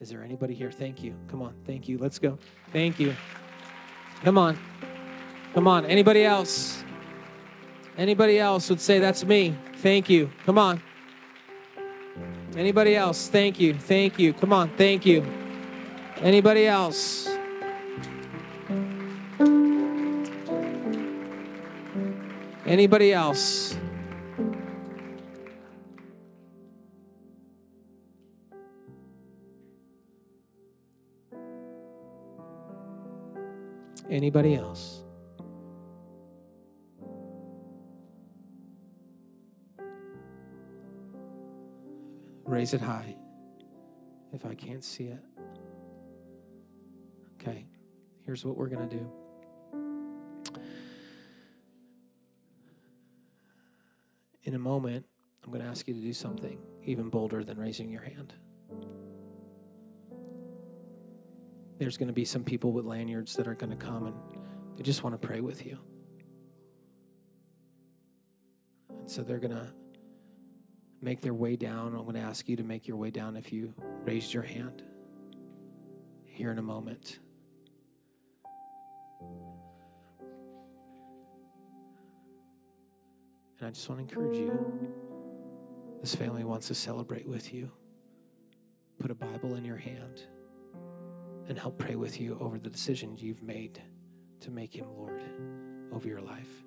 Is 0.00 0.10
there 0.10 0.22
anybody 0.22 0.54
here? 0.54 0.70
Thank 0.70 1.02
you. 1.02 1.14
Come 1.28 1.42
on. 1.42 1.54
Thank 1.66 1.88
you. 1.88 1.98
Let's 1.98 2.18
go. 2.18 2.38
Thank 2.72 2.98
you. 2.98 3.14
Come 4.22 4.38
on. 4.38 4.58
Come 5.54 5.68
on. 5.68 5.86
Anybody 5.86 6.24
else? 6.24 6.82
Anybody 7.96 8.38
else 8.38 8.68
would 8.70 8.80
say, 8.80 8.98
That's 8.98 9.24
me. 9.24 9.56
Thank 9.76 10.08
you. 10.08 10.30
Come 10.46 10.58
on. 10.58 10.82
Anybody 12.56 12.96
else? 12.96 13.28
Thank 13.28 13.60
you. 13.60 13.74
Thank 13.74 14.18
you. 14.18 14.32
Come 14.32 14.52
on. 14.52 14.70
Thank 14.76 15.06
you. 15.06 15.24
Anybody 16.18 16.66
else? 16.66 17.28
Anybody 22.66 23.12
else? 23.12 23.76
Anybody 34.08 34.54
else? 34.54 35.03
Raise 42.54 42.72
it 42.72 42.80
high 42.80 43.16
if 44.32 44.46
I 44.46 44.54
can't 44.54 44.84
see 44.84 45.08
it. 45.08 45.18
Okay, 47.34 47.66
here's 48.24 48.44
what 48.44 48.56
we're 48.56 48.68
going 48.68 48.88
to 48.88 48.96
do. 48.96 49.10
In 54.44 54.54
a 54.54 54.58
moment, 54.58 55.04
I'm 55.42 55.50
going 55.50 55.64
to 55.64 55.68
ask 55.68 55.88
you 55.88 55.94
to 55.94 56.00
do 56.00 56.12
something 56.12 56.60
even 56.84 57.08
bolder 57.08 57.42
than 57.42 57.58
raising 57.58 57.90
your 57.90 58.02
hand. 58.02 58.32
There's 61.78 61.96
going 61.96 62.06
to 62.06 62.14
be 62.14 62.24
some 62.24 62.44
people 62.44 62.70
with 62.70 62.84
lanyards 62.84 63.34
that 63.34 63.48
are 63.48 63.56
going 63.56 63.76
to 63.76 63.84
come 63.84 64.06
and 64.06 64.14
they 64.76 64.84
just 64.84 65.02
want 65.02 65.20
to 65.20 65.26
pray 65.26 65.40
with 65.40 65.66
you. 65.66 65.76
And 68.90 69.10
so 69.10 69.22
they're 69.22 69.40
going 69.40 69.56
to 69.56 69.72
make 71.04 71.20
their 71.20 71.34
way 71.34 71.54
down. 71.54 71.94
I'm 71.94 72.02
going 72.02 72.14
to 72.14 72.20
ask 72.20 72.48
you 72.48 72.56
to 72.56 72.64
make 72.64 72.88
your 72.88 72.96
way 72.96 73.10
down 73.10 73.36
if 73.36 73.52
you 73.52 73.74
raised 74.04 74.32
your 74.32 74.42
hand 74.42 74.82
here 76.24 76.50
in 76.50 76.58
a 76.58 76.62
moment. 76.62 77.18
And 83.58 83.68
I 83.68 83.70
just 83.70 83.88
want 83.88 83.98
to 84.00 84.02
encourage 84.02 84.38
you. 84.38 84.90
This 86.00 86.14
family 86.14 86.44
wants 86.44 86.68
to 86.68 86.74
celebrate 86.74 87.28
with 87.28 87.52
you. 87.52 87.70
Put 88.98 89.10
a 89.10 89.14
Bible 89.14 89.54
in 89.56 89.64
your 89.64 89.76
hand 89.76 90.22
and 91.48 91.58
help 91.58 91.78
pray 91.78 91.96
with 91.96 92.18
you 92.20 92.38
over 92.40 92.58
the 92.58 92.70
decisions 92.70 93.22
you've 93.22 93.42
made 93.42 93.80
to 94.40 94.50
make 94.50 94.74
Him 94.74 94.86
Lord 94.96 95.22
over 95.92 96.08
your 96.08 96.20
life. 96.20 96.64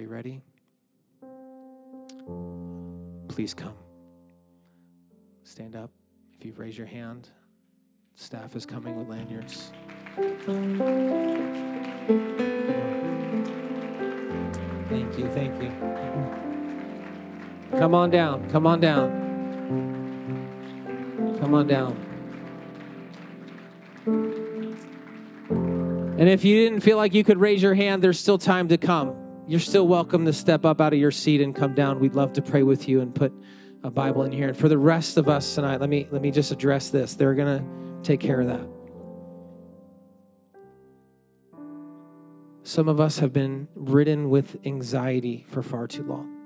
Are 0.00 0.02
you 0.02 0.08
ready? 0.08 0.40
Please 3.28 3.52
come. 3.52 3.74
Stand 5.42 5.76
up. 5.76 5.90
If 6.38 6.46
you 6.46 6.54
raise 6.56 6.78
your 6.78 6.86
hand, 6.86 7.28
staff 8.14 8.56
is 8.56 8.64
coming 8.64 8.96
with 8.96 9.08
lanyards. 9.08 9.72
Thank 14.88 15.18
you, 15.18 15.28
thank 15.34 15.62
you. 15.62 15.70
Come 17.78 17.94
on 17.94 18.08
down, 18.08 18.48
come 18.48 18.66
on 18.66 18.80
down. 18.80 19.10
Come 21.40 21.52
on 21.52 21.66
down. 21.66 21.94
And 26.18 26.26
if 26.26 26.42
you 26.42 26.56
didn't 26.56 26.80
feel 26.80 26.96
like 26.96 27.12
you 27.12 27.22
could 27.22 27.36
raise 27.38 27.62
your 27.62 27.74
hand, 27.74 28.02
there's 28.02 28.18
still 28.18 28.38
time 28.38 28.68
to 28.68 28.78
come 28.78 29.19
you're 29.50 29.58
still 29.58 29.88
welcome 29.88 30.24
to 30.26 30.32
step 30.32 30.64
up 30.64 30.80
out 30.80 30.92
of 30.92 30.98
your 31.00 31.10
seat 31.10 31.40
and 31.40 31.56
come 31.56 31.74
down. 31.74 31.98
We'd 31.98 32.14
love 32.14 32.32
to 32.34 32.42
pray 32.42 32.62
with 32.62 32.88
you 32.88 33.00
and 33.00 33.12
put 33.12 33.32
a 33.82 33.90
Bible 33.90 34.22
in 34.22 34.30
here. 34.30 34.46
And 34.46 34.56
for 34.56 34.68
the 34.68 34.78
rest 34.78 35.16
of 35.16 35.28
us 35.28 35.56
tonight, 35.56 35.80
let 35.80 35.90
me 35.90 36.06
let 36.12 36.22
me 36.22 36.30
just 36.30 36.52
address 36.52 36.90
this. 36.90 37.14
They're 37.14 37.34
to 37.34 37.64
take 38.04 38.20
care 38.20 38.40
of 38.40 38.46
that. 38.46 38.68
Some 42.62 42.88
of 42.88 43.00
us 43.00 43.18
have 43.18 43.32
been 43.32 43.66
ridden 43.74 44.30
with 44.30 44.56
anxiety 44.64 45.44
for 45.48 45.62
far 45.62 45.88
too 45.88 46.04
long. 46.04 46.36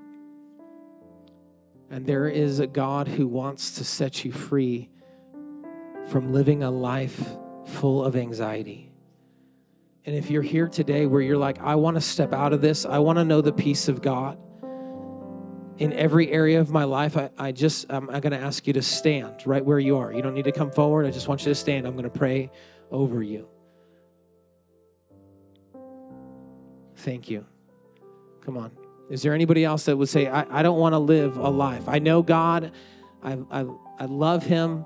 And 1.91 2.07
there 2.07 2.27
is 2.27 2.57
a 2.57 2.65
God 2.65 3.07
who 3.07 3.27
wants 3.27 3.75
to 3.75 3.83
set 3.83 4.25
you 4.25 4.31
free 4.31 4.89
from 6.07 6.33
living 6.33 6.63
a 6.63 6.71
life 6.71 7.23
full 7.67 8.03
of 8.03 8.15
anxiety. 8.15 8.84
And 10.05 10.15
if 10.15 10.29
you're 10.29 10.43
here 10.43 10.67
today 10.67 11.05
where 11.05 11.21
you're 11.21 11.37
like, 11.37 11.59
I 11.61 11.75
want 11.75 11.95
to 11.95 12.01
step 12.01 12.33
out 12.33 12.53
of 12.53 12.61
this, 12.61 12.85
I 12.85 12.99
want 12.99 13.17
to 13.17 13.25
know 13.25 13.41
the 13.41 13.53
peace 13.53 13.87
of 13.87 14.01
God 14.01 14.37
in 15.77 15.91
every 15.93 16.31
area 16.31 16.59
of 16.59 16.71
my 16.71 16.83
life, 16.83 17.17
I, 17.17 17.29
I 17.37 17.51
just, 17.51 17.85
I'm, 17.89 18.09
I'm 18.09 18.21
going 18.21 18.31
to 18.31 18.39
ask 18.39 18.65
you 18.65 18.73
to 18.73 18.81
stand 18.81 19.45
right 19.45 19.63
where 19.63 19.79
you 19.79 19.97
are. 19.97 20.13
You 20.13 20.21
don't 20.21 20.33
need 20.33 20.45
to 20.45 20.51
come 20.51 20.71
forward. 20.71 21.05
I 21.05 21.11
just 21.11 21.27
want 21.27 21.41
you 21.41 21.51
to 21.51 21.55
stand. 21.55 21.85
I'm 21.85 21.93
going 21.93 22.03
to 22.03 22.09
pray 22.09 22.49
over 22.91 23.21
you. 23.21 23.47
Thank 26.97 27.29
you. 27.29 27.45
Come 28.41 28.57
on. 28.57 28.71
Is 29.09 29.21
there 29.21 29.33
anybody 29.33 29.65
else 29.65 29.85
that 29.85 29.97
would 29.97 30.09
say, 30.09 30.27
I, 30.27 30.59
I 30.59 30.63
don't 30.63 30.79
want 30.79 30.93
to 30.93 30.99
live 30.99 31.37
a 31.37 31.49
life? 31.49 31.87
I 31.87 31.99
know 31.99 32.21
God, 32.21 32.71
I, 33.21 33.37
I, 33.51 33.65
I 33.99 34.05
love 34.05 34.43
Him, 34.43 34.85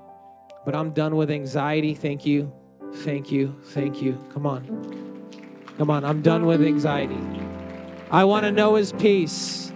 but 0.64 0.74
I'm 0.74 0.90
done 0.90 1.16
with 1.16 1.30
anxiety. 1.30 1.94
Thank 1.94 2.26
you. 2.26 2.52
Thank 2.96 3.30
you. 3.30 3.56
Thank 3.66 4.02
you. 4.02 4.18
Come 4.32 4.44
on. 4.44 5.09
Come 5.80 5.88
on, 5.88 6.04
I'm 6.04 6.20
done 6.20 6.44
with 6.44 6.62
anxiety. 6.62 7.18
I 8.10 8.24
want 8.24 8.44
to 8.44 8.52
know 8.52 8.74
His 8.74 8.92
peace. 8.92 9.72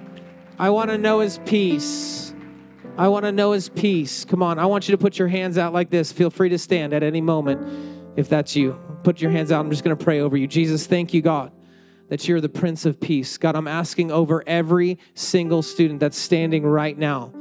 I 0.59 0.69
want 0.69 0.91
to 0.91 0.99
know 0.99 1.21
His 1.21 1.41
peace. 1.47 2.35
I 2.99 3.09
want 3.09 3.25
to 3.25 3.33
know 3.33 3.53
His 3.53 3.71
peace. 3.71 4.27
Come 4.27 4.43
on, 4.43 4.59
I 4.59 4.67
want 4.67 4.87
you 4.87 4.93
to 4.93 4.99
put 4.99 5.19
your 5.19 5.29
hands 5.29 5.57
out 5.57 5.73
like 5.73 5.89
this. 5.89 6.13
Feel 6.13 6.29
free 6.29 6.51
to 6.51 6.59
stand 6.59 6.93
at 6.93 7.03
any 7.03 7.23
moment 7.23 8.19
if 8.19 8.29
that's 8.29 8.55
you. 8.55 8.79
Put 9.03 9.23
your 9.23 9.31
hands 9.31 9.51
out. 9.51 9.61
I'm 9.65 9.71
just 9.71 9.83
going 9.83 9.97
to 9.97 10.05
pray 10.05 10.21
over 10.21 10.37
you. 10.37 10.47
Jesus, 10.47 10.87
thank 10.87 11.15
you, 11.15 11.23
God, 11.23 11.53
that 12.11 12.29
you're 12.29 12.43
the 12.43 12.51
Prince 12.51 12.85
of 12.85 13.01
Peace. 13.01 13.39
God, 13.39 13.57
I'm 13.57 13.67
asking 13.67 14.13
over 14.13 14.45
every 14.47 14.99
single 15.15 15.63
student 15.63 16.01
that's 16.01 16.19
standing 16.19 16.67
right 16.67 16.99
now. 16.99 17.33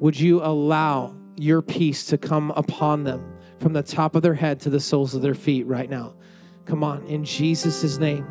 Would 0.00 0.18
you 0.18 0.42
allow 0.42 1.14
your 1.36 1.62
peace 1.62 2.06
to 2.06 2.18
come 2.18 2.50
upon 2.56 3.04
them 3.04 3.36
from 3.60 3.72
the 3.72 3.84
top 3.84 4.16
of 4.16 4.22
their 4.22 4.34
head 4.34 4.58
to 4.62 4.68
the 4.68 4.80
soles 4.80 5.14
of 5.14 5.22
their 5.22 5.36
feet 5.36 5.68
right 5.68 5.88
now? 5.88 6.14
Come 6.66 6.82
on, 6.82 7.04
in 7.06 7.24
Jesus' 7.24 7.98
name. 7.98 8.26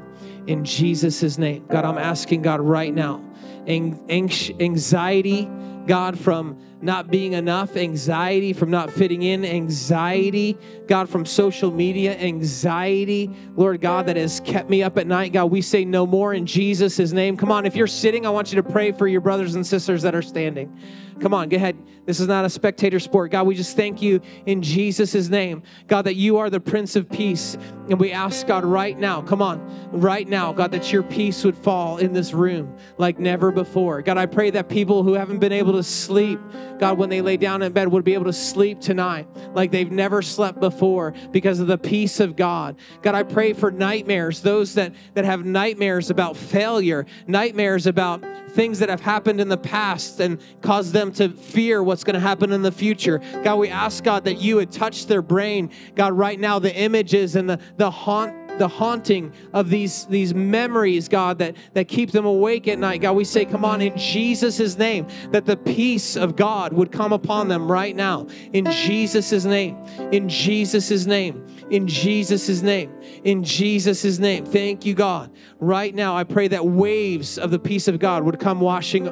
In 0.48 0.66
Jesus' 0.66 1.38
name. 1.38 1.66
God, 1.68 1.86
I'm 1.86 1.98
asking 1.98 2.42
God 2.42 2.60
right 2.62 2.94
now. 2.94 3.24
Anxiety, 3.68 5.50
God, 5.86 6.18
from 6.20 6.60
not 6.82 7.10
being 7.10 7.32
enough, 7.32 7.78
anxiety 7.78 8.52
from 8.52 8.70
not 8.70 8.92
fitting 8.92 9.22
in, 9.22 9.46
anxiety, 9.46 10.58
God, 10.86 11.08
from 11.08 11.26
social 11.26 11.72
media, 11.72 12.18
anxiety, 12.18 13.30
Lord 13.56 13.80
God, 13.80 14.08
that 14.08 14.18
has 14.18 14.42
kept 14.42 14.70
me 14.70 14.84
up 14.84 14.98
at 14.98 15.08
night. 15.08 15.32
God, 15.32 15.46
we 15.46 15.62
say 15.62 15.86
no 15.86 16.06
more 16.06 16.34
in 16.34 16.46
Jesus' 16.46 17.14
name. 17.14 17.38
Come 17.38 17.54
on, 17.54 17.66
if 17.66 17.78
you're 17.78 17.88
sitting, 17.88 18.26
I 18.26 18.32
want 18.32 18.52
you 18.52 18.62
to 18.62 18.70
pray 18.70 18.92
for 18.92 19.08
your 19.08 19.22
brothers 19.22 19.56
and 19.56 19.66
sisters 19.66 20.02
that 20.02 20.14
are 20.14 20.22
standing. 20.22 20.78
Come 21.20 21.34
on, 21.34 21.50
go 21.50 21.58
ahead. 21.58 21.78
This 22.06 22.20
is 22.20 22.28
not 22.28 22.44
a 22.44 22.50
spectator 22.50 23.00
sport. 23.00 23.32
God, 23.32 23.48
we 23.48 23.56
just 23.56 23.78
thank 23.78 24.02
you 24.02 24.20
in 24.46 24.62
Jesus' 24.62 25.30
name. 25.30 25.64
God, 25.88 26.04
that 26.04 26.16
you 26.16 26.38
are 26.38 26.50
the 26.50 26.60
Prince 26.60 26.96
of 26.96 27.10
Peace. 27.10 27.58
And 27.90 28.00
we 28.00 28.12
ask, 28.12 28.46
God, 28.46 28.66
right 28.66 28.98
now, 28.98 29.22
come 29.22 29.42
on, 29.42 29.92
right 29.92 30.28
now, 30.28 30.52
God, 30.54 30.72
that 30.72 30.92
your 30.92 31.04
peace 31.04 31.44
would 31.44 31.58
fall 31.58 31.98
in 31.98 32.14
this 32.14 32.34
room 32.34 32.76
like 32.98 33.20
never 33.20 33.52
before. 33.52 34.02
God, 34.02 34.18
I 34.18 34.26
pray 34.26 34.50
that 34.52 34.70
people 34.70 35.04
who 35.04 35.14
haven't 35.14 35.40
been 35.40 35.52
able 35.52 35.74
to 35.74 35.84
sleep, 35.84 36.40
God, 36.80 36.98
when 36.98 37.10
they 37.10 37.22
lay 37.22 37.38
down 37.38 37.62
in 37.62 37.72
bed, 37.72 37.88
would 37.90 38.04
be 38.04 38.14
able 38.14 38.26
to 38.26 38.34
sleep 38.34 38.80
tonight 38.80 39.28
like 39.54 39.72
they've 39.72 39.92
never 39.92 40.22
slept 40.22 40.60
before 40.60 41.14
because 41.32 41.60
of 41.60 41.68
the 41.68 41.78
peace 41.78 42.20
of 42.20 42.36
God. 42.36 42.76
God, 43.02 43.16
I 43.16 43.24
pray 43.24 43.54
for 43.54 43.72
nightmares, 43.72 44.42
those 44.42 44.76
that, 44.76 44.94
that 45.14 45.26
have 45.26 45.46
nightmares 45.46 46.10
about 46.10 46.36
failure, 46.38 47.06
nightmares 47.28 47.88
about 47.88 48.24
things 48.52 48.80
that 48.80 48.90
have 48.90 49.02
happened 49.02 49.42
in 49.42 49.50
the 49.50 49.58
past 49.58 50.20
and 50.20 50.40
caused 50.62 50.94
them 50.94 51.03
to 51.14 51.30
fear 51.30 51.84
what's 51.84 52.04
going 52.04 52.16
to 52.16 52.20
happen 52.20 52.52
in 52.52 52.62
the 52.62 52.72
future. 52.72 53.20
God, 53.44 53.58
we 53.58 53.70
ask, 53.70 54.04
God, 54.04 54.24
that 54.26 54.40
you 54.40 54.56
would 54.56 54.72
touch 54.72 55.06
their 55.08 55.22
brain. 55.22 55.70
God, 55.96 56.14
right 56.14 56.40
now, 56.40 56.60
the 56.60 56.76
images 56.76 57.36
and 57.36 57.50
the, 57.50 57.60
the 57.78 57.92
haunt 57.92 58.36
the 58.58 58.68
haunting 58.68 59.34
of 59.52 59.70
these 59.70 60.06
these 60.06 60.34
memories 60.34 61.08
god 61.08 61.40
that 61.40 61.56
that 61.74 61.88
keep 61.88 62.12
them 62.12 62.26
awake 62.26 62.68
at 62.68 62.78
night 62.78 63.02
god 63.02 63.14
we 63.14 63.24
say 63.24 63.46
come 63.46 63.66
on 63.66 63.82
in 63.82 63.98
jesus' 63.98 64.78
name 64.78 65.08
that 65.32 65.46
the 65.46 65.58
peace 65.58 66.16
of 66.16 66.36
god 66.36 66.72
would 66.72 66.92
come 66.92 67.12
upon 67.12 67.48
them 67.48 67.72
right 67.72 67.96
now 67.96 68.28
in 68.54 68.70
jesus' 68.70 69.46
name 69.46 69.76
in 70.12 70.30
jesus' 70.30 71.06
name 71.06 71.46
in 71.70 71.88
jesus' 71.88 72.62
name 72.62 72.94
in 73.24 73.44
jesus' 73.44 74.20
name 74.20 74.46
thank 74.46 74.86
you 74.86 74.94
god 74.94 75.32
right 75.60 75.96
now 75.96 76.16
i 76.16 76.24
pray 76.24 76.48
that 76.48 76.66
waves 76.66 77.38
of 77.38 77.52
the 77.52 77.60
peace 77.60 77.88
of 77.88 78.00
god 78.00 78.24
would 78.24 78.40
come 78.40 78.60
washing 78.60 79.06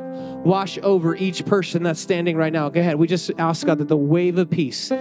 wash 0.43 0.77
over 0.83 1.15
each 1.15 1.45
person 1.45 1.83
that's 1.83 1.99
standing 1.99 2.35
right 2.35 2.53
now 2.53 2.69
go 2.69 2.79
ahead 2.79 2.95
we 2.95 3.07
just 3.07 3.31
ask 3.37 3.65
god 3.65 3.77
that 3.77 3.87
the 3.87 3.97
wave 3.97 4.37
of 4.37 4.49
peace 4.49 4.91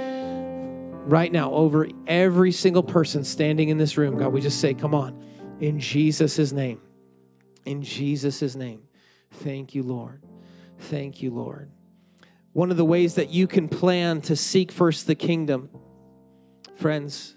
right 1.10 1.32
now 1.32 1.52
over 1.52 1.88
every 2.06 2.52
single 2.52 2.82
person 2.82 3.24
standing 3.24 3.68
in 3.68 3.78
this 3.78 3.96
room. 3.96 4.16
God, 4.16 4.32
we 4.32 4.40
just 4.40 4.60
say, 4.60 4.74
come 4.74 4.94
on, 4.94 5.22
in 5.60 5.78
Jesus' 5.78 6.52
name. 6.52 6.80
In 7.64 7.82
Jesus' 7.82 8.54
name. 8.54 8.82
Thank 9.30 9.74
you, 9.74 9.82
Lord. 9.82 10.22
Thank 10.78 11.22
you, 11.22 11.30
Lord. 11.30 11.70
One 12.52 12.70
of 12.70 12.76
the 12.76 12.84
ways 12.84 13.14
that 13.14 13.30
you 13.30 13.46
can 13.46 13.68
plan 13.68 14.20
to 14.22 14.34
seek 14.34 14.72
first 14.72 15.06
the 15.06 15.14
kingdom, 15.14 15.70
friends, 16.76 17.36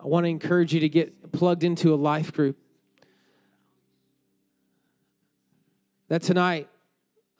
I 0.00 0.06
want 0.06 0.24
to 0.24 0.30
encourage 0.30 0.72
you 0.72 0.80
to 0.80 0.88
get 0.88 1.32
plugged 1.32 1.64
into 1.64 1.92
a 1.92 1.96
life 1.96 2.32
group. 2.32 2.56
That 6.08 6.22
tonight, 6.22 6.68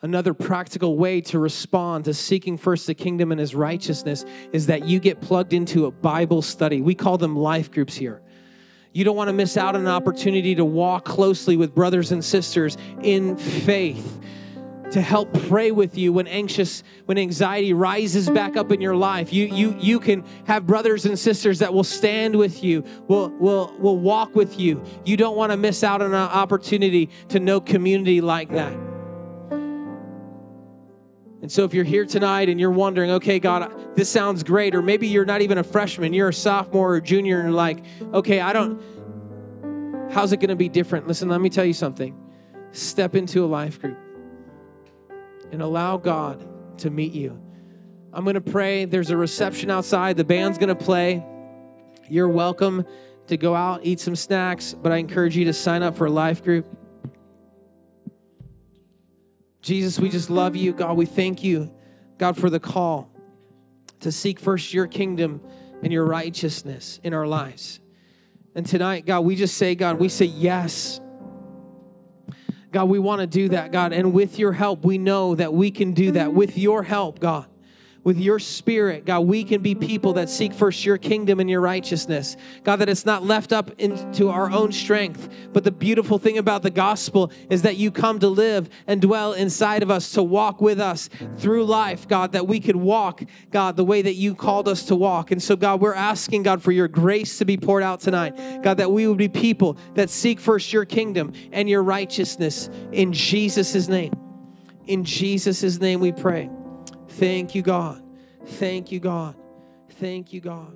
Another 0.00 0.32
practical 0.32 0.96
way 0.96 1.20
to 1.22 1.40
respond 1.40 2.04
to 2.04 2.14
seeking 2.14 2.56
first 2.56 2.86
the 2.86 2.94
kingdom 2.94 3.32
and 3.32 3.40
his 3.40 3.52
righteousness 3.52 4.24
is 4.52 4.66
that 4.66 4.84
you 4.84 5.00
get 5.00 5.20
plugged 5.20 5.52
into 5.52 5.86
a 5.86 5.90
Bible 5.90 6.40
study. 6.40 6.80
We 6.80 6.94
call 6.94 7.18
them 7.18 7.34
life 7.34 7.72
groups 7.72 7.96
here. 7.96 8.22
You 8.92 9.02
don't 9.04 9.16
want 9.16 9.26
to 9.26 9.32
miss 9.32 9.56
out 9.56 9.74
on 9.74 9.80
an 9.80 9.88
opportunity 9.88 10.54
to 10.54 10.64
walk 10.64 11.04
closely 11.04 11.56
with 11.56 11.74
brothers 11.74 12.12
and 12.12 12.24
sisters 12.24 12.76
in 13.02 13.36
faith 13.36 14.20
to 14.90 15.00
help 15.00 15.32
pray 15.48 15.70
with 15.70 15.98
you 15.98 16.12
when 16.12 16.26
anxious 16.26 16.82
when 17.04 17.18
anxiety 17.18 17.72
rises 17.72 18.30
back 18.30 18.56
up 18.56 18.72
in 18.72 18.80
your 18.80 18.96
life 18.96 19.32
you 19.32 19.46
you 19.46 19.76
you 19.78 20.00
can 20.00 20.24
have 20.46 20.66
brothers 20.66 21.04
and 21.04 21.18
sisters 21.18 21.58
that 21.58 21.72
will 21.72 21.84
stand 21.84 22.34
with 22.34 22.64
you 22.64 22.82
will 23.06 23.28
will 23.30 23.74
will 23.78 23.98
walk 23.98 24.34
with 24.34 24.58
you 24.58 24.82
you 25.04 25.16
don't 25.16 25.36
want 25.36 25.52
to 25.52 25.56
miss 25.56 25.84
out 25.84 26.00
on 26.00 26.08
an 26.08 26.14
opportunity 26.14 27.10
to 27.28 27.38
know 27.38 27.60
community 27.60 28.20
like 28.20 28.50
that 28.50 28.76
and 31.40 31.52
so, 31.52 31.62
if 31.62 31.72
you're 31.72 31.84
here 31.84 32.04
tonight 32.04 32.48
and 32.48 32.58
you're 32.58 32.72
wondering, 32.72 33.12
okay, 33.12 33.38
God, 33.38 33.94
this 33.94 34.10
sounds 34.10 34.42
great, 34.42 34.74
or 34.74 34.82
maybe 34.82 35.06
you're 35.06 35.24
not 35.24 35.40
even 35.40 35.56
a 35.56 35.62
freshman, 35.62 36.12
you're 36.12 36.30
a 36.30 36.34
sophomore 36.34 36.96
or 36.96 37.00
junior, 37.00 37.38
and 37.38 37.50
you're 37.50 37.56
like, 37.56 37.84
okay, 38.12 38.40
I 38.40 38.52
don't, 38.52 38.82
how's 40.10 40.32
it 40.32 40.38
going 40.38 40.48
to 40.48 40.56
be 40.56 40.68
different? 40.68 41.06
Listen, 41.06 41.28
let 41.28 41.40
me 41.40 41.48
tell 41.48 41.64
you 41.64 41.74
something. 41.74 42.12
Step 42.72 43.14
into 43.14 43.44
a 43.44 43.46
life 43.46 43.80
group 43.80 43.96
and 45.52 45.62
allow 45.62 45.96
God 45.96 46.78
to 46.78 46.90
meet 46.90 47.12
you. 47.12 47.40
I'm 48.12 48.24
going 48.24 48.34
to 48.34 48.40
pray. 48.40 48.84
There's 48.84 49.10
a 49.10 49.16
reception 49.16 49.70
outside, 49.70 50.16
the 50.16 50.24
band's 50.24 50.58
going 50.58 50.68
to 50.68 50.74
play. 50.74 51.24
You're 52.08 52.28
welcome 52.28 52.84
to 53.26 53.36
go 53.36 53.54
out, 53.54 53.80
eat 53.82 54.00
some 54.00 54.16
snacks, 54.16 54.72
but 54.72 54.92
I 54.92 54.96
encourage 54.96 55.36
you 55.36 55.44
to 55.46 55.52
sign 55.52 55.82
up 55.82 55.96
for 55.96 56.06
a 56.06 56.10
life 56.10 56.42
group. 56.42 56.66
Jesus, 59.60 59.98
we 59.98 60.08
just 60.08 60.30
love 60.30 60.56
you. 60.56 60.72
God, 60.72 60.96
we 60.96 61.04
thank 61.04 61.44
you, 61.44 61.70
God, 62.16 62.36
for 62.38 62.48
the 62.48 62.60
call 62.60 63.10
to 64.00 64.10
seek 64.10 64.40
first 64.40 64.72
your 64.72 64.86
kingdom 64.86 65.42
and 65.82 65.92
your 65.92 66.04
righteousness 66.04 67.00
in 67.02 67.12
our 67.12 67.26
lives. 67.26 67.80
And 68.54 68.64
tonight, 68.64 69.04
God, 69.04 69.20
we 69.20 69.36
just 69.36 69.56
say, 69.56 69.74
God, 69.74 69.98
we 69.98 70.08
say 70.08 70.24
yes. 70.24 71.00
God, 72.70 72.88
we 72.88 72.98
want 72.98 73.20
to 73.20 73.26
do 73.26 73.48
that, 73.50 73.72
God. 73.72 73.92
And 73.92 74.12
with 74.12 74.38
your 74.38 74.52
help, 74.52 74.84
we 74.84 74.98
know 74.98 75.34
that 75.34 75.52
we 75.52 75.70
can 75.70 75.92
do 75.92 76.12
that. 76.12 76.32
With 76.32 76.58
your 76.58 76.82
help, 76.82 77.18
God 77.18 77.46
with 78.04 78.18
your 78.18 78.38
spirit, 78.38 79.04
God, 79.04 79.20
we 79.20 79.44
can 79.44 79.60
be 79.60 79.74
people 79.74 80.14
that 80.14 80.30
seek 80.30 80.54
first 80.54 80.84
your 80.84 80.98
kingdom 80.98 81.40
and 81.40 81.50
your 81.50 81.60
righteousness. 81.60 82.36
God, 82.64 82.76
that 82.76 82.88
it's 82.88 83.04
not 83.04 83.24
left 83.24 83.52
up 83.52 83.70
into 83.78 84.28
our 84.28 84.50
own 84.50 84.72
strength. 84.72 85.28
But 85.52 85.64
the 85.64 85.70
beautiful 85.70 86.18
thing 86.18 86.38
about 86.38 86.62
the 86.62 86.70
gospel 86.70 87.32
is 87.50 87.62
that 87.62 87.76
you 87.76 87.90
come 87.90 88.18
to 88.20 88.28
live 88.28 88.68
and 88.86 89.00
dwell 89.00 89.32
inside 89.32 89.82
of 89.82 89.90
us, 89.90 90.12
to 90.12 90.22
walk 90.22 90.60
with 90.60 90.80
us 90.80 91.10
through 91.36 91.64
life, 91.64 92.08
God, 92.08 92.32
that 92.32 92.46
we 92.46 92.60
could 92.60 92.76
walk, 92.76 93.22
God, 93.50 93.76
the 93.76 93.84
way 93.84 94.02
that 94.02 94.14
you 94.14 94.34
called 94.34 94.68
us 94.68 94.84
to 94.84 94.96
walk. 94.96 95.30
And 95.30 95.42
so, 95.42 95.56
God, 95.56 95.80
we're 95.80 95.94
asking, 95.94 96.44
God, 96.44 96.62
for 96.62 96.72
your 96.72 96.88
grace 96.88 97.38
to 97.38 97.44
be 97.44 97.56
poured 97.56 97.82
out 97.82 98.00
tonight. 98.00 98.62
God, 98.62 98.78
that 98.78 98.90
we 98.90 99.06
would 99.06 99.18
be 99.18 99.28
people 99.28 99.76
that 99.94 100.10
seek 100.10 100.40
first 100.40 100.72
your 100.72 100.84
kingdom 100.84 101.32
and 101.52 101.68
your 101.68 101.82
righteousness 101.82 102.70
in 102.92 103.12
Jesus' 103.12 103.88
name. 103.88 104.12
In 104.86 105.04
Jesus' 105.04 105.78
name 105.78 106.00
we 106.00 106.12
pray. 106.12 106.48
Thank 107.18 107.54
you, 107.54 107.62
God. 107.62 108.02
Thank 108.46 108.92
you, 108.92 109.00
God. 109.00 109.34
Thank 109.98 110.32
you, 110.32 110.40
God. 110.40 110.72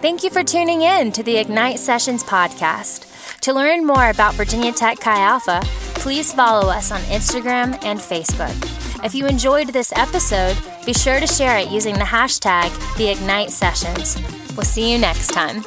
Thank 0.00 0.22
you 0.22 0.30
for 0.30 0.42
tuning 0.42 0.82
in 0.82 1.12
to 1.12 1.22
the 1.22 1.36
Ignite 1.36 1.78
Sessions 1.78 2.22
podcast. 2.22 3.40
To 3.40 3.52
learn 3.52 3.84
more 3.84 4.10
about 4.10 4.34
Virginia 4.34 4.72
Tech 4.72 5.00
Chi 5.00 5.20
Alpha, 5.20 5.60
please 5.96 6.32
follow 6.32 6.70
us 6.70 6.92
on 6.92 7.00
Instagram 7.02 7.78
and 7.84 7.98
Facebook. 7.98 8.54
If 9.04 9.14
you 9.14 9.26
enjoyed 9.26 9.68
this 9.68 9.92
episode, 9.96 10.56
be 10.86 10.94
sure 10.94 11.20
to 11.20 11.26
share 11.26 11.58
it 11.58 11.68
using 11.68 11.94
the 11.94 12.00
hashtag 12.00 12.70
#TheIgniteSessions. 12.96 14.56
We'll 14.56 14.64
see 14.64 14.90
you 14.92 14.98
next 14.98 15.28
time. 15.28 15.64